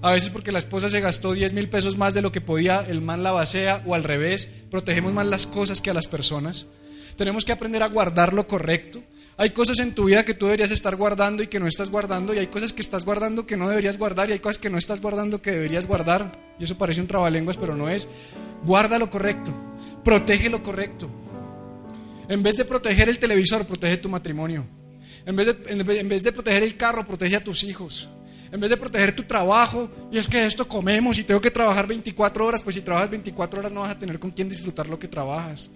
A 0.04 0.12
veces 0.12 0.32
porque 0.32 0.52
la 0.52 0.60
esposa 0.60 0.89
se 0.89 1.00
gastó 1.00 1.32
10 1.32 1.54
mil 1.54 1.70
pesos 1.70 1.98
más 1.98 2.13
de 2.13 2.22
lo 2.22 2.34
que 2.34 2.42
podía, 2.42 2.82
el 2.82 3.00
man 3.00 3.24
la 3.24 3.32
basea 3.32 3.82
o 3.86 3.96
al 3.96 4.04
revés. 4.04 4.52
Protegemos 4.70 5.13
más 5.13 5.26
las 5.26 5.48
cosas 5.48 5.80
que 5.80 5.92
a 5.92 5.94
las 5.94 6.10
personas. 6.10 6.68
Tenemos 7.16 7.46
que 7.46 7.54
aprender 7.54 7.82
a 7.84 7.88
guardar 7.88 8.34
lo 8.34 8.46
correcto. 8.46 9.02
Hay 9.38 9.52
cosas 9.52 9.80
en 9.80 9.96
tu 9.96 10.04
vida 10.04 10.26
que 10.26 10.34
tú 10.34 10.48
deberías 10.48 10.72
estar 10.72 10.98
guardando 10.98 11.42
y 11.42 11.48
que 11.48 11.58
no 11.58 11.68
estás 11.68 11.89
guardando, 11.89 12.34
y 12.34 12.39
hay 12.39 12.48
cosas 12.48 12.74
que 12.74 12.82
estás 12.82 13.06
guardando 13.06 13.46
que 13.48 13.56
no 13.56 13.70
deberías 13.70 13.98
guardar, 13.98 14.28
y 14.28 14.34
hay 14.34 14.39
cosas 14.39 14.58
que 14.58 14.70
no 14.70 14.78
estás 14.78 15.00
guardando 15.00 15.42
que 15.42 15.52
deberías 15.52 15.88
guardar. 15.88 16.34
Y 16.60 16.66
eso 16.66 16.78
parece 16.78 17.00
un 17.00 17.08
trabalenguas, 17.08 17.56
pero 17.56 17.74
no 17.74 17.88
es. 17.88 18.10
Guarda 18.66 19.00
lo 19.00 19.10
correcto, 19.10 19.54
protege 20.04 20.50
lo 20.50 20.62
correcto. 20.62 21.10
En 22.28 22.44
vez 22.44 22.58
de 22.58 22.66
proteger 22.66 23.08
el 23.08 23.20
televisor, 23.20 23.66
protege 23.66 23.96
tu 23.96 24.10
matrimonio. 24.10 24.66
En 25.26 25.34
vez 25.38 25.56
en 25.66 26.10
vez 26.10 26.24
de 26.24 26.34
proteger 26.34 26.63
el 26.63 26.76
carro, 26.76 27.06
protege 27.06 27.38
a 27.38 27.44
tus 27.44 27.63
hijos 27.63 28.10
en 28.54 28.60
vez 28.60 28.70
de 28.70 28.78
proteger 28.78 29.16
tu 29.16 29.24
trabajo, 29.24 29.89
y 30.12 30.20
es 30.20 30.28
que 30.28 30.46
esto 30.46 30.68
comemos 30.68 31.18
y 31.18 31.24
tengo 31.24 31.42
que 31.42 31.50
trabajar 31.50 31.88
24 31.88 32.46
horas, 32.46 32.62
pues 32.62 32.76
si 32.76 32.82
trabajas 32.82 33.10
24 33.10 33.60
horas 33.60 33.72
no 33.72 33.82
vas 33.82 33.89
a 33.89 33.98
tener 33.98 34.20
con 34.20 34.30
quién 34.30 34.48
disfrutar 34.48 34.88
lo 34.88 35.00
que 35.00 35.08
trabajas. 35.08 35.72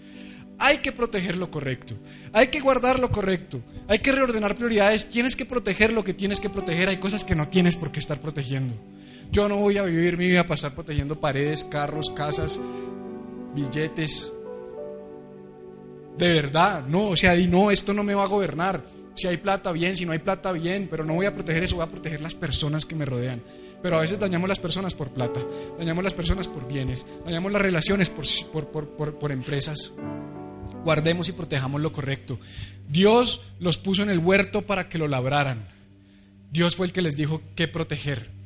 Hay 0.60 0.78
que 0.78 0.92
proteger 0.92 1.38
lo 1.38 1.50
correcto, 1.50 1.96
hay 2.32 2.50
que 2.50 2.60
guardar 2.60 3.00
lo 3.00 3.10
correcto, 3.10 3.62
hay 3.88 3.98
que 3.98 4.12
reordenar 4.12 4.56
prioridades, 4.56 5.10
tienes 5.10 5.36
que 5.36 5.46
proteger 5.46 5.92
lo 5.92 6.04
que 6.04 6.14
tienes 6.14 6.40
que 6.40 6.52
proteger, 6.52 6.90
hay 6.90 6.98
cosas 6.98 7.24
que 7.24 7.34
no 7.34 7.48
tienes 7.48 7.76
por 7.76 7.92
qué 7.92 7.98
estar 7.98 8.22
protegiendo. 8.22 8.76
Yo 9.32 9.50
no 9.50 9.56
voy 9.56 9.80
a 9.80 9.84
vivir 9.84 10.16
mi 10.16 10.28
vida 10.28 10.44
para 10.44 10.56
estar 10.56 10.76
protegiendo 10.76 11.20
paredes, 11.20 11.64
carros, 11.66 12.12
casas, 12.12 12.62
billetes. 13.56 14.32
De 16.16 16.30
verdad, 16.30 16.86
no, 16.86 17.10
o 17.10 17.16
sea, 17.16 17.36
y 17.36 17.48
no, 17.48 17.72
esto 17.72 17.92
no 17.92 18.04
me 18.04 18.14
va 18.14 18.26
a 18.26 18.28
gobernar. 18.28 18.84
Si 19.18 19.28
hay 19.28 19.38
plata, 19.38 19.72
bien, 19.72 19.98
si 19.98 20.06
no 20.06 20.12
hay 20.12 20.20
plata, 20.20 20.52
bien, 20.52 20.88
pero 20.90 21.04
no 21.04 21.16
voy 21.16 21.26
a 21.26 21.34
proteger 21.34 21.64
eso, 21.64 21.78
voy 21.78 21.86
a 21.86 21.90
proteger 21.90 22.22
las 22.22 22.36
personas 22.36 22.86
que 22.86 22.94
me 22.94 23.04
rodean. 23.04 23.42
Pero 23.82 23.98
a 23.98 24.02
veces 24.02 24.20
dañamos 24.20 24.48
las 24.48 24.60
personas 24.60 24.94
por 24.94 25.10
plata, 25.10 25.40
dañamos 25.80 26.04
las 26.04 26.14
personas 26.14 26.48
por 26.48 26.68
bienes, 26.68 27.08
dañamos 27.26 27.52
las 27.52 27.64
relaciones 27.64 28.12
por, 28.12 28.68
por, 28.70 29.32
empresas. 29.32 29.92
Guardemos 30.84 31.30
y 31.30 31.32
protejamos 31.32 31.82
lo 31.82 31.92
correcto. 31.92 32.40
Dios 32.88 33.42
los 33.60 33.80
puso 33.80 34.04
en 34.04 34.12
el 34.12 34.20
huerto 34.20 34.68
para 34.68 34.88
que 34.88 35.00
lo 35.00 35.08
labraran. 35.08 35.68
Dios 36.52 36.76
fue 36.76 36.86
el 36.86 36.94
que 36.94 37.02
les 37.02 37.18
dijo 37.18 37.42
qué 37.56 37.68
proteger. 37.68 38.37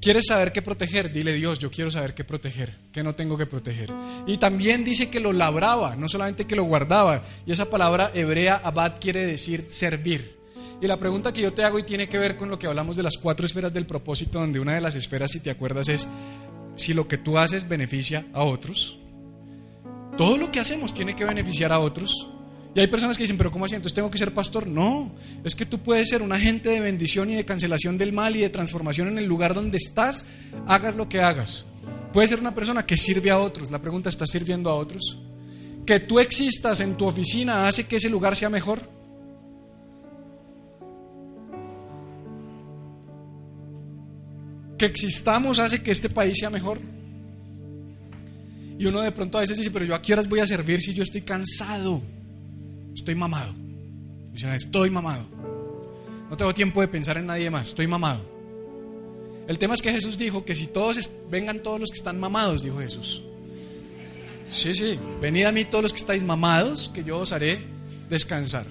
¿Quieres 0.00 0.26
saber 0.26 0.52
qué 0.52 0.62
proteger? 0.62 1.12
Dile 1.12 1.32
Dios, 1.32 1.58
yo 1.58 1.70
quiero 1.70 1.90
saber 1.90 2.14
qué 2.14 2.22
proteger, 2.22 2.76
qué 2.92 3.02
no 3.02 3.14
tengo 3.14 3.36
que 3.36 3.46
proteger. 3.46 3.92
Y 4.26 4.38
también 4.38 4.84
dice 4.84 5.10
que 5.10 5.20
lo 5.20 5.32
labraba, 5.32 5.96
no 5.96 6.08
solamente 6.08 6.46
que 6.46 6.54
lo 6.54 6.64
guardaba. 6.64 7.24
Y 7.46 7.52
esa 7.52 7.70
palabra 7.70 8.10
hebrea, 8.14 8.60
abad, 8.62 9.00
quiere 9.00 9.24
decir 9.24 9.64
servir. 9.68 10.36
Y 10.80 10.86
la 10.86 10.98
pregunta 10.98 11.32
que 11.32 11.40
yo 11.40 11.52
te 11.52 11.64
hago 11.64 11.78
y 11.78 11.84
tiene 11.84 12.08
que 12.08 12.18
ver 12.18 12.36
con 12.36 12.50
lo 12.50 12.58
que 12.58 12.66
hablamos 12.66 12.96
de 12.96 13.02
las 13.02 13.16
cuatro 13.16 13.46
esferas 13.46 13.72
del 13.72 13.86
propósito, 13.86 14.38
donde 14.38 14.60
una 14.60 14.74
de 14.74 14.80
las 14.80 14.94
esferas, 14.94 15.32
si 15.32 15.40
te 15.40 15.50
acuerdas, 15.50 15.88
es 15.88 16.08
si 16.76 16.92
lo 16.92 17.08
que 17.08 17.16
tú 17.16 17.38
haces 17.38 17.66
beneficia 17.66 18.26
a 18.34 18.44
otros. 18.44 18.98
Todo 20.18 20.36
lo 20.36 20.50
que 20.52 20.60
hacemos 20.60 20.94
tiene 20.94 21.16
que 21.16 21.24
beneficiar 21.24 21.72
a 21.72 21.78
otros. 21.78 22.28
Y 22.76 22.80
hay 22.80 22.88
personas 22.88 23.16
que 23.16 23.22
dicen, 23.24 23.38
pero 23.38 23.50
¿cómo 23.50 23.64
así? 23.64 23.74
Entonces 23.74 23.94
tengo 23.94 24.10
que 24.10 24.18
ser 24.18 24.34
pastor. 24.34 24.66
No, 24.66 25.10
es 25.42 25.54
que 25.54 25.64
tú 25.64 25.78
puedes 25.78 26.10
ser 26.10 26.20
un 26.20 26.30
agente 26.30 26.68
de 26.68 26.80
bendición 26.80 27.30
y 27.30 27.34
de 27.34 27.42
cancelación 27.42 27.96
del 27.96 28.12
mal 28.12 28.36
y 28.36 28.42
de 28.42 28.50
transformación 28.50 29.08
en 29.08 29.16
el 29.16 29.24
lugar 29.24 29.54
donde 29.54 29.78
estás, 29.78 30.26
hagas 30.66 30.94
lo 30.94 31.08
que 31.08 31.22
hagas. 31.22 31.64
Puedes 32.12 32.28
ser 32.28 32.38
una 32.38 32.54
persona 32.54 32.84
que 32.84 32.98
sirve 32.98 33.30
a 33.30 33.38
otros. 33.38 33.70
La 33.70 33.78
pregunta, 33.78 34.10
¿estás 34.10 34.28
sirviendo 34.30 34.68
a 34.68 34.74
otros? 34.74 35.18
Que 35.86 36.00
tú 36.00 36.20
existas 36.20 36.80
en 36.80 36.98
tu 36.98 37.06
oficina 37.06 37.66
hace 37.66 37.84
que 37.84 37.96
ese 37.96 38.10
lugar 38.10 38.36
sea 38.36 38.50
mejor. 38.50 38.82
Que 44.76 44.84
existamos 44.84 45.60
hace 45.60 45.82
que 45.82 45.92
este 45.92 46.10
país 46.10 46.36
sea 46.38 46.50
mejor. 46.50 46.78
Y 48.78 48.84
uno 48.84 49.00
de 49.00 49.12
pronto 49.12 49.38
a 49.38 49.40
veces 49.40 49.56
dice, 49.56 49.70
pero 49.70 49.86
yo 49.86 49.94
a 49.94 50.02
qué 50.02 50.12
horas 50.12 50.28
voy 50.28 50.40
a 50.40 50.46
servir 50.46 50.82
si 50.82 50.92
yo 50.92 51.02
estoy 51.02 51.22
cansado 51.22 52.02
estoy 52.96 53.14
mamado. 53.14 53.54
estoy 54.34 54.90
mamado. 54.90 55.26
No 56.28 56.36
tengo 56.36 56.52
tiempo 56.54 56.80
de 56.80 56.88
pensar 56.88 57.18
en 57.18 57.26
nadie 57.26 57.50
más, 57.50 57.68
estoy 57.68 57.86
mamado. 57.86 58.20
El 59.46 59.58
tema 59.58 59.74
es 59.74 59.82
que 59.82 59.92
Jesús 59.92 60.18
dijo 60.18 60.44
que 60.44 60.54
si 60.56 60.66
todos 60.66 61.10
vengan 61.30 61.62
todos 61.62 61.78
los 61.78 61.90
que 61.90 61.96
están 61.96 62.18
mamados, 62.18 62.64
dijo 62.64 62.78
Jesús. 62.78 63.22
Sí, 64.48 64.74
sí, 64.74 64.98
venid 65.20 65.44
a 65.44 65.52
mí 65.52 65.64
todos 65.64 65.82
los 65.82 65.92
que 65.92 65.98
estáis 65.98 66.24
mamados, 66.24 66.90
que 66.92 67.04
yo 67.04 67.18
os 67.18 67.32
haré 67.32 67.64
descansar. 68.08 68.66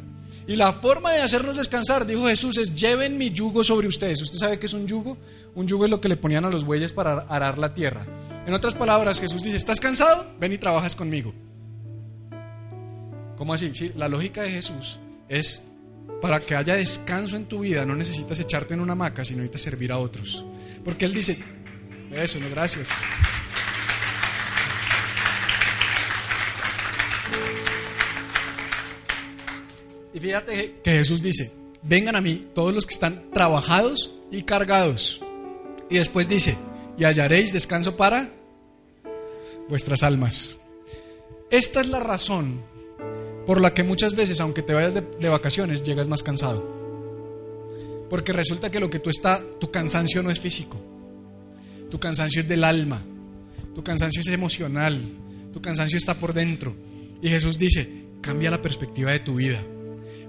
Y 0.47 0.55
la 0.55 0.73
forma 0.73 1.11
de 1.11 1.21
hacernos 1.21 1.57
descansar, 1.57 2.05
dijo 2.05 2.27
Jesús, 2.27 2.57
es 2.57 2.75
lleven 2.75 3.17
mi 3.17 3.31
yugo 3.31 3.63
sobre 3.63 3.87
ustedes. 3.87 4.21
¿Usted 4.21 4.37
sabe 4.37 4.59
qué 4.59 4.65
es 4.65 4.73
un 4.73 4.85
yugo? 4.85 5.17
Un 5.55 5.67
yugo 5.67 5.85
es 5.85 5.91
lo 5.91 6.01
que 6.01 6.09
le 6.09 6.17
ponían 6.17 6.45
a 6.45 6.49
los 6.49 6.65
bueyes 6.65 6.93
para 6.93 7.19
arar 7.19 7.57
la 7.57 7.73
tierra. 7.73 8.05
En 8.45 8.53
otras 8.53 8.75
palabras, 8.75 9.19
Jesús 9.19 9.41
dice, 9.43 9.57
¿estás 9.57 9.79
cansado? 9.79 10.25
Ven 10.39 10.51
y 10.51 10.57
trabajas 10.57 10.95
conmigo. 10.95 11.33
¿Cómo 13.37 13.53
así? 13.53 13.71
Sí, 13.73 13.91
la 13.95 14.07
lógica 14.07 14.43
de 14.43 14.51
Jesús 14.51 14.99
es 15.27 15.63
para 16.21 16.39
que 16.39 16.55
haya 16.55 16.75
descanso 16.75 17.35
en 17.35 17.45
tu 17.45 17.59
vida, 17.59 17.85
no 17.85 17.95
necesitas 17.95 18.39
echarte 18.39 18.73
en 18.73 18.79
una 18.79 18.93
hamaca, 18.93 19.25
sino 19.25 19.39
necesitas 19.39 19.61
servir 19.61 19.91
a 19.91 19.97
otros. 19.97 20.45
Porque 20.83 21.05
Él 21.05 21.13
dice, 21.13 21.37
eso, 22.11 22.39
no, 22.39 22.49
gracias. 22.49 22.89
Y 30.13 30.19
fíjate 30.19 30.79
que 30.81 30.91
Jesús 30.91 31.21
dice, 31.21 31.51
vengan 31.83 32.15
a 32.15 32.21
mí 32.21 32.47
todos 32.55 32.73
los 32.73 32.85
que 32.85 32.93
están 32.93 33.29
trabajados 33.33 34.13
y 34.31 34.43
cargados. 34.43 35.21
Y 35.89 35.97
después 35.97 36.29
dice, 36.29 36.57
y 36.97 37.03
hallaréis 37.03 37.51
descanso 37.51 37.97
para 37.97 38.31
vuestras 39.67 40.03
almas. 40.03 40.57
Esta 41.51 41.81
es 41.81 41.87
la 41.87 41.99
razón 41.99 42.63
por 43.45 43.61
la 43.61 43.73
que 43.73 43.83
muchas 43.83 44.15
veces, 44.15 44.41
aunque 44.41 44.63
te 44.63 44.73
vayas 44.73 44.93
de, 44.93 45.29
vacaciones, 45.29 45.83
llegas 45.83 46.07
más 46.07 46.23
cansado. 46.23 46.65
Porque 48.09 48.33
resulta 48.33 48.71
que 48.71 48.79
lo 48.79 48.89
que 48.89 48.99
tú 48.99 49.09
está, 49.09 49.41
tu 49.59 49.71
cansancio 49.71 50.23
no 50.23 50.31
es 50.31 50.39
físico, 50.39 50.77
tu 51.89 51.99
cansancio 51.99 52.41
es 52.41 52.47
del 52.47 52.63
alma, 52.63 53.03
tu 53.73 53.83
cansancio 53.83 54.21
es 54.21 54.27
emocional, 54.27 54.99
tu 55.53 55.61
cansancio 55.61 55.97
está 55.97 56.15
por 56.15 56.33
dentro. 56.33 56.75
Y 57.21 57.29
Jesús 57.29 57.57
dice, 57.57 58.05
cambia 58.21 58.51
la 58.51 58.61
perspectiva 58.61 59.11
de 59.11 59.19
tu 59.19 59.35
vida. 59.35 59.61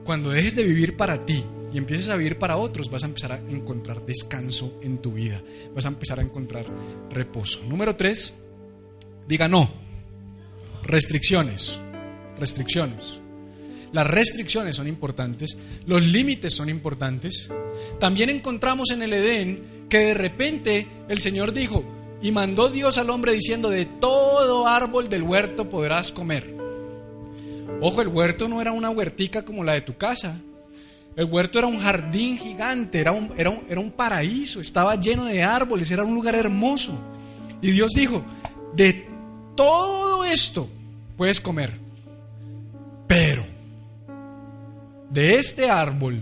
Cuando 0.05 0.31
dejes 0.31 0.55
de 0.55 0.64
vivir 0.64 0.96
para 0.96 1.24
ti 1.24 1.44
y 1.72 1.79
empieces 1.79 2.09
a 2.11 2.16
vivir 2.16 2.38
para 2.38 2.57
otros, 2.57 2.90
vas 2.90 3.02
a 3.02 3.07
empezar 3.07 3.33
a 3.33 3.38
encontrar 3.38 4.05
descanso 4.05 4.79
en 4.83 4.98
tu 4.98 5.12
vida, 5.12 5.42
vas 5.74 5.85
a 5.87 5.88
empezar 5.88 6.18
a 6.18 6.22
encontrar 6.22 6.66
reposo. 7.11 7.64
Número 7.64 7.96
tres, 7.96 8.37
diga 9.26 9.48
no. 9.48 9.87
Restricciones 10.83 11.81
restricciones. 12.38 13.20
Las 13.92 14.07
restricciones 14.07 14.77
son 14.77 14.88
importantes, 14.88 15.57
los 15.87 16.03
límites 16.03 16.55
son 16.55 16.68
importantes. 16.68 17.49
También 17.99 18.31
encontramos 18.31 18.90
en 18.90 19.03
el 19.03 19.12
Edén 19.12 19.87
que 19.88 19.99
de 19.99 20.14
repente 20.14 20.87
el 21.09 21.20
Señor 21.20 21.53
dijo, 21.53 21.85
y 22.20 22.33
mandó 22.33 22.68
Dios 22.68 22.99
al 22.99 23.11
hombre 23.11 23.33
diciendo, 23.33 23.70
de 23.70 23.85
todo 23.87 24.66
árbol 24.66 25.09
del 25.09 25.22
huerto 25.22 25.68
podrás 25.68 26.12
comer. 26.12 26.55
Ojo, 27.81 28.01
el 28.01 28.09
huerto 28.09 28.49
no 28.49 28.61
era 28.61 28.72
una 28.72 28.90
huertica 28.90 29.44
como 29.44 29.62
la 29.62 29.75
de 29.75 29.83
tu 29.83 29.96
casa. 29.96 30.40
El 31.14 31.26
huerto 31.26 31.59
era 31.59 31.66
un 31.66 31.78
jardín 31.78 32.37
gigante, 32.37 33.01
era 33.01 33.12
un, 33.12 33.32
era 33.37 33.59
era 33.68 33.80
un 33.80 33.91
paraíso, 33.91 34.61
estaba 34.61 34.97
lleno 34.97 35.24
de 35.24 35.43
árboles, 35.43 35.91
era 35.91 36.05
un 36.05 36.14
lugar 36.14 36.34
hermoso. 36.34 36.99
Y 37.62 37.70
Dios 37.70 37.93
dijo, 37.93 38.22
de 38.74 39.07
todo 39.55 40.24
esto 40.24 40.68
puedes 41.16 41.41
comer, 41.41 41.78
pero 43.07 43.44
de 45.11 45.36
este 45.36 45.70
árbol 45.70 46.20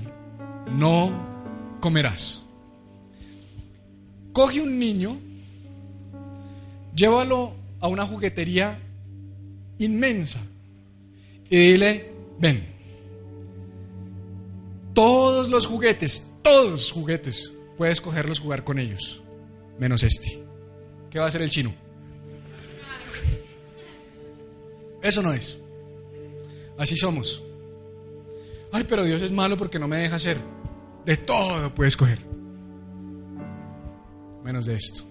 no 0.70 1.78
comerás. 1.80 2.42
Coge 4.32 4.60
un 4.60 4.78
niño, 4.78 5.18
llévalo 6.94 7.54
a 7.80 7.88
una 7.88 8.06
juguetería 8.06 8.78
inmensa 9.78 10.40
y 11.48 11.72
dile, 11.72 12.12
ven, 12.38 12.66
todos 14.92 15.48
los 15.48 15.66
juguetes, 15.66 16.30
todos 16.42 16.70
los 16.70 16.92
juguetes, 16.92 17.52
puedes 17.76 18.00
cogerlos, 18.00 18.40
jugar 18.40 18.64
con 18.64 18.78
ellos. 18.78 19.22
menos 19.78 20.02
este. 20.02 20.42
¿Qué 21.10 21.18
va 21.18 21.26
a 21.26 21.28
hacer 21.28 21.42
el 21.42 21.50
chino? 21.50 21.72
Eso 25.02 25.22
no 25.22 25.32
es. 25.32 25.60
Así 26.78 26.96
somos. 26.96 27.42
Ay, 28.72 28.84
pero 28.88 29.04
Dios 29.04 29.22
es 29.22 29.32
malo 29.32 29.56
porque 29.56 29.78
no 29.78 29.86
me 29.86 29.98
deja 29.98 30.16
hacer. 30.16 30.38
De 31.04 31.16
todo 31.16 31.72
puede 31.74 31.88
escoger. 31.88 32.18
Menos 34.42 34.66
de 34.66 34.74
esto. 34.74 35.04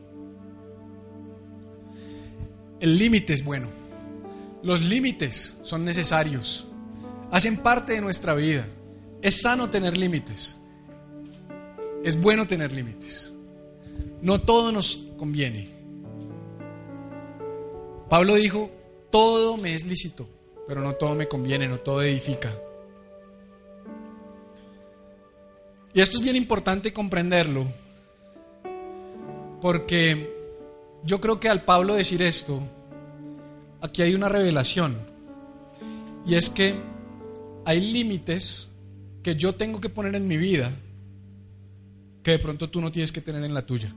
El 2.79 2.97
límite 2.97 3.33
es 3.33 3.45
bueno. 3.45 3.67
Los 4.61 4.81
límites 4.81 5.57
son 5.61 5.85
necesarios. 5.85 6.67
Hacen 7.31 7.57
parte 7.57 7.93
de 7.93 8.01
nuestra 8.01 8.33
vida. 8.33 8.67
Es 9.21 9.41
sano 9.41 9.69
tener 9.69 9.97
límites. 9.97 10.59
Es 12.03 12.19
bueno 12.19 12.45
tener 12.45 12.73
límites. 12.73 13.33
No 14.21 14.41
todo 14.41 14.71
nos 14.71 15.07
conviene. 15.17 15.69
Pablo 18.09 18.35
dijo, 18.35 18.69
todo 19.09 19.57
me 19.57 19.73
es 19.73 19.85
lícito, 19.85 20.29
pero 20.67 20.81
no 20.81 20.93
todo 20.93 21.15
me 21.15 21.27
conviene, 21.27 21.67
no 21.67 21.79
todo 21.79 22.01
edifica. 22.01 22.51
Y 25.93 26.01
esto 26.01 26.17
es 26.17 26.23
bien 26.23 26.35
importante 26.35 26.91
comprenderlo, 26.91 27.67
porque 29.61 30.33
yo 31.03 31.21
creo 31.21 31.39
que 31.39 31.49
al 31.49 31.63
Pablo 31.63 31.95
decir 31.95 32.21
esto, 32.21 32.61
aquí 33.81 34.01
hay 34.01 34.15
una 34.15 34.29
revelación, 34.29 34.97
y 36.25 36.35
es 36.35 36.49
que 36.49 36.75
hay 37.65 37.79
límites 37.79 38.69
que 39.21 39.35
yo 39.35 39.55
tengo 39.55 39.79
que 39.79 39.89
poner 39.89 40.15
en 40.15 40.27
mi 40.27 40.37
vida 40.37 40.73
que 42.23 42.31
de 42.31 42.39
pronto 42.39 42.69
tú 42.69 42.81
no 42.81 42.91
tienes 42.91 43.11
que 43.11 43.21
tener 43.21 43.43
en 43.43 43.53
la 43.53 43.65
tuya. 43.65 43.93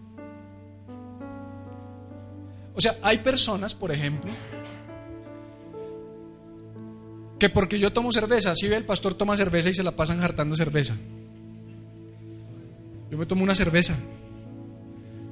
O 2.75 2.81
sea, 2.81 2.97
hay 3.01 3.19
personas, 3.19 3.75
por 3.75 3.91
ejemplo, 3.91 4.31
que 7.39 7.51
porque 7.51 7.79
yo 7.79 7.93
tomo 7.93 8.13
cerveza, 8.13 8.55
si 8.55 8.69
ve 8.69 8.77
el 8.77 8.85
pastor 8.85 9.15
toma 9.15 9.37
cerveza 9.37 9.69
y 9.69 9.75
se 9.75 9.83
la 9.83 9.95
pasan 9.95 10.23
hartando 10.23 10.57
cerveza. 10.57 10.97
Yo 13.11 13.19
me 13.19 13.27
tomo 13.27 13.43
una 13.43 13.55
cerveza. 13.55 13.97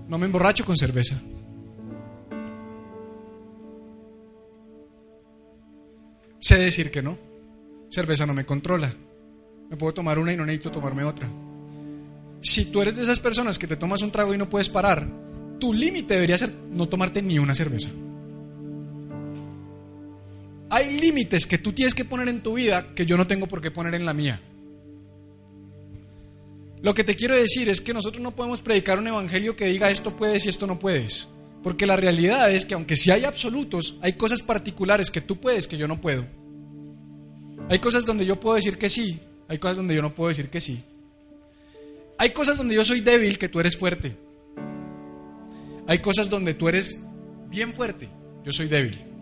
No 0.09 0.19
me 0.19 0.27
emborracho 0.27 0.65
con 0.65 0.77
cerveza. 0.77 1.21
Sé 6.39 6.59
decir 6.59 6.91
que 6.91 7.03
no. 7.03 7.17
Cerveza 7.91 8.27
no 8.27 8.35
me 8.35 8.45
controla. 8.45 8.93
Me 9.71 9.77
puedo 9.77 9.95
tomar 9.95 10.19
una 10.19 10.33
y 10.33 10.37
no 10.37 10.45
necesito 10.45 10.71
tomarme 10.71 11.05
otra. 11.05 11.27
Si 12.43 12.67
tú 12.67 12.83
eres 12.83 12.97
de 12.97 13.03
esas 13.03 13.21
personas 13.21 13.59
que 13.59 13.67
te 13.67 13.77
tomas 13.77 14.03
un 14.03 14.11
trago 14.11 14.35
y 14.35 14.39
no 14.39 14.51
puedes 14.51 14.69
parar, 14.69 15.09
tu 15.59 15.73
límite 15.73 16.15
debería 16.15 16.37
ser 16.37 16.55
no 16.71 16.87
tomarte 16.87 17.23
ni 17.23 17.39
una 17.39 17.55
cerveza. 17.55 17.89
Hay 20.71 20.99
límites 20.99 21.47
que 21.47 21.59
tú 21.59 21.73
tienes 21.73 21.95
que 21.95 22.05
poner 22.05 22.29
en 22.29 22.43
tu 22.43 22.55
vida 22.55 22.95
que 22.95 23.07
yo 23.07 23.17
no 23.17 23.27
tengo 23.27 23.47
por 23.47 23.61
qué 23.61 23.71
poner 23.71 23.95
en 23.95 24.07
la 24.07 24.15
mía. 24.15 24.41
Lo 26.83 26.93
que 26.93 27.05
te 27.05 27.17
quiero 27.17 27.35
decir 27.35 27.69
es 27.69 27.81
que 27.81 27.95
nosotros 27.95 28.23
no 28.23 28.33
podemos 28.33 28.61
predicar 28.61 28.99
un 28.99 29.09
evangelio 29.09 29.57
que 29.57 29.67
diga 29.67 29.91
esto 29.91 30.15
puedes 30.17 30.45
y 30.45 30.51
esto 30.51 30.67
no 30.67 30.79
puedes. 30.79 31.29
Porque 31.63 31.87
la 31.87 31.97
realidad 31.97 32.53
es 32.53 32.67
que 32.67 32.75
aunque 32.75 32.95
sí 32.95 33.11
hay 33.11 33.25
absolutos, 33.25 33.97
hay 34.03 34.13
cosas 34.13 34.43
particulares 34.43 35.11
que 35.11 35.23
tú 35.23 35.37
puedes 35.41 35.67
que 35.67 35.79
yo 35.79 35.89
no 35.89 36.01
puedo. 36.01 36.27
Hay 37.71 37.79
cosas 37.79 38.05
donde 38.05 38.27
yo 38.27 38.39
puedo 38.39 38.57
decir 38.57 38.77
que 38.77 38.91
sí, 38.91 39.19
hay 39.49 39.57
cosas 39.57 39.79
donde 39.79 39.95
yo 39.95 40.03
no 40.03 40.15
puedo 40.15 40.29
decir 40.29 40.51
que 40.51 40.61
sí. 40.61 40.83
Hay 42.19 42.35
cosas 42.35 42.59
donde 42.59 42.75
yo 42.75 42.85
soy 42.85 43.01
débil 43.01 43.39
que 43.39 43.49
tú 43.49 43.61
eres 43.61 43.79
fuerte. 43.79 44.15
Hay 45.87 46.01
cosas 46.01 46.29
donde 46.29 46.53
tú 46.53 46.69
eres 46.69 47.01
bien 47.49 47.73
fuerte, 47.73 48.09
yo 48.45 48.53
soy 48.53 48.69
débil. 48.69 49.14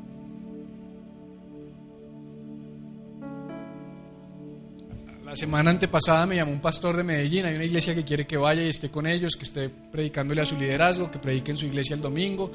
La 5.33 5.37
semana 5.37 5.71
antepasada 5.71 6.27
me 6.27 6.37
llamó 6.37 6.53
un 6.53 6.61
pastor 6.61 6.95
de 6.95 7.05
Medellín, 7.05 7.47
hay 7.47 7.55
una 7.55 7.65
iglesia 7.65 7.95
que 7.95 8.05
quiere 8.05 8.27
que 8.27 8.37
vaya 8.37 8.63
y 8.65 8.69
esté 8.69 8.91
con 8.91 9.07
ellos, 9.07 9.35
que 9.35 9.45
esté 9.45 9.71
predicándole 9.71 10.43
a 10.43 10.45
su 10.45 10.59
liderazgo, 10.59 11.11
que 11.11 11.19
predique 11.19 11.53
en 11.53 11.57
su 11.57 11.65
iglesia 11.65 11.97
el 11.97 12.03
domingo. 12.03 12.53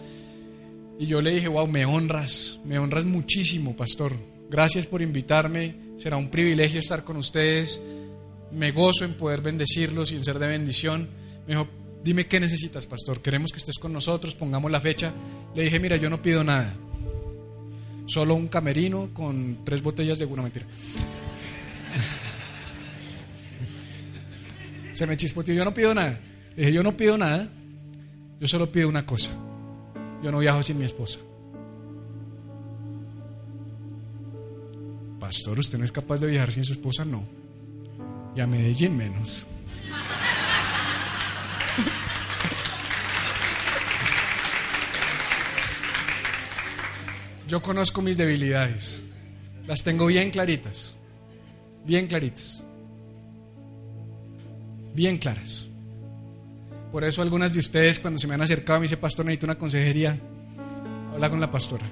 Y 0.99 1.07
yo 1.07 1.19
le 1.19 1.31
dije, 1.31 1.47
wow, 1.47 1.65
me 1.65 1.85
honras, 1.85 2.59
me 2.63 2.77
honras 2.77 3.03
muchísimo, 3.03 3.75
pastor. 3.75 4.13
Gracias 4.51 4.85
por 4.85 5.01
invitarme, 5.01 5.75
será 5.97 6.17
un 6.17 6.29
privilegio 6.29 6.79
estar 6.79 7.03
con 7.03 7.17
ustedes. 7.17 7.81
Me 8.51 8.71
gozo 8.71 9.05
en 9.05 9.15
poder 9.15 9.41
bendecirlos 9.41 10.11
y 10.11 10.15
en 10.17 10.23
ser 10.23 10.37
de 10.37 10.45
bendición. 10.45 11.09
Me 11.47 11.55
dijo, 11.55 11.67
dime 12.03 12.27
qué 12.27 12.39
necesitas, 12.39 12.85
pastor. 12.85 13.23
Queremos 13.23 13.51
que 13.51 13.57
estés 13.57 13.79
con 13.79 13.91
nosotros, 13.91 14.35
pongamos 14.35 14.69
la 14.69 14.79
fecha. 14.79 15.11
Le 15.55 15.63
dije, 15.63 15.79
mira, 15.79 15.95
yo 15.95 16.11
no 16.11 16.21
pido 16.21 16.43
nada. 16.43 16.75
Solo 18.05 18.35
un 18.35 18.47
camerino 18.47 19.09
con 19.15 19.65
tres 19.65 19.81
botellas 19.81 20.19
de 20.19 20.25
alguna 20.25 20.43
mentira. 20.43 20.67
Se 24.97 25.05
me 25.05 25.15
chispoteó, 25.15 25.53
yo 25.53 25.63
no 25.63 25.75
pido 25.75 25.93
nada. 25.93 26.19
dije, 26.55 26.73
yo 26.73 26.81
no 26.81 26.97
pido 26.97 27.19
nada, 27.19 27.47
yo 28.39 28.47
solo 28.47 28.71
pido 28.71 28.89
una 28.89 29.05
cosa. 29.05 29.29
Yo 30.23 30.31
no 30.31 30.39
viajo 30.39 30.63
sin 30.63 30.79
mi 30.79 30.85
esposa. 30.85 31.19
Pastor, 35.19 35.59
¿usted 35.59 35.77
no 35.77 35.85
es 35.85 35.91
capaz 35.91 36.19
de 36.21 36.25
viajar 36.25 36.51
sin 36.51 36.63
su 36.63 36.71
esposa? 36.71 37.05
No. 37.05 37.23
Y 38.35 38.41
a 38.41 38.47
Medellín 38.47 38.97
menos. 38.97 39.45
Yo 47.47 47.61
conozco 47.61 48.01
mis 48.01 48.17
debilidades. 48.17 49.03
Las 49.67 49.83
tengo 49.83 50.07
bien 50.07 50.31
claritas. 50.31 50.95
Bien 51.85 52.07
claritas 52.07 52.63
bien 54.97 55.19
claras. 55.19 55.67
Por 56.91 57.03
eso 57.03 57.21
algunas 57.21 57.53
de 57.53 57.59
ustedes 57.59 57.99
cuando 57.99 58.19
se 58.19 58.27
me 58.27 58.33
han 58.33 58.41
acercado 58.41 58.79
me 58.79 58.85
dice, 58.85 58.97
pastor, 58.97 59.25
necesito 59.25 59.45
una 59.45 59.59
consejería, 59.59 60.19
habla 61.13 61.29
con 61.29 61.39
la 61.39 61.51
pastora. 61.51 61.85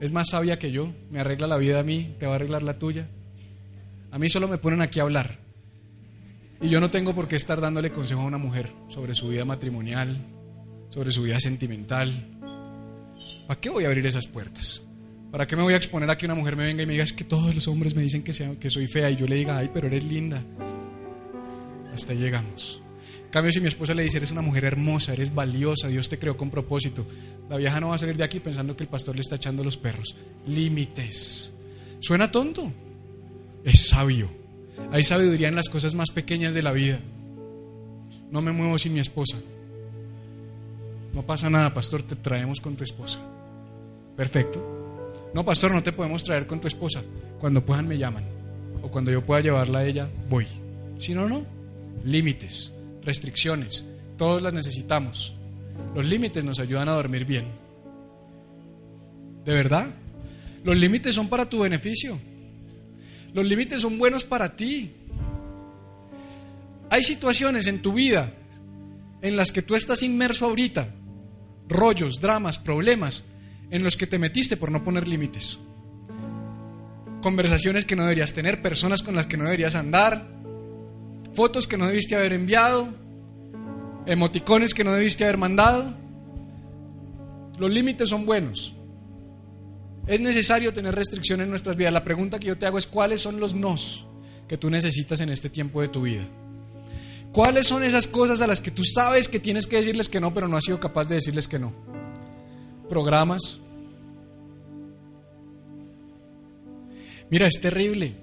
Es 0.00 0.10
más 0.10 0.30
sabia 0.30 0.58
que 0.58 0.72
yo, 0.72 0.92
me 1.12 1.20
arregla 1.20 1.46
la 1.46 1.56
vida 1.56 1.78
a 1.78 1.84
mí, 1.84 2.16
te 2.18 2.26
va 2.26 2.32
a 2.32 2.34
arreglar 2.34 2.64
la 2.64 2.76
tuya. 2.76 3.06
A 4.10 4.18
mí 4.18 4.28
solo 4.28 4.48
me 4.48 4.58
ponen 4.58 4.82
aquí 4.82 4.98
a 4.98 5.04
hablar. 5.04 5.38
Y 6.60 6.68
yo 6.68 6.80
no 6.80 6.90
tengo 6.90 7.14
por 7.14 7.28
qué 7.28 7.36
estar 7.36 7.60
dándole 7.60 7.92
consejo 7.92 8.22
a 8.22 8.24
una 8.24 8.38
mujer 8.38 8.72
sobre 8.88 9.14
su 9.14 9.28
vida 9.28 9.44
matrimonial, 9.44 10.26
sobre 10.90 11.12
su 11.12 11.22
vida 11.22 11.38
sentimental. 11.38 12.36
¿Para 13.46 13.60
qué 13.60 13.70
voy 13.70 13.84
a 13.84 13.88
abrir 13.88 14.04
esas 14.06 14.26
puertas? 14.26 14.82
¿Para 15.30 15.46
qué 15.46 15.54
me 15.54 15.62
voy 15.62 15.74
a 15.74 15.76
exponer 15.76 16.10
a 16.10 16.18
que 16.18 16.26
una 16.26 16.34
mujer 16.34 16.56
me 16.56 16.64
venga 16.64 16.82
y 16.82 16.86
me 16.86 16.94
diga 16.94 17.04
es 17.04 17.12
que 17.12 17.22
todos 17.22 17.54
los 17.54 17.68
hombres 17.68 17.94
me 17.94 18.02
dicen 18.02 18.24
que, 18.24 18.32
soy 18.32 18.88
fea 18.88 19.08
y 19.08 19.14
yo 19.14 19.26
le 19.28 19.36
diga, 19.36 19.56
ay, 19.56 19.70
pero 19.72 19.86
eres 19.86 20.02
linda? 20.02 20.42
Hasta 21.94 22.14
llegamos. 22.14 22.82
En 23.24 23.30
cambio, 23.30 23.52
si 23.52 23.60
mi 23.60 23.68
esposa 23.68 23.94
le 23.94 24.02
dice, 24.02 24.18
eres 24.18 24.30
una 24.30 24.42
mujer 24.42 24.64
hermosa, 24.64 25.14
eres 25.14 25.34
valiosa, 25.34 25.88
Dios 25.88 26.08
te 26.08 26.18
creó 26.18 26.36
con 26.36 26.50
propósito, 26.50 27.06
la 27.48 27.56
vieja 27.56 27.80
no 27.80 27.88
va 27.88 27.94
a 27.94 27.98
salir 27.98 28.16
de 28.16 28.24
aquí 28.24 28.40
pensando 28.40 28.76
que 28.76 28.82
el 28.82 28.90
pastor 28.90 29.14
le 29.14 29.22
está 29.22 29.36
echando 29.36 29.64
los 29.64 29.78
perros. 29.78 30.14
Límites. 30.46 31.52
¿Suena 32.00 32.30
tonto? 32.30 32.70
Es 33.64 33.88
sabio. 33.88 34.30
Hay 34.90 35.02
sabiduría 35.02 35.48
en 35.48 35.54
las 35.54 35.68
cosas 35.68 35.94
más 35.94 36.10
pequeñas 36.10 36.52
de 36.52 36.62
la 36.62 36.72
vida. 36.72 37.00
No 38.30 38.42
me 38.42 38.52
muevo 38.52 38.76
sin 38.78 38.94
mi 38.94 39.00
esposa. 39.00 39.38
No 41.14 41.22
pasa 41.22 41.48
nada, 41.48 41.72
pastor, 41.72 42.02
te 42.02 42.16
traemos 42.16 42.60
con 42.60 42.76
tu 42.76 42.84
esposa. 42.84 43.18
Perfecto. 44.16 45.30
No, 45.34 45.44
pastor, 45.44 45.70
no 45.70 45.82
te 45.82 45.92
podemos 45.92 46.22
traer 46.22 46.46
con 46.46 46.60
tu 46.60 46.68
esposa. 46.68 47.02
Cuando 47.40 47.64
puedan 47.64 47.88
me 47.88 47.96
llaman. 47.96 48.24
O 48.82 48.88
cuando 48.88 49.10
yo 49.10 49.24
pueda 49.24 49.40
llevarla 49.40 49.80
a 49.80 49.86
ella, 49.86 50.10
voy. 50.28 50.46
Si 50.98 51.14
no, 51.14 51.28
no 51.28 51.61
límites, 52.04 52.72
restricciones, 53.02 53.84
todos 54.16 54.42
las 54.42 54.52
necesitamos. 54.52 55.34
Los 55.94 56.04
límites 56.04 56.44
nos 56.44 56.60
ayudan 56.60 56.88
a 56.88 56.92
dormir 56.92 57.24
bien. 57.24 57.46
¿De 59.44 59.52
verdad? 59.52 59.94
Los 60.64 60.76
límites 60.76 61.14
son 61.14 61.28
para 61.28 61.48
tu 61.48 61.60
beneficio. 61.60 62.18
Los 63.34 63.44
límites 63.44 63.82
son 63.82 63.98
buenos 63.98 64.24
para 64.24 64.54
ti. 64.54 64.92
Hay 66.90 67.02
situaciones 67.02 67.66
en 67.66 67.80
tu 67.80 67.94
vida 67.94 68.32
en 69.22 69.36
las 69.36 69.52
que 69.52 69.62
tú 69.62 69.74
estás 69.74 70.02
inmerso 70.02 70.44
ahorita, 70.46 70.88
rollos, 71.68 72.20
dramas, 72.20 72.58
problemas, 72.58 73.24
en 73.70 73.82
los 73.82 73.96
que 73.96 74.06
te 74.06 74.18
metiste 74.18 74.56
por 74.56 74.70
no 74.70 74.84
poner 74.84 75.08
límites. 75.08 75.58
Conversaciones 77.22 77.84
que 77.84 77.96
no 77.96 78.02
deberías 78.02 78.34
tener, 78.34 78.60
personas 78.60 79.02
con 79.02 79.14
las 79.14 79.26
que 79.26 79.36
no 79.36 79.44
deberías 79.44 79.76
andar, 79.76 80.28
fotos 81.32 81.66
que 81.66 81.76
no 81.76 81.86
debiste 81.86 82.16
haber 82.16 82.32
enviado, 82.32 82.88
emoticones 84.06 84.74
que 84.74 84.84
no 84.84 84.92
debiste 84.92 85.24
haber 85.24 85.38
mandado. 85.38 85.94
Los 87.58 87.70
límites 87.70 88.08
son 88.08 88.26
buenos. 88.26 88.74
Es 90.06 90.20
necesario 90.20 90.72
tener 90.72 90.94
restricciones 90.94 91.44
en 91.44 91.50
nuestras 91.50 91.76
vidas. 91.76 91.92
La 91.92 92.04
pregunta 92.04 92.38
que 92.38 92.48
yo 92.48 92.58
te 92.58 92.66
hago 92.66 92.78
es 92.78 92.86
cuáles 92.86 93.20
son 93.20 93.38
los 93.38 93.54
nos 93.54 94.06
que 94.48 94.58
tú 94.58 94.68
necesitas 94.68 95.20
en 95.20 95.30
este 95.30 95.48
tiempo 95.48 95.80
de 95.80 95.88
tu 95.88 96.02
vida. 96.02 96.26
¿Cuáles 97.32 97.66
son 97.66 97.82
esas 97.82 98.06
cosas 98.06 98.42
a 98.42 98.46
las 98.46 98.60
que 98.60 98.70
tú 98.70 98.82
sabes 98.84 99.28
que 99.28 99.40
tienes 99.40 99.66
que 99.66 99.76
decirles 99.76 100.08
que 100.08 100.20
no, 100.20 100.34
pero 100.34 100.48
no 100.48 100.56
has 100.56 100.64
sido 100.64 100.78
capaz 100.78 101.08
de 101.08 101.14
decirles 101.14 101.48
que 101.48 101.58
no? 101.58 101.72
Programas. 102.88 103.58
Mira, 107.30 107.46
es 107.46 107.58
terrible. 107.60 108.14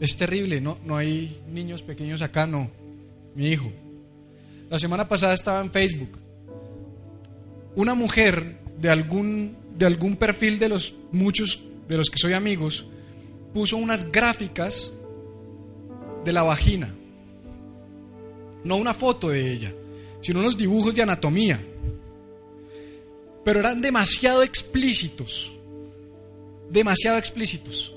Es 0.00 0.16
terrible, 0.16 0.60
no, 0.60 0.78
no 0.84 0.96
hay 0.96 1.40
niños 1.50 1.82
pequeños 1.82 2.22
acá, 2.22 2.46
no. 2.46 2.70
Mi 3.34 3.48
hijo. 3.48 3.72
La 4.70 4.78
semana 4.78 5.08
pasada 5.08 5.34
estaba 5.34 5.60
en 5.60 5.70
Facebook. 5.70 6.18
Una 7.74 7.94
mujer 7.94 8.58
de 8.78 8.90
algún, 8.90 9.56
de 9.76 9.86
algún 9.86 10.16
perfil 10.16 10.58
de 10.58 10.68
los 10.68 10.94
muchos 11.10 11.62
de 11.88 11.96
los 11.96 12.10
que 12.10 12.18
soy 12.18 12.34
amigos 12.34 12.86
puso 13.52 13.76
unas 13.76 14.12
gráficas 14.12 14.94
de 16.24 16.32
la 16.32 16.42
vagina. 16.42 16.94
No 18.64 18.76
una 18.76 18.94
foto 18.94 19.30
de 19.30 19.52
ella, 19.52 19.72
sino 20.20 20.40
unos 20.40 20.58
dibujos 20.58 20.94
de 20.94 21.02
anatomía. 21.02 21.60
Pero 23.44 23.60
eran 23.60 23.80
demasiado 23.80 24.42
explícitos. 24.42 25.52
Demasiado 26.70 27.16
explícitos. 27.16 27.94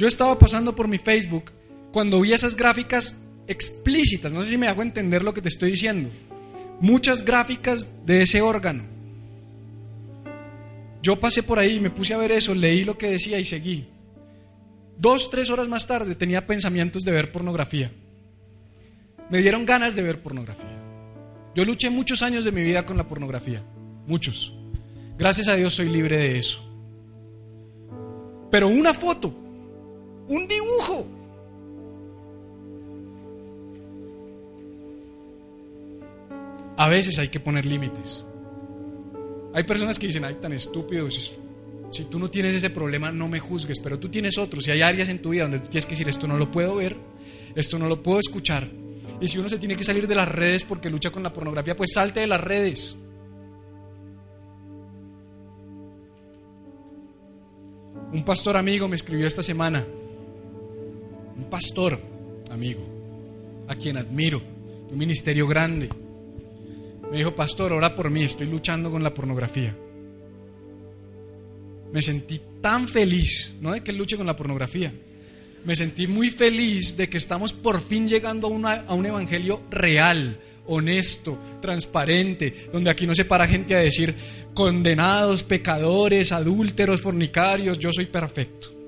Yo 0.00 0.08
estaba 0.08 0.38
pasando 0.38 0.74
por 0.74 0.88
mi 0.88 0.96
Facebook 0.96 1.52
cuando 1.92 2.22
vi 2.22 2.32
esas 2.32 2.56
gráficas 2.56 3.20
explícitas, 3.46 4.32
no 4.32 4.42
sé 4.42 4.52
si 4.52 4.56
me 4.56 4.66
hago 4.66 4.80
entender 4.80 5.22
lo 5.22 5.34
que 5.34 5.42
te 5.42 5.50
estoy 5.50 5.72
diciendo, 5.72 6.08
muchas 6.80 7.22
gráficas 7.22 8.06
de 8.06 8.22
ese 8.22 8.40
órgano. 8.40 8.84
Yo 11.02 11.20
pasé 11.20 11.42
por 11.42 11.58
ahí, 11.58 11.80
me 11.80 11.90
puse 11.90 12.14
a 12.14 12.16
ver 12.16 12.32
eso, 12.32 12.54
leí 12.54 12.82
lo 12.82 12.96
que 12.96 13.10
decía 13.10 13.38
y 13.38 13.44
seguí. 13.44 13.88
Dos, 14.96 15.28
tres 15.28 15.50
horas 15.50 15.68
más 15.68 15.86
tarde 15.86 16.14
tenía 16.14 16.46
pensamientos 16.46 17.04
de 17.04 17.12
ver 17.12 17.30
pornografía. 17.30 17.92
Me 19.28 19.42
dieron 19.42 19.66
ganas 19.66 19.96
de 19.96 20.02
ver 20.02 20.22
pornografía. 20.22 20.82
Yo 21.54 21.62
luché 21.66 21.90
muchos 21.90 22.22
años 22.22 22.46
de 22.46 22.52
mi 22.52 22.62
vida 22.62 22.86
con 22.86 22.96
la 22.96 23.06
pornografía, 23.06 23.62
muchos. 24.06 24.54
Gracias 25.18 25.48
a 25.48 25.56
Dios 25.56 25.74
soy 25.74 25.90
libre 25.90 26.16
de 26.16 26.38
eso. 26.38 26.66
Pero 28.50 28.68
una 28.68 28.94
foto, 28.94 29.49
un 30.30 30.46
dibujo, 30.48 31.06
A 36.80 36.88
veces 36.88 37.18
hay 37.18 37.28
que 37.28 37.38
poner 37.38 37.66
límites. 37.66 38.24
Hay 39.52 39.64
personas 39.64 39.98
que 39.98 40.06
dicen, 40.06 40.24
ay, 40.24 40.36
tan 40.40 40.54
estúpidos, 40.54 41.38
si 41.90 42.04
tú 42.04 42.18
no 42.18 42.30
tienes 42.30 42.54
ese 42.54 42.70
problema, 42.70 43.12
no 43.12 43.28
me 43.28 43.38
juzgues, 43.38 43.80
pero 43.80 43.98
tú 43.98 44.08
tienes 44.08 44.38
otros. 44.38 44.66
Y 44.66 44.70
hay 44.70 44.80
áreas 44.80 45.10
en 45.10 45.20
tu 45.20 45.28
vida 45.28 45.42
donde 45.42 45.58
tienes 45.58 45.84
que 45.84 45.90
decir, 45.90 46.08
esto 46.08 46.26
no 46.26 46.38
lo 46.38 46.50
puedo 46.50 46.76
ver, 46.76 46.96
esto 47.54 47.78
no 47.78 47.86
lo 47.86 48.02
puedo 48.02 48.18
escuchar. 48.18 48.70
Y 49.20 49.28
si 49.28 49.36
uno 49.36 49.50
se 49.50 49.58
tiene 49.58 49.76
que 49.76 49.84
salir 49.84 50.08
de 50.08 50.14
las 50.14 50.26
redes 50.26 50.64
porque 50.64 50.88
lucha 50.88 51.10
con 51.10 51.22
la 51.22 51.34
pornografía, 51.34 51.76
pues 51.76 51.92
salte 51.92 52.20
de 52.20 52.26
las 52.26 52.40
redes. 52.40 52.96
Un 58.10 58.24
pastor 58.24 58.56
amigo 58.56 58.88
me 58.88 58.96
escribió 58.96 59.26
esta 59.26 59.42
semana, 59.42 59.86
pastor 61.50 62.00
amigo, 62.50 62.86
a 63.68 63.74
quien 63.74 63.96
admiro, 63.96 64.40
un 64.90 64.96
ministerio 64.96 65.46
grande 65.46 65.88
me 67.10 67.18
dijo, 67.18 67.34
pastor, 67.34 67.72
ora 67.72 67.94
por 67.94 68.08
mí, 68.08 68.22
estoy 68.22 68.46
luchando 68.46 68.90
con 68.90 69.02
la 69.02 69.12
pornografía. 69.12 69.76
Me 71.92 72.00
sentí 72.00 72.40
tan 72.60 72.86
feliz, 72.86 73.56
no 73.60 73.72
de 73.72 73.82
que 73.82 73.92
luche 73.92 74.16
con 74.16 74.26
la 74.26 74.36
pornografía, 74.36 74.92
me 75.64 75.74
sentí 75.74 76.06
muy 76.06 76.30
feliz 76.30 76.96
de 76.96 77.08
que 77.08 77.18
estamos 77.18 77.52
por 77.52 77.80
fin 77.80 78.08
llegando 78.08 78.48
a, 78.64 78.74
a 78.86 78.94
un 78.94 79.06
evangelio 79.06 79.62
real, 79.70 80.38
honesto, 80.66 81.36
transparente, 81.60 82.68
donde 82.72 82.90
aquí 82.90 83.08
no 83.08 83.14
se 83.14 83.24
para 83.24 83.48
gente 83.48 83.74
a 83.74 83.78
decir 83.78 84.14
condenados, 84.54 85.42
pecadores, 85.42 86.30
adúlteros, 86.30 87.00
fornicarios, 87.00 87.76
yo 87.78 87.92
soy 87.92 88.06
perfecto. 88.06 88.79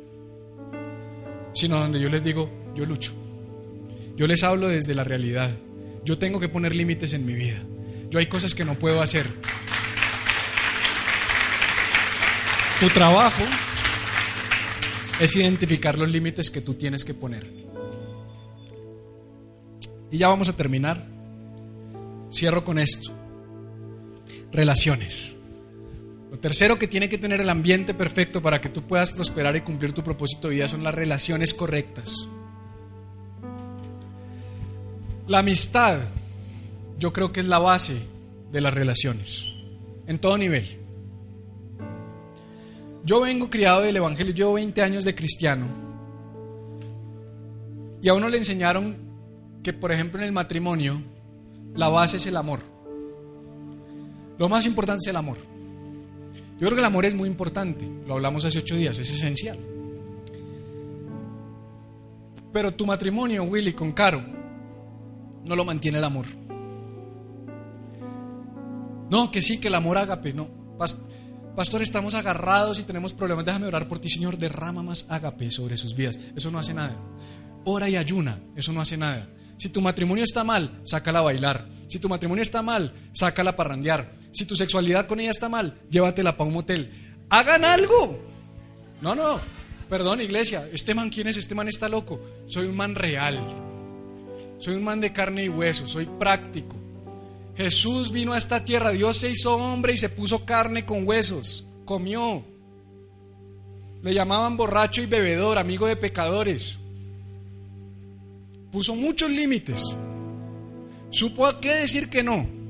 Sino 1.62 1.78
donde 1.78 2.00
yo 2.00 2.08
les 2.08 2.24
digo, 2.24 2.50
yo 2.74 2.84
lucho. 2.84 3.12
Yo 4.16 4.26
les 4.26 4.42
hablo 4.42 4.66
desde 4.66 4.96
la 4.96 5.04
realidad. 5.04 5.48
Yo 6.04 6.18
tengo 6.18 6.40
que 6.40 6.48
poner 6.48 6.74
límites 6.74 7.12
en 7.12 7.24
mi 7.24 7.34
vida. 7.34 7.62
Yo 8.10 8.18
hay 8.18 8.26
cosas 8.26 8.52
que 8.52 8.64
no 8.64 8.74
puedo 8.74 9.00
hacer. 9.00 9.28
Tu 12.80 12.88
trabajo 12.88 13.44
es 15.20 15.36
identificar 15.36 15.96
los 15.96 16.10
límites 16.10 16.50
que 16.50 16.62
tú 16.62 16.74
tienes 16.74 17.04
que 17.04 17.14
poner. 17.14 17.48
Y 20.10 20.18
ya 20.18 20.26
vamos 20.26 20.48
a 20.48 20.56
terminar. 20.56 21.06
Cierro 22.32 22.64
con 22.64 22.80
esto. 22.80 23.12
Relaciones. 24.50 25.36
Lo 26.32 26.38
tercero 26.38 26.78
que 26.78 26.88
tiene 26.88 27.10
que 27.10 27.18
tener 27.18 27.42
el 27.42 27.50
ambiente 27.50 27.92
perfecto 27.92 28.40
para 28.40 28.58
que 28.58 28.70
tú 28.70 28.84
puedas 28.84 29.10
prosperar 29.10 29.54
y 29.54 29.60
cumplir 29.60 29.92
tu 29.92 30.02
propósito 30.02 30.48
de 30.48 30.54
vida 30.54 30.66
son 30.66 30.82
las 30.82 30.94
relaciones 30.94 31.52
correctas. 31.52 32.26
La 35.28 35.40
amistad 35.40 35.98
yo 36.98 37.12
creo 37.12 37.32
que 37.32 37.40
es 37.40 37.46
la 37.46 37.58
base 37.58 37.98
de 38.50 38.60
las 38.62 38.72
relaciones, 38.72 39.44
en 40.06 40.18
todo 40.18 40.38
nivel. 40.38 40.78
Yo 43.04 43.20
vengo 43.20 43.50
criado 43.50 43.82
del 43.82 43.96
Evangelio, 43.96 44.32
llevo 44.32 44.54
20 44.54 44.80
años 44.80 45.04
de 45.04 45.14
cristiano, 45.14 45.66
y 48.00 48.08
a 48.08 48.14
uno 48.14 48.30
le 48.30 48.38
enseñaron 48.38 48.96
que, 49.62 49.74
por 49.74 49.92
ejemplo, 49.92 50.18
en 50.18 50.24
el 50.28 50.32
matrimonio, 50.32 51.02
la 51.74 51.90
base 51.90 52.16
es 52.16 52.24
el 52.24 52.38
amor. 52.38 52.60
Lo 54.38 54.48
más 54.48 54.64
importante 54.64 55.02
es 55.04 55.08
el 55.08 55.16
amor. 55.16 55.51
Yo 56.62 56.68
creo 56.68 56.76
que 56.76 56.82
el 56.82 56.86
amor 56.86 57.04
es 57.04 57.14
muy 57.16 57.28
importante, 57.28 57.90
lo 58.06 58.14
hablamos 58.14 58.44
hace 58.44 58.60
ocho 58.60 58.76
días, 58.76 58.96
es 58.96 59.10
esencial. 59.10 59.58
Pero 62.52 62.72
tu 62.72 62.86
matrimonio, 62.86 63.42
Willy, 63.42 63.72
con 63.72 63.90
Caro, 63.90 64.22
no 65.44 65.56
lo 65.56 65.64
mantiene 65.64 65.98
el 65.98 66.04
amor. 66.04 66.26
No, 69.10 69.28
que 69.32 69.42
sí, 69.42 69.58
que 69.58 69.66
el 69.66 69.74
amor 69.74 69.98
ágape. 69.98 70.34
No, 70.34 70.48
pastor, 71.56 71.82
estamos 71.82 72.14
agarrados 72.14 72.78
y 72.78 72.84
tenemos 72.84 73.12
problemas. 73.12 73.44
Déjame 73.44 73.66
orar 73.66 73.88
por 73.88 73.98
ti, 73.98 74.08
Señor. 74.08 74.38
Derrama 74.38 74.84
más 74.84 75.06
ágape 75.10 75.50
sobre 75.50 75.76
sus 75.76 75.96
vidas. 75.96 76.16
Eso 76.36 76.52
no 76.52 76.60
hace 76.60 76.74
nada. 76.74 76.96
Ora 77.64 77.88
y 77.88 77.96
ayuna. 77.96 78.38
Eso 78.54 78.72
no 78.72 78.80
hace 78.80 78.96
nada. 78.96 79.28
Si 79.58 79.68
tu 79.68 79.80
matrimonio 79.80 80.22
está 80.22 80.44
mal, 80.44 80.80
sácala 80.84 81.18
a 81.18 81.22
bailar. 81.22 81.66
Si 81.88 81.98
tu 81.98 82.08
matrimonio 82.08 82.42
está 82.42 82.62
mal, 82.62 83.10
sácala 83.12 83.50
a 83.50 83.56
parrandear. 83.56 84.21
Si 84.32 84.44
tu 84.46 84.56
sexualidad 84.56 85.06
con 85.06 85.20
ella 85.20 85.30
está 85.30 85.48
mal, 85.48 85.80
llévatela 85.90 86.36
para 86.36 86.48
un 86.48 86.54
motel. 86.54 86.90
Hagan 87.28 87.64
algo. 87.64 88.18
No, 89.00 89.14
no. 89.14 89.40
Perdón, 89.88 90.20
iglesia. 90.20 90.68
Este 90.72 90.94
man, 90.94 91.10
¿quién 91.10 91.28
es? 91.28 91.36
Este 91.36 91.54
man 91.54 91.68
está 91.68 91.88
loco. 91.88 92.20
Soy 92.46 92.66
un 92.66 92.76
man 92.76 92.94
real. 92.94 93.38
Soy 94.58 94.74
un 94.74 94.84
man 94.84 95.00
de 95.00 95.12
carne 95.12 95.44
y 95.44 95.48
hueso. 95.48 95.86
Soy 95.86 96.06
práctico. 96.06 96.76
Jesús 97.56 98.12
vino 98.12 98.32
a 98.32 98.38
esta 98.38 98.64
tierra, 98.64 98.90
Dios 98.90 99.18
se 99.18 99.30
hizo 99.30 99.56
hombre 99.56 99.92
y 99.92 99.96
se 99.96 100.08
puso 100.08 100.44
carne 100.44 100.86
con 100.86 101.06
huesos, 101.06 101.66
comió. 101.84 102.44
Le 104.02 104.14
llamaban 104.14 104.56
borracho 104.56 105.02
y 105.02 105.06
bebedor, 105.06 105.58
amigo 105.58 105.86
de 105.86 105.96
pecadores. 105.96 106.78
Puso 108.70 108.96
muchos 108.96 109.30
límites. 109.30 109.94
Supo 111.10 111.46
a 111.46 111.60
qué 111.60 111.74
decir 111.74 112.08
que 112.08 112.22
no. 112.22 112.61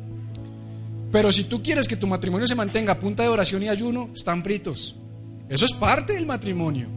Pero 1.13 1.31
si 1.31 1.45
tú 1.45 1.63
quieres 1.63 1.87
que 1.87 1.97
tu 1.97 2.07
matrimonio 2.07 2.47
se 2.47 2.55
mantenga 2.55 2.95
a 2.95 2.99
punta 2.99 3.23
de 3.23 3.29
oración 3.29 3.63
y 3.63 3.69
ayuno, 3.69 4.11
están 4.15 4.43
fritos. 4.43 4.97
Eso 5.49 5.67
es 5.67 5.75
parte 5.75 6.15
del 6.15 6.25
matrimonio. 6.25 6.89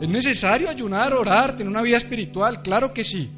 Es 0.00 0.08
necesario 0.08 0.68
ayunar, 0.68 1.14
orar, 1.14 1.56
tener 1.56 1.70
una 1.70 1.82
vida 1.82 1.96
espiritual, 1.96 2.62
claro 2.62 2.92
que 2.92 3.02
sí. 3.02 3.30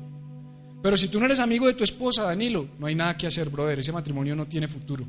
Pero 0.82 0.96
si 0.96 1.08
tú 1.08 1.20
no 1.20 1.26
eres 1.26 1.38
amigo 1.38 1.68
de 1.68 1.74
tu 1.74 1.84
esposa, 1.84 2.24
Danilo, 2.24 2.68
no 2.78 2.86
hay 2.86 2.96
nada 2.96 3.16
que 3.16 3.28
hacer, 3.28 3.50
brother. 3.50 3.78
Ese 3.78 3.92
matrimonio 3.92 4.34
no 4.34 4.46
tiene 4.46 4.66
futuro. 4.66 5.06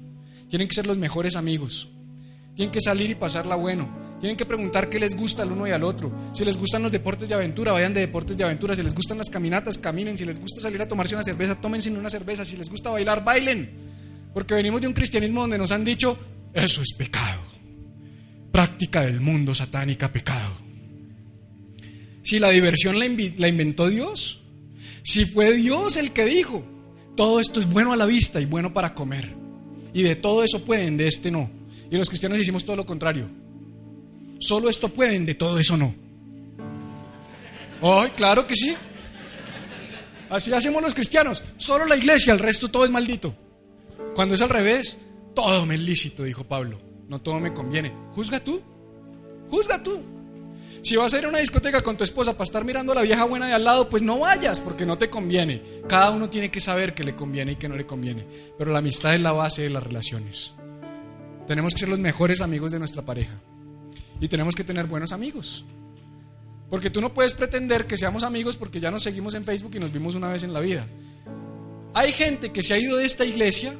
Tienen 0.49 0.67
que 0.67 0.75
ser 0.75 0.85
los 0.85 0.97
mejores 0.97 1.35
amigos. 1.35 1.89
Tienen 2.55 2.71
que 2.71 2.81
salir 2.81 3.09
y 3.09 3.15
pasarla 3.15 3.55
bueno. 3.55 3.89
Tienen 4.19 4.37
que 4.37 4.45
preguntar 4.45 4.87
qué 4.87 4.99
les 4.99 5.15
gusta 5.15 5.41
al 5.41 5.51
uno 5.51 5.65
y 5.65 5.71
al 5.71 5.83
otro. 5.83 6.11
Si 6.33 6.45
les 6.45 6.57
gustan 6.57 6.83
los 6.83 6.91
deportes 6.91 7.27
de 7.27 7.33
aventura, 7.33 7.71
vayan 7.71 7.93
de 7.93 8.01
deportes 8.01 8.37
de 8.37 8.43
aventura. 8.43 8.75
Si 8.75 8.83
les 8.83 8.93
gustan 8.93 9.17
las 9.17 9.29
caminatas, 9.29 9.77
caminen. 9.79 10.17
Si 10.17 10.25
les 10.25 10.39
gusta 10.39 10.61
salir 10.61 10.79
a 10.81 10.87
tomarse 10.87 11.15
una 11.15 11.23
cerveza, 11.23 11.55
tómense 11.55 11.89
una 11.89 12.09
cerveza. 12.09 12.45
Si 12.45 12.55
les 12.55 12.69
gusta 12.69 12.91
bailar, 12.91 13.23
bailen. 13.23 14.00
Porque 14.33 14.53
venimos 14.53 14.81
de 14.81 14.87
un 14.87 14.93
cristianismo 14.93 15.41
donde 15.41 15.57
nos 15.57 15.71
han 15.71 15.83
dicho, 15.83 16.17
eso 16.53 16.81
es 16.81 16.93
pecado. 16.93 17.41
Práctica 18.51 19.01
del 19.01 19.19
mundo 19.19 19.53
satánica, 19.53 20.11
pecado. 20.11 20.51
Si 22.23 22.39
la 22.39 22.49
diversión 22.49 22.99
la, 22.99 23.05
inventó 23.47 23.87
Dios, 23.87 24.41
si 25.03 25.25
fue 25.25 25.53
Dios 25.53 25.97
el 25.97 26.11
que 26.11 26.25
dijo, 26.25 26.63
todo 27.15 27.39
esto 27.39 27.59
es 27.59 27.69
bueno 27.69 27.93
a 27.93 27.97
la 27.97 28.05
vista 28.05 28.39
y 28.39 28.45
bueno 28.45 28.73
para 28.73 28.93
comer. 28.93 29.33
Y 29.93 30.03
de 30.03 30.15
todo 30.15 30.43
eso 30.43 30.63
pueden, 30.63 30.97
de 30.97 31.07
este 31.07 31.31
no. 31.31 31.49
Y 31.89 31.97
los 31.97 32.07
cristianos 32.07 32.39
hicimos 32.39 32.63
todo 32.63 32.75
lo 32.75 32.85
contrario. 32.85 33.29
Solo 34.39 34.69
esto 34.69 34.89
pueden, 34.89 35.25
de 35.25 35.35
todo 35.35 35.59
eso 35.59 35.75
no. 35.75 35.93
Ay, 37.81 38.11
claro 38.11 38.45
que 38.47 38.55
sí. 38.55 38.73
Así 40.29 40.53
hacemos 40.53 40.81
los 40.81 40.93
cristianos. 40.93 41.43
Solo 41.57 41.85
la 41.85 41.97
iglesia, 41.97 42.31
el 42.31 42.39
resto 42.39 42.69
todo 42.69 42.85
es 42.85 42.91
maldito. 42.91 43.35
Cuando 44.21 44.35
es 44.35 44.41
al 44.43 44.49
revés, 44.49 44.99
todo 45.33 45.65
me 45.65 45.73
es 45.73 45.81
lícito, 45.81 46.21
dijo 46.21 46.43
Pablo. 46.43 46.77
No 47.07 47.19
todo 47.23 47.39
me 47.39 47.55
conviene. 47.55 47.91
Juzga 48.11 48.39
tú. 48.39 48.61
Juzga 49.49 49.81
tú. 49.81 49.99
Si 50.83 50.95
vas 50.95 51.11
a 51.11 51.17
ir 51.17 51.25
a 51.25 51.29
una 51.29 51.39
discoteca 51.39 51.81
con 51.81 51.97
tu 51.97 52.03
esposa 52.03 52.33
para 52.33 52.43
estar 52.43 52.63
mirando 52.63 52.91
a 52.91 52.95
la 52.97 53.01
vieja 53.01 53.23
buena 53.23 53.47
de 53.47 53.53
al 53.53 53.63
lado, 53.63 53.89
pues 53.89 54.03
no 54.03 54.19
vayas 54.19 54.61
porque 54.61 54.85
no 54.85 54.95
te 54.95 55.09
conviene. 55.09 55.63
Cada 55.89 56.11
uno 56.11 56.29
tiene 56.29 56.51
que 56.51 56.59
saber 56.59 56.93
que 56.93 57.03
le 57.03 57.15
conviene 57.15 57.53
y 57.53 57.55
que 57.55 57.67
no 57.67 57.75
le 57.75 57.87
conviene. 57.87 58.27
Pero 58.59 58.71
la 58.71 58.77
amistad 58.77 59.15
es 59.15 59.21
la 59.21 59.31
base 59.31 59.63
de 59.63 59.71
las 59.71 59.81
relaciones. 59.81 60.53
Tenemos 61.47 61.73
que 61.73 61.79
ser 61.79 61.89
los 61.89 61.97
mejores 61.97 62.41
amigos 62.41 62.71
de 62.71 62.77
nuestra 62.77 63.01
pareja. 63.01 63.41
Y 64.19 64.27
tenemos 64.27 64.53
que 64.53 64.63
tener 64.63 64.85
buenos 64.85 65.13
amigos. 65.13 65.65
Porque 66.69 66.91
tú 66.91 67.01
no 67.01 67.11
puedes 67.11 67.33
pretender 67.33 67.87
que 67.87 67.97
seamos 67.97 68.21
amigos 68.21 68.55
porque 68.55 68.79
ya 68.79 68.91
nos 68.91 69.01
seguimos 69.01 69.33
en 69.33 69.45
Facebook 69.45 69.71
y 69.73 69.79
nos 69.79 69.91
vimos 69.91 70.13
una 70.13 70.27
vez 70.27 70.43
en 70.43 70.53
la 70.53 70.59
vida. 70.59 70.85
Hay 71.95 72.11
gente 72.11 72.51
que 72.51 72.61
se 72.61 72.75
ha 72.75 72.77
ido 72.77 72.97
de 72.97 73.05
esta 73.05 73.25
iglesia 73.25 73.73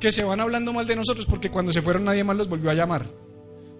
que 0.00 0.12
se 0.12 0.24
van 0.24 0.40
hablando 0.40 0.72
mal 0.72 0.86
de 0.86 0.96
nosotros 0.96 1.26
porque 1.26 1.50
cuando 1.50 1.72
se 1.72 1.82
fueron 1.82 2.04
nadie 2.04 2.24
más 2.24 2.36
los 2.36 2.48
volvió 2.48 2.70
a 2.70 2.74
llamar. 2.74 3.06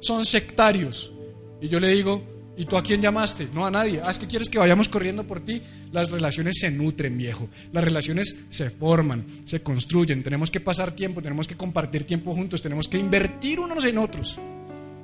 Son 0.00 0.24
sectarios. 0.24 1.12
Y 1.60 1.68
yo 1.68 1.80
le 1.80 1.88
digo, 1.88 2.22
¿y 2.56 2.64
tú 2.64 2.76
a 2.76 2.82
quién 2.82 3.00
llamaste? 3.00 3.48
No 3.52 3.66
a 3.66 3.70
nadie. 3.70 4.00
Ah, 4.04 4.10
es 4.10 4.18
que 4.18 4.26
quieres 4.26 4.48
que 4.48 4.58
vayamos 4.58 4.88
corriendo 4.88 5.26
por 5.26 5.40
ti. 5.40 5.62
Las 5.92 6.10
relaciones 6.10 6.58
se 6.60 6.70
nutren, 6.70 7.16
viejo. 7.16 7.48
Las 7.72 7.84
relaciones 7.84 8.36
se 8.48 8.70
forman, 8.70 9.24
se 9.44 9.62
construyen. 9.62 10.22
Tenemos 10.22 10.50
que 10.50 10.60
pasar 10.60 10.92
tiempo, 10.92 11.22
tenemos 11.22 11.48
que 11.48 11.56
compartir 11.56 12.04
tiempo 12.04 12.34
juntos, 12.34 12.62
tenemos 12.62 12.88
que 12.88 12.98
invertir 12.98 13.60
unos 13.60 13.84
en 13.84 13.98
otros. 13.98 14.38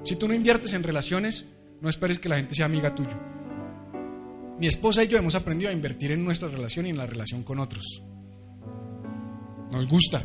Si 0.04 0.16
tú 0.16 0.28
no 0.28 0.34
inviertes 0.34 0.74
en 0.74 0.82
relaciones, 0.82 1.46
no 1.80 1.88
esperes 1.88 2.18
que 2.18 2.28
la 2.28 2.36
gente 2.36 2.54
sea 2.54 2.66
amiga 2.66 2.94
tuya. 2.94 3.18
Mi 4.58 4.66
esposa 4.68 5.02
y 5.02 5.08
yo 5.08 5.18
hemos 5.18 5.34
aprendido 5.34 5.70
a 5.70 5.74
invertir 5.74 6.12
en 6.12 6.24
nuestra 6.24 6.48
relación 6.48 6.86
y 6.86 6.90
en 6.90 6.98
la 6.98 7.06
relación 7.06 7.42
con 7.42 7.58
otros. 7.58 8.02
Nos 9.72 9.88
gusta. 9.88 10.22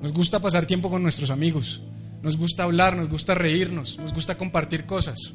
Nos 0.00 0.12
gusta 0.12 0.40
pasar 0.40 0.66
tiempo 0.66 0.90
con 0.90 1.02
nuestros 1.02 1.30
amigos. 1.30 1.82
Nos 2.22 2.36
gusta 2.36 2.64
hablar, 2.64 2.96
nos 2.96 3.08
gusta 3.08 3.34
reírnos, 3.34 3.98
nos 3.98 4.12
gusta 4.12 4.36
compartir 4.36 4.86
cosas. 4.86 5.34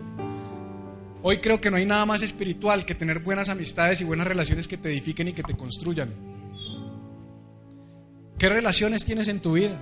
Hoy 1.22 1.39
creo 1.39 1.59
que 1.59 1.72
no 1.72 1.78
hay 1.78 1.86
nada 1.86 2.05
más 2.05 2.22
espiritual 2.22 2.86
que 2.86 2.93
tener 2.93 3.20
buenas 3.20 3.49
amistades 3.49 4.01
y 4.01 4.03
buenas 4.03 4.28
relaciones 4.28 4.68
que 4.68 4.78
te 4.78 4.89
edifiquen 4.89 5.28
y 5.28 5.34
que 5.34 5.43
te 5.43 5.55
construyan. 5.55 6.13
¿Qué 8.38 8.49
relaciones 8.49 9.05
tienes 9.05 9.28
en 9.28 9.39
tu 9.39 9.53
vida? 9.53 9.80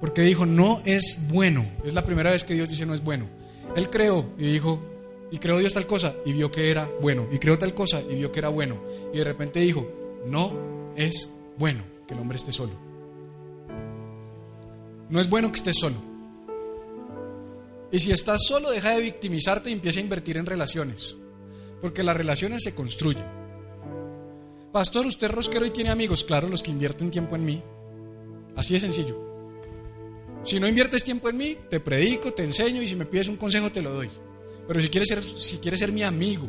Porque 0.00 0.22
dijo, 0.22 0.46
no 0.46 0.82
es 0.84 1.28
bueno. 1.30 1.64
Es 1.84 1.94
la 1.94 2.04
primera 2.04 2.30
vez 2.30 2.44
que 2.44 2.54
Dios 2.54 2.68
dice 2.68 2.86
no 2.86 2.94
es 2.94 3.04
bueno. 3.04 3.26
Él 3.76 3.90
creó 3.90 4.30
y 4.38 4.52
dijo, 4.52 4.82
y 5.30 5.38
creó 5.38 5.58
Dios 5.58 5.74
tal 5.74 5.86
cosa 5.86 6.14
y 6.24 6.32
vio 6.32 6.50
que 6.50 6.70
era 6.70 6.88
bueno. 7.00 7.28
Y 7.32 7.38
creó 7.38 7.58
tal 7.58 7.74
cosa 7.74 8.00
y 8.00 8.14
vio 8.14 8.32
que 8.32 8.40
era 8.40 8.48
bueno. 8.48 8.80
Y 9.12 9.18
de 9.18 9.24
repente 9.24 9.60
dijo, 9.60 9.88
no 10.26 10.92
es 10.96 11.30
bueno 11.58 11.84
que 12.06 12.14
el 12.14 12.20
hombre 12.20 12.36
esté 12.36 12.52
solo. 12.52 12.83
No 15.08 15.20
es 15.20 15.28
bueno 15.28 15.50
que 15.50 15.56
estés 15.56 15.76
solo. 15.78 15.96
Y 17.92 17.98
si 17.98 18.12
estás 18.12 18.40
solo, 18.46 18.70
deja 18.70 18.90
de 18.90 19.00
victimizarte 19.00 19.70
y 19.70 19.72
empieza 19.72 20.00
a 20.00 20.02
invertir 20.02 20.36
en 20.36 20.46
relaciones. 20.46 21.16
Porque 21.80 22.02
las 22.02 22.16
relaciones 22.16 22.62
se 22.64 22.74
construyen. 22.74 23.24
Pastor, 24.72 25.06
usted 25.06 25.30
rosquero 25.30 25.64
y 25.66 25.70
tiene 25.70 25.90
amigos, 25.90 26.24
claro, 26.24 26.48
los 26.48 26.62
que 26.62 26.72
invierten 26.72 27.10
tiempo 27.10 27.36
en 27.36 27.44
mí. 27.44 27.62
Así 28.56 28.74
de 28.74 28.80
sencillo. 28.80 29.34
Si 30.44 30.58
no 30.58 30.66
inviertes 30.66 31.04
tiempo 31.04 31.28
en 31.28 31.36
mí, 31.36 31.56
te 31.70 31.80
predico, 31.80 32.32
te 32.32 32.44
enseño 32.44 32.82
y 32.82 32.88
si 32.88 32.96
me 32.96 33.06
pides 33.06 33.28
un 33.28 33.36
consejo 33.36 33.70
te 33.70 33.80
lo 33.80 33.94
doy. 33.94 34.10
Pero 34.66 34.80
si 34.80 34.88
quieres 34.88 35.08
ser, 35.08 35.22
si 35.22 35.58
quieres 35.58 35.80
ser 35.80 35.92
mi 35.92 36.02
amigo, 36.02 36.48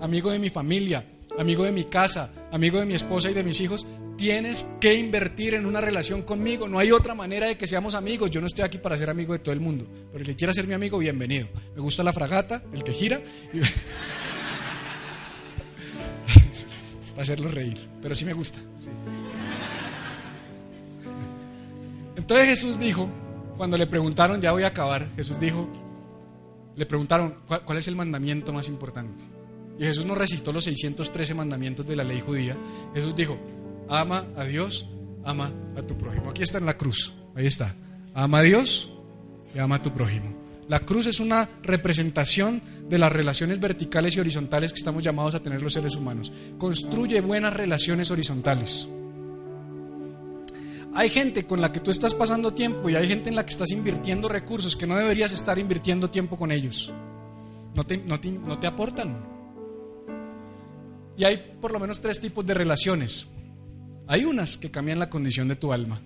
amigo 0.00 0.30
de 0.30 0.38
mi 0.38 0.50
familia, 0.50 1.06
amigo 1.38 1.64
de 1.64 1.72
mi 1.72 1.84
casa, 1.84 2.48
amigo 2.50 2.80
de 2.80 2.86
mi 2.86 2.94
esposa 2.94 3.30
y 3.30 3.34
de 3.34 3.44
mis 3.44 3.60
hijos, 3.60 3.86
tienes 4.18 4.68
que 4.80 4.94
invertir 4.94 5.54
en 5.54 5.64
una 5.64 5.80
relación 5.80 6.22
conmigo. 6.22 6.68
No 6.68 6.78
hay 6.78 6.92
otra 6.92 7.14
manera 7.14 7.46
de 7.46 7.56
que 7.56 7.66
seamos 7.66 7.94
amigos. 7.94 8.30
Yo 8.30 8.42
no 8.42 8.48
estoy 8.48 8.64
aquí 8.64 8.76
para 8.76 8.98
ser 8.98 9.08
amigo 9.08 9.32
de 9.32 9.38
todo 9.38 9.54
el 9.54 9.60
mundo. 9.60 9.86
Pero 10.12 10.18
el 10.20 10.26
que 10.26 10.36
quiera 10.36 10.52
ser 10.52 10.66
mi 10.66 10.74
amigo, 10.74 10.98
bienvenido. 10.98 11.48
Me 11.74 11.80
gusta 11.80 12.02
la 12.02 12.12
fragata, 12.12 12.62
el 12.74 12.84
que 12.84 12.92
gira. 12.92 13.22
es 16.50 16.66
para 17.12 17.22
hacerlo 17.22 17.48
reír. 17.48 17.78
Pero 18.02 18.14
sí 18.14 18.26
me 18.26 18.34
gusta. 18.34 18.58
Entonces 22.16 22.48
Jesús 22.48 22.78
dijo, 22.78 23.08
cuando 23.56 23.78
le 23.78 23.86
preguntaron, 23.86 24.40
ya 24.40 24.52
voy 24.52 24.64
a 24.64 24.68
acabar, 24.68 25.08
Jesús 25.16 25.40
dijo, 25.40 25.68
le 26.76 26.84
preguntaron, 26.84 27.36
¿cuál, 27.46 27.78
es 27.78 27.88
el 27.88 27.96
mandamiento 27.96 28.52
más 28.52 28.68
importante? 28.68 29.24
Y 29.78 29.84
Jesús 29.84 30.04
no 30.04 30.14
recitó 30.14 30.52
los 30.52 30.64
613 30.64 31.34
mandamientos 31.34 31.86
de 31.86 31.96
la 31.96 32.04
ley 32.04 32.20
judía. 32.20 32.56
Jesús 32.94 33.14
dijo, 33.14 33.38
ama 33.88 34.26
a 34.36 34.44
Dios, 34.44 34.88
ama 35.24 35.52
a 35.76 35.82
tu 35.82 35.96
prójimo. 35.96 36.30
Aquí 36.30 36.42
está 36.42 36.58
en 36.58 36.66
la 36.66 36.76
cruz, 36.76 37.12
ahí 37.34 37.46
está. 37.46 37.74
Ama 38.14 38.38
a 38.38 38.42
Dios 38.42 38.90
y 39.54 39.58
ama 39.58 39.76
a 39.76 39.82
tu 39.82 39.92
prójimo. 39.92 40.36
La 40.68 40.80
cruz 40.80 41.06
es 41.06 41.18
una 41.18 41.48
representación 41.62 42.60
de 42.88 42.98
las 42.98 43.10
relaciones 43.10 43.58
verticales 43.58 44.16
y 44.16 44.20
horizontales 44.20 44.72
que 44.72 44.78
estamos 44.78 45.02
llamados 45.02 45.34
a 45.34 45.40
tener 45.40 45.62
los 45.62 45.72
seres 45.72 45.96
humanos. 45.96 46.30
Construye 46.58 47.20
buenas 47.22 47.54
relaciones 47.54 48.10
horizontales. 48.10 48.88
Hay 50.94 51.10
gente 51.10 51.46
con 51.46 51.60
la 51.60 51.72
que 51.72 51.80
tú 51.80 51.90
estás 51.90 52.14
pasando 52.14 52.52
tiempo 52.52 52.90
y 52.90 52.96
hay 52.96 53.06
gente 53.06 53.28
en 53.28 53.36
la 53.36 53.44
que 53.44 53.50
estás 53.50 53.70
invirtiendo 53.70 54.28
recursos 54.28 54.76
que 54.76 54.86
no 54.86 54.96
deberías 54.96 55.32
estar 55.32 55.58
invirtiendo 55.58 56.10
tiempo 56.10 56.36
con 56.36 56.50
ellos. 56.50 56.92
No 57.74 57.84
te, 57.84 57.96
no 57.98 58.18
te, 58.58 58.66
aportan. 58.66 59.16
Y 61.16 61.24
hay 61.24 61.56
por 61.60 61.72
lo 61.72 61.78
menos 61.78 62.00
tres 62.00 62.20
tipos 62.20 62.44
de 62.44 62.54
relaciones. 62.54 63.28
Hay 64.08 64.24
unas 64.24 64.56
que 64.56 64.70
cambian 64.70 64.98
la 64.98 65.10
condición 65.10 65.48
de 65.48 65.56
tu 65.56 65.72
alma. 65.72 66.00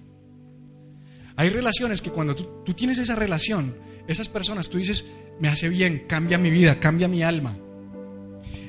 Hay 1.36 1.48
relaciones 1.48 2.03
que 2.03 2.11
cuando 2.11 2.34
tú, 2.34 2.74
tienes 2.74 2.98
esa 2.98 3.14
relación, 3.14 3.76
esas 4.09 4.28
personas, 4.28 4.68
tú 4.68 4.78
dices, 4.78 5.07
me 5.38 5.48
hace 5.48 5.68
bien, 5.68 6.05
cambia 6.09 6.36
mi 6.36 6.50
vida, 6.50 6.80
cambia 6.80 7.07
mi 7.07 7.22
alma. 7.22 7.57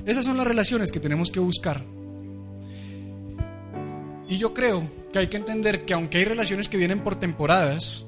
Esas 0.06 0.24
son 0.24 0.36
las 0.36 0.46
relaciones 0.46 0.92
que 0.92 1.00
tenemos 1.00 1.30
que 1.30 1.40
buscar. 1.40 1.84
Y 4.28 4.38
yo 4.38 4.54
creo 4.54 4.88
que 5.12 5.18
hay 5.18 5.26
que 5.26 5.36
entender 5.36 5.84
que 5.84 5.94
aunque 5.94 6.18
hay 6.18 6.24
relaciones 6.24 6.68
que 6.68 6.76
vienen 6.76 7.00
por 7.00 7.16
temporadas, 7.16 8.06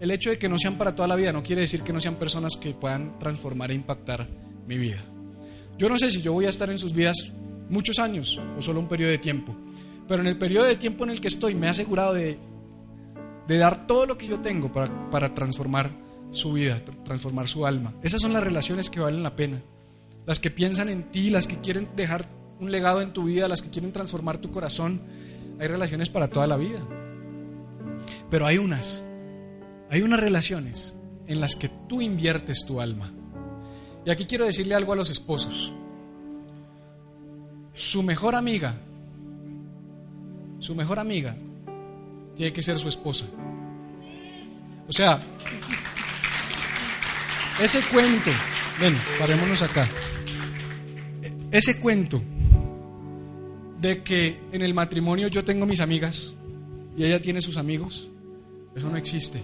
el 0.00 0.10
hecho 0.10 0.30
de 0.30 0.38
que 0.38 0.48
no 0.48 0.58
sean 0.58 0.76
para 0.76 0.94
toda 0.94 1.08
la 1.08 1.16
vida 1.16 1.32
no 1.32 1.42
quiere 1.42 1.62
decir 1.62 1.82
que 1.82 1.92
no 1.92 2.00
sean 2.00 2.16
personas 2.16 2.56
que 2.56 2.74
puedan 2.74 3.18
transformar 3.18 3.70
e 3.70 3.74
impactar 3.74 4.28
mi 4.66 4.76
vida. 4.76 5.02
Yo 5.78 5.88
no 5.88 5.98
sé 5.98 6.10
si 6.10 6.20
yo 6.20 6.32
voy 6.34 6.44
a 6.44 6.50
estar 6.50 6.68
en 6.70 6.78
sus 6.78 6.92
vidas 6.92 7.32
muchos 7.68 7.98
años 7.98 8.40
o 8.56 8.62
solo 8.62 8.80
un 8.80 8.88
periodo 8.88 9.10
de 9.10 9.18
tiempo, 9.18 9.56
pero 10.08 10.22
en 10.22 10.28
el 10.28 10.38
periodo 10.38 10.66
de 10.66 10.76
tiempo 10.76 11.04
en 11.04 11.10
el 11.10 11.20
que 11.20 11.28
estoy 11.28 11.54
me 11.54 11.66
he 11.66 11.70
asegurado 11.70 12.14
de, 12.14 12.38
dar 13.46 13.86
todo 13.86 14.06
lo 14.06 14.16
que 14.16 14.26
yo 14.26 14.40
tengo 14.40 14.72
para, 14.72 15.10
para 15.10 15.34
transformar 15.34 15.90
su 16.30 16.54
vida, 16.54 16.82
transformar 17.04 17.46
su 17.46 17.66
alma. 17.66 17.94
Esas 18.02 18.22
son 18.22 18.32
las 18.32 18.42
relaciones 18.42 18.90
que 18.90 19.00
valen 19.00 19.22
la 19.22 19.36
pena. 19.36 19.62
Las 20.26 20.40
que 20.40 20.50
piensan 20.50 20.88
en 20.88 21.10
ti, 21.10 21.30
las 21.30 21.46
que 21.46 21.60
quieren 21.60 21.88
dejar 21.94 22.26
un 22.60 22.70
legado 22.70 23.00
en 23.00 23.12
tu 23.12 23.24
vida, 23.24 23.48
las 23.48 23.62
que 23.62 23.70
quieren 23.70 23.92
transformar 23.92 24.38
tu 24.38 24.50
corazón. 24.50 25.00
Hay 25.60 25.66
relaciones 25.66 26.08
para 26.08 26.28
toda 26.28 26.46
la 26.46 26.56
vida. 26.56 26.80
Pero 28.30 28.46
hay 28.46 28.58
unas, 28.58 29.04
hay 29.90 30.02
unas 30.02 30.20
relaciones 30.20 30.94
en 31.26 31.40
las 31.40 31.54
que 31.54 31.68
tú 31.88 32.00
inviertes 32.00 32.64
tu 32.66 32.80
alma. 32.80 33.12
Y 34.04 34.10
aquí 34.10 34.26
quiero 34.26 34.44
decirle 34.44 34.74
algo 34.74 34.92
a 34.92 34.96
los 34.96 35.10
esposos. 35.10 35.72
Su 37.74 38.02
mejor 38.02 38.34
amiga 38.34 38.74
su 40.60 40.74
mejor 40.74 40.98
amiga 40.98 41.36
tiene 42.36 42.52
que 42.52 42.62
ser 42.62 42.78
su 42.78 42.88
esposa. 42.88 43.26
O 44.86 44.92
sea, 44.92 45.20
ese 47.62 47.80
cuento, 47.82 48.30
ven, 48.80 48.94
parémonos 49.18 49.62
acá. 49.62 49.88
Ese 51.50 51.80
cuento 51.80 52.22
de 53.80 54.02
que 54.02 54.40
en 54.52 54.62
el 54.62 54.74
matrimonio 54.74 55.28
yo 55.28 55.44
tengo 55.44 55.66
mis 55.66 55.80
amigas 55.80 56.34
y 56.96 57.04
ella 57.04 57.20
tiene 57.20 57.40
sus 57.40 57.56
amigos, 57.56 58.08
eso 58.74 58.88
no 58.88 58.96
existe. 58.96 59.42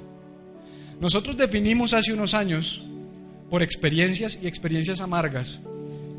Nosotros 1.01 1.37
definimos 1.37 1.93
hace 1.93 2.13
unos 2.13 2.35
años, 2.35 2.85
por 3.51 3.63
experiencias 3.63 4.39
y 4.43 4.47
experiencias 4.47 5.01
amargas, 5.01 5.63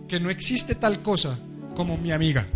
que 0.07 0.19
no 0.19 0.29
existe 0.29 0.75
tal 0.75 1.01
cosa 1.01 1.39
como 1.75 1.97
mi 1.97 2.11
amiga 2.11 2.47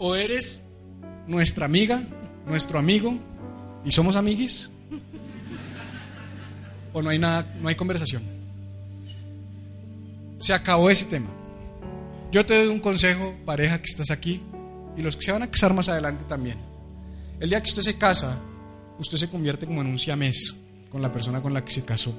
o 0.00 0.16
eres 0.16 0.62
nuestra 1.26 1.66
amiga, 1.66 2.02
nuestro 2.46 2.78
amigo, 2.78 3.18
y 3.84 3.90
somos 3.92 4.16
amiguis, 4.16 4.70
o 6.92 7.02
no 7.02 7.10
hay 7.10 7.18
nada, 7.18 7.54
no 7.60 7.68
hay 7.68 7.74
conversación. 7.74 8.22
Se 10.38 10.54
acabó 10.54 10.88
ese 10.88 11.04
tema. 11.04 11.28
Yo 12.32 12.46
te 12.46 12.56
doy 12.56 12.68
un 12.68 12.78
consejo, 12.78 13.36
pareja 13.44 13.78
que 13.78 13.90
estás 13.90 14.10
aquí, 14.10 14.40
y 14.96 15.02
los 15.02 15.16
que 15.16 15.22
se 15.22 15.32
van 15.32 15.42
a 15.42 15.50
casar 15.50 15.74
más 15.74 15.90
adelante 15.90 16.24
también. 16.24 16.58
El 17.38 17.50
día 17.50 17.60
que 17.60 17.68
usted 17.68 17.82
se 17.82 17.98
casa, 17.98 18.38
usted 18.98 19.18
se 19.18 19.28
convierte 19.28 19.66
como 19.66 19.82
en 19.82 19.86
un 19.86 19.98
siamés 19.98 20.56
con 20.90 21.02
la 21.02 21.12
persona 21.12 21.42
con 21.42 21.52
la 21.52 21.62
que 21.62 21.72
se 21.72 21.84
casó. 21.84 22.14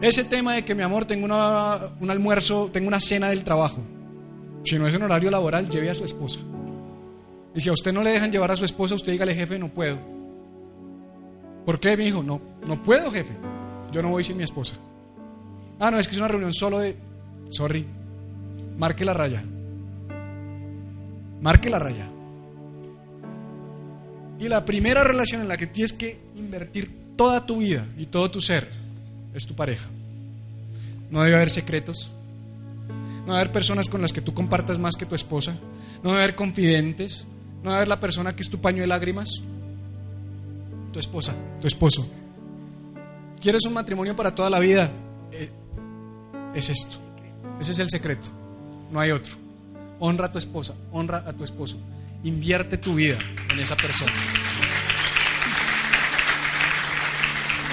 Ese 0.00 0.24
tema 0.24 0.54
de 0.54 0.64
que 0.64 0.74
mi 0.74 0.82
amor 0.82 1.04
tengo 1.04 1.26
una, 1.26 1.90
un 2.00 2.10
almuerzo, 2.10 2.70
tengo 2.72 2.88
una 2.88 3.00
cena 3.00 3.28
del 3.28 3.44
trabajo. 3.44 3.82
Si 4.62 4.78
no 4.78 4.86
es 4.86 4.94
en 4.94 5.02
horario 5.02 5.30
laboral, 5.30 5.68
lleve 5.68 5.90
a 5.90 5.94
su 5.94 6.04
esposa. 6.04 6.40
Y 7.54 7.60
si 7.60 7.68
a 7.68 7.72
usted 7.72 7.92
no 7.92 8.02
le 8.02 8.10
dejan 8.10 8.30
llevar 8.30 8.50
a 8.52 8.56
su 8.56 8.64
esposa, 8.64 8.94
usted 8.94 9.12
dígale, 9.12 9.34
jefe, 9.34 9.58
no 9.58 9.68
puedo. 9.68 9.98
¿Por 11.64 11.80
qué, 11.80 11.96
mi 11.96 12.06
hijo? 12.06 12.22
No, 12.22 12.40
no 12.66 12.82
puedo, 12.82 13.10
jefe. 13.10 13.34
Yo 13.92 14.02
no 14.02 14.10
voy 14.10 14.24
sin 14.24 14.36
mi 14.36 14.44
esposa. 14.44 14.76
Ah, 15.78 15.90
no, 15.90 15.98
es 15.98 16.06
que 16.06 16.14
es 16.14 16.18
una 16.18 16.28
reunión 16.28 16.52
solo 16.52 16.78
de... 16.78 16.96
Sorry. 17.48 17.86
Marque 18.78 19.04
la 19.04 19.12
raya. 19.12 19.42
Marque 21.40 21.70
la 21.70 21.78
raya. 21.78 22.08
Y 24.38 24.48
la 24.48 24.64
primera 24.64 25.04
relación 25.04 25.42
en 25.42 25.48
la 25.48 25.56
que 25.56 25.66
tienes 25.66 25.92
que 25.92 26.18
invertir 26.36 27.14
toda 27.16 27.44
tu 27.44 27.58
vida 27.58 27.86
y 27.98 28.06
todo 28.06 28.30
tu 28.30 28.40
ser 28.40 28.70
es 29.34 29.46
tu 29.46 29.54
pareja. 29.54 29.88
No 31.10 31.22
debe 31.22 31.36
haber 31.36 31.50
secretos. 31.50 32.12
No 33.20 33.26
debe 33.26 33.40
haber 33.40 33.52
personas 33.52 33.88
con 33.88 34.02
las 34.02 34.12
que 34.12 34.20
tú 34.20 34.34
compartas 34.34 34.78
más 34.78 34.96
que 34.96 35.06
tu 35.06 35.14
esposa. 35.14 35.54
No 36.02 36.10
debe 36.10 36.24
haber 36.24 36.36
confidentes. 36.36 37.26
No 37.62 37.70
debe 37.70 37.76
haber 37.76 37.88
la 37.88 38.00
persona 38.00 38.34
que 38.34 38.42
es 38.42 38.50
tu 38.50 38.60
paño 38.60 38.80
de 38.80 38.86
lágrimas. 38.86 39.42
Tu 40.92 40.98
esposa, 40.98 41.34
tu 41.60 41.66
esposo. 41.66 42.06
¿Quieres 43.40 43.64
un 43.64 43.74
matrimonio 43.74 44.16
para 44.16 44.34
toda 44.34 44.50
la 44.50 44.58
vida? 44.58 44.90
Eh, 45.32 45.50
es 46.54 46.68
esto. 46.68 46.96
Ese 47.60 47.72
es 47.72 47.78
el 47.78 47.90
secreto. 47.90 48.28
No 48.90 49.00
hay 49.00 49.10
otro. 49.10 49.34
Honra 49.98 50.26
a 50.26 50.32
tu 50.32 50.38
esposa, 50.38 50.74
honra 50.92 51.24
a 51.26 51.32
tu 51.32 51.44
esposo. 51.44 51.78
Invierte 52.24 52.78
tu 52.78 52.94
vida 52.94 53.18
en 53.50 53.60
esa 53.60 53.76
persona. 53.76 54.12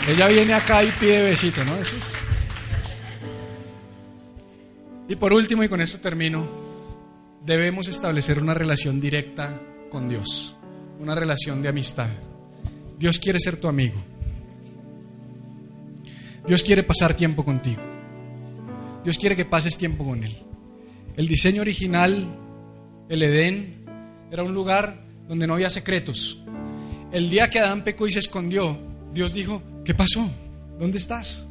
Ella 0.08 0.28
viene 0.28 0.54
acá 0.54 0.84
y 0.84 0.92
pide 0.92 1.24
besito, 1.24 1.66
¿no? 1.66 1.76
Y 5.10 5.16
por 5.16 5.34
último, 5.34 5.64
y 5.64 5.70
con 5.70 5.82
esto 5.82 6.00
termino, 6.00 6.48
debemos 7.46 7.88
establecer 7.88 8.42
una 8.42 8.54
relación 8.54 9.00
directa 9.00 9.62
con 9.90 10.10
Dios, 10.10 10.56
una 11.00 11.16
relación 11.16 11.62
de 11.62 11.70
amistad. 11.70 12.10
Dios 13.00 13.20
quiere 13.20 13.40
ser 13.40 13.58
tu 13.58 13.68
amigo. 13.68 13.96
Dios 16.46 16.64
quiere 16.64 16.84
pasar 16.84 17.14
tiempo 17.14 17.46
contigo. 17.46 17.82
Dios 19.04 19.18
quiere 19.18 19.36
que 19.36 19.46
pases 19.46 19.78
tiempo 19.78 20.06
con 20.06 20.24
Él. 20.24 20.36
El 21.16 21.28
diseño 21.28 21.62
original, 21.62 22.28
el 23.08 23.24
Edén, 23.24 23.86
era 24.30 24.44
un 24.44 24.54
lugar 24.54 25.06
donde 25.28 25.48
no 25.48 25.54
había 25.54 25.70
secretos. 25.70 26.42
El 27.12 27.30
día 27.30 27.50
que 27.50 27.60
Adán 27.60 27.84
pecó 27.84 28.08
y 28.08 28.12
se 28.12 28.20
escondió, 28.20 28.78
Dios 29.14 29.34
dijo, 29.34 29.64
¿qué 29.86 29.94
pasó? 29.94 30.30
¿Dónde 30.78 30.98
estás? 30.98 31.48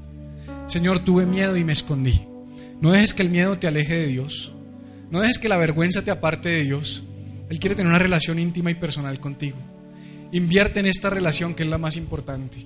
Señor, 0.66 0.98
tuve 1.00 1.24
miedo 1.24 1.56
y 1.56 1.64
me 1.64 1.72
escondí. 1.72 2.35
No 2.80 2.92
dejes 2.92 3.14
que 3.14 3.22
el 3.22 3.30
miedo 3.30 3.58
te 3.58 3.66
aleje 3.66 3.94
de 3.94 4.06
Dios. 4.06 4.52
No 5.10 5.20
dejes 5.20 5.38
que 5.38 5.48
la 5.48 5.56
vergüenza 5.56 6.02
te 6.02 6.10
aparte 6.10 6.48
de 6.48 6.62
Dios. 6.64 7.04
Él 7.48 7.58
quiere 7.58 7.76
tener 7.76 7.90
una 7.90 7.98
relación 7.98 8.38
íntima 8.38 8.70
y 8.70 8.74
personal 8.74 9.20
contigo. 9.20 9.58
Invierte 10.32 10.80
en 10.80 10.86
esta 10.86 11.08
relación 11.08 11.54
que 11.54 11.62
es 11.62 11.68
la 11.68 11.78
más 11.78 11.96
importante. 11.96 12.64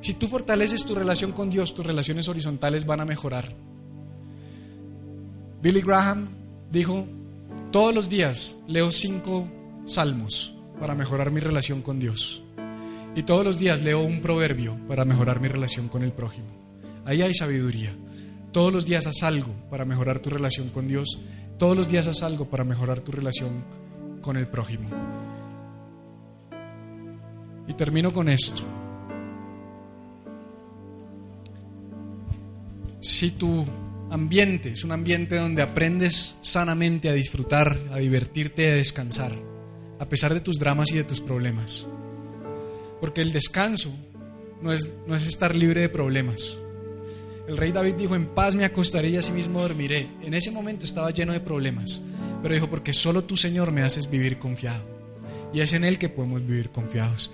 Si 0.00 0.14
tú 0.14 0.28
fortaleces 0.28 0.84
tu 0.84 0.94
relación 0.94 1.32
con 1.32 1.50
Dios, 1.50 1.74
tus 1.74 1.86
relaciones 1.86 2.28
horizontales 2.28 2.86
van 2.86 3.00
a 3.00 3.04
mejorar. 3.04 3.54
Billy 5.62 5.80
Graham 5.80 6.28
dijo, 6.70 7.06
todos 7.70 7.94
los 7.94 8.08
días 8.08 8.56
leo 8.66 8.90
cinco 8.90 9.48
salmos 9.86 10.54
para 10.78 10.94
mejorar 10.94 11.30
mi 11.30 11.40
relación 11.40 11.80
con 11.80 12.00
Dios. 12.00 12.42
Y 13.14 13.22
todos 13.22 13.44
los 13.44 13.58
días 13.58 13.82
leo 13.82 14.02
un 14.02 14.20
proverbio 14.20 14.76
para 14.88 15.04
mejorar 15.04 15.40
mi 15.40 15.48
relación 15.48 15.88
con 15.88 16.02
el 16.02 16.12
prójimo. 16.12 16.48
Ahí 17.04 17.22
hay 17.22 17.32
sabiduría. 17.32 17.94
Todos 18.54 18.72
los 18.72 18.86
días 18.86 19.04
haz 19.08 19.24
algo 19.24 19.52
para 19.68 19.84
mejorar 19.84 20.20
tu 20.20 20.30
relación 20.30 20.68
con 20.68 20.86
Dios. 20.86 21.18
Todos 21.58 21.76
los 21.76 21.88
días 21.88 22.06
haz 22.06 22.22
algo 22.22 22.48
para 22.48 22.62
mejorar 22.62 23.00
tu 23.00 23.10
relación 23.10 23.64
con 24.22 24.36
el 24.36 24.46
prójimo. 24.46 24.88
Y 27.66 27.74
termino 27.74 28.12
con 28.12 28.28
esto. 28.28 28.62
Si 33.00 33.32
tu 33.32 33.66
ambiente 34.10 34.70
es 34.70 34.84
un 34.84 34.92
ambiente 34.92 35.34
donde 35.34 35.62
aprendes 35.62 36.36
sanamente 36.40 37.08
a 37.08 37.12
disfrutar, 37.12 37.76
a 37.90 37.96
divertirte, 37.96 38.70
a 38.70 38.76
descansar, 38.76 39.32
a 39.98 40.08
pesar 40.08 40.32
de 40.32 40.40
tus 40.40 40.60
dramas 40.60 40.92
y 40.92 40.94
de 40.94 41.02
tus 41.02 41.20
problemas. 41.20 41.88
Porque 43.00 43.20
el 43.20 43.32
descanso 43.32 43.92
no 44.62 44.72
es, 44.72 44.94
no 45.08 45.16
es 45.16 45.26
estar 45.26 45.56
libre 45.56 45.80
de 45.80 45.88
problemas. 45.88 46.60
El 47.46 47.58
rey 47.58 47.72
David 47.72 47.94
dijo, 47.94 48.16
en 48.16 48.26
paz 48.26 48.54
me 48.54 48.64
acostaré 48.64 49.10
y 49.10 49.30
mismo 49.32 49.60
dormiré. 49.60 50.08
En 50.22 50.32
ese 50.32 50.50
momento 50.50 50.86
estaba 50.86 51.10
lleno 51.10 51.32
de 51.32 51.40
problemas, 51.40 52.00
pero 52.42 52.54
dijo, 52.54 52.70
porque 52.70 52.94
solo 52.94 53.24
tu 53.24 53.36
Señor 53.36 53.70
me 53.70 53.82
haces 53.82 54.08
vivir 54.08 54.38
confiado. 54.38 54.82
Y 55.52 55.60
es 55.60 55.72
en 55.74 55.84
Él 55.84 55.98
que 55.98 56.08
podemos 56.08 56.46
vivir 56.46 56.70
confiados. 56.70 57.30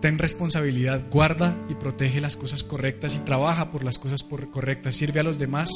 Ten 0.00 0.18
responsabilidad, 0.18 1.02
guarda 1.10 1.56
y 1.68 1.74
protege 1.74 2.20
las 2.20 2.36
cosas 2.36 2.62
correctas 2.62 3.16
y 3.16 3.18
trabaja 3.18 3.72
por 3.72 3.82
las 3.82 3.98
cosas 3.98 4.22
correctas, 4.22 4.94
sirve 4.94 5.20
a 5.20 5.24
los 5.24 5.38
demás, 5.38 5.70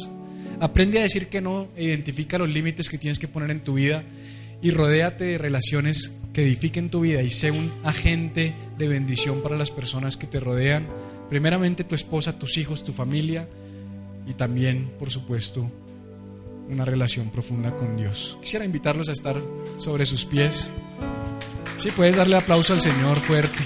aprende 0.61 1.01
a 1.01 1.03
decir 1.03 1.29
que 1.29 1.41
no, 1.41 1.69
e 1.75 1.85
identifica 1.85 2.39
los 2.39 2.51
límites 2.51 2.91
que 2.91 2.99
tienes 2.99 3.19
que 3.19 3.29
poner 3.29 3.51
en 3.51 3.61
tu 3.61 3.75
vida 3.75 4.05
y 4.63 4.71
rodéate 4.71 5.25
de 5.25 5.39
relaciones 5.39 6.17
que 6.33 6.43
edifiquen 6.43 6.91
tu 6.91 7.01
vida 7.01 7.23
y 7.23 7.31
sé 7.31 7.51
un 7.51 7.73
agente 7.83 8.55
de 8.79 8.89
bendición 8.89 9.43
para 9.43 9.57
las 9.57 9.71
personas 9.71 10.17
que 10.17 10.27
te 10.27 10.39
rodean 10.39 10.87
Primeramente 11.31 11.85
tu 11.85 11.95
esposa, 11.95 12.39
tus 12.39 12.59
hijos, 12.59 12.85
tu 12.85 12.93
familia 12.93 13.49
y 14.27 14.35
también, 14.35 14.91
por 14.99 15.11
supuesto, 15.11 15.71
una 16.69 16.85
relación 16.85 17.31
profunda 17.31 17.75
con 17.77 17.97
Dios. 17.97 18.37
Quisiera 18.41 18.65
invitarlos 18.65 19.09
a 19.09 19.13
estar 19.13 19.37
sobre 19.79 20.07
sus 20.07 20.25
pies. 20.25 20.71
Si 21.77 21.91
puedes 21.93 22.17
darle 22.17 22.37
aplauso 22.37 22.75
al 22.75 22.81
Señor 22.81 23.17
fuerte. 23.17 23.59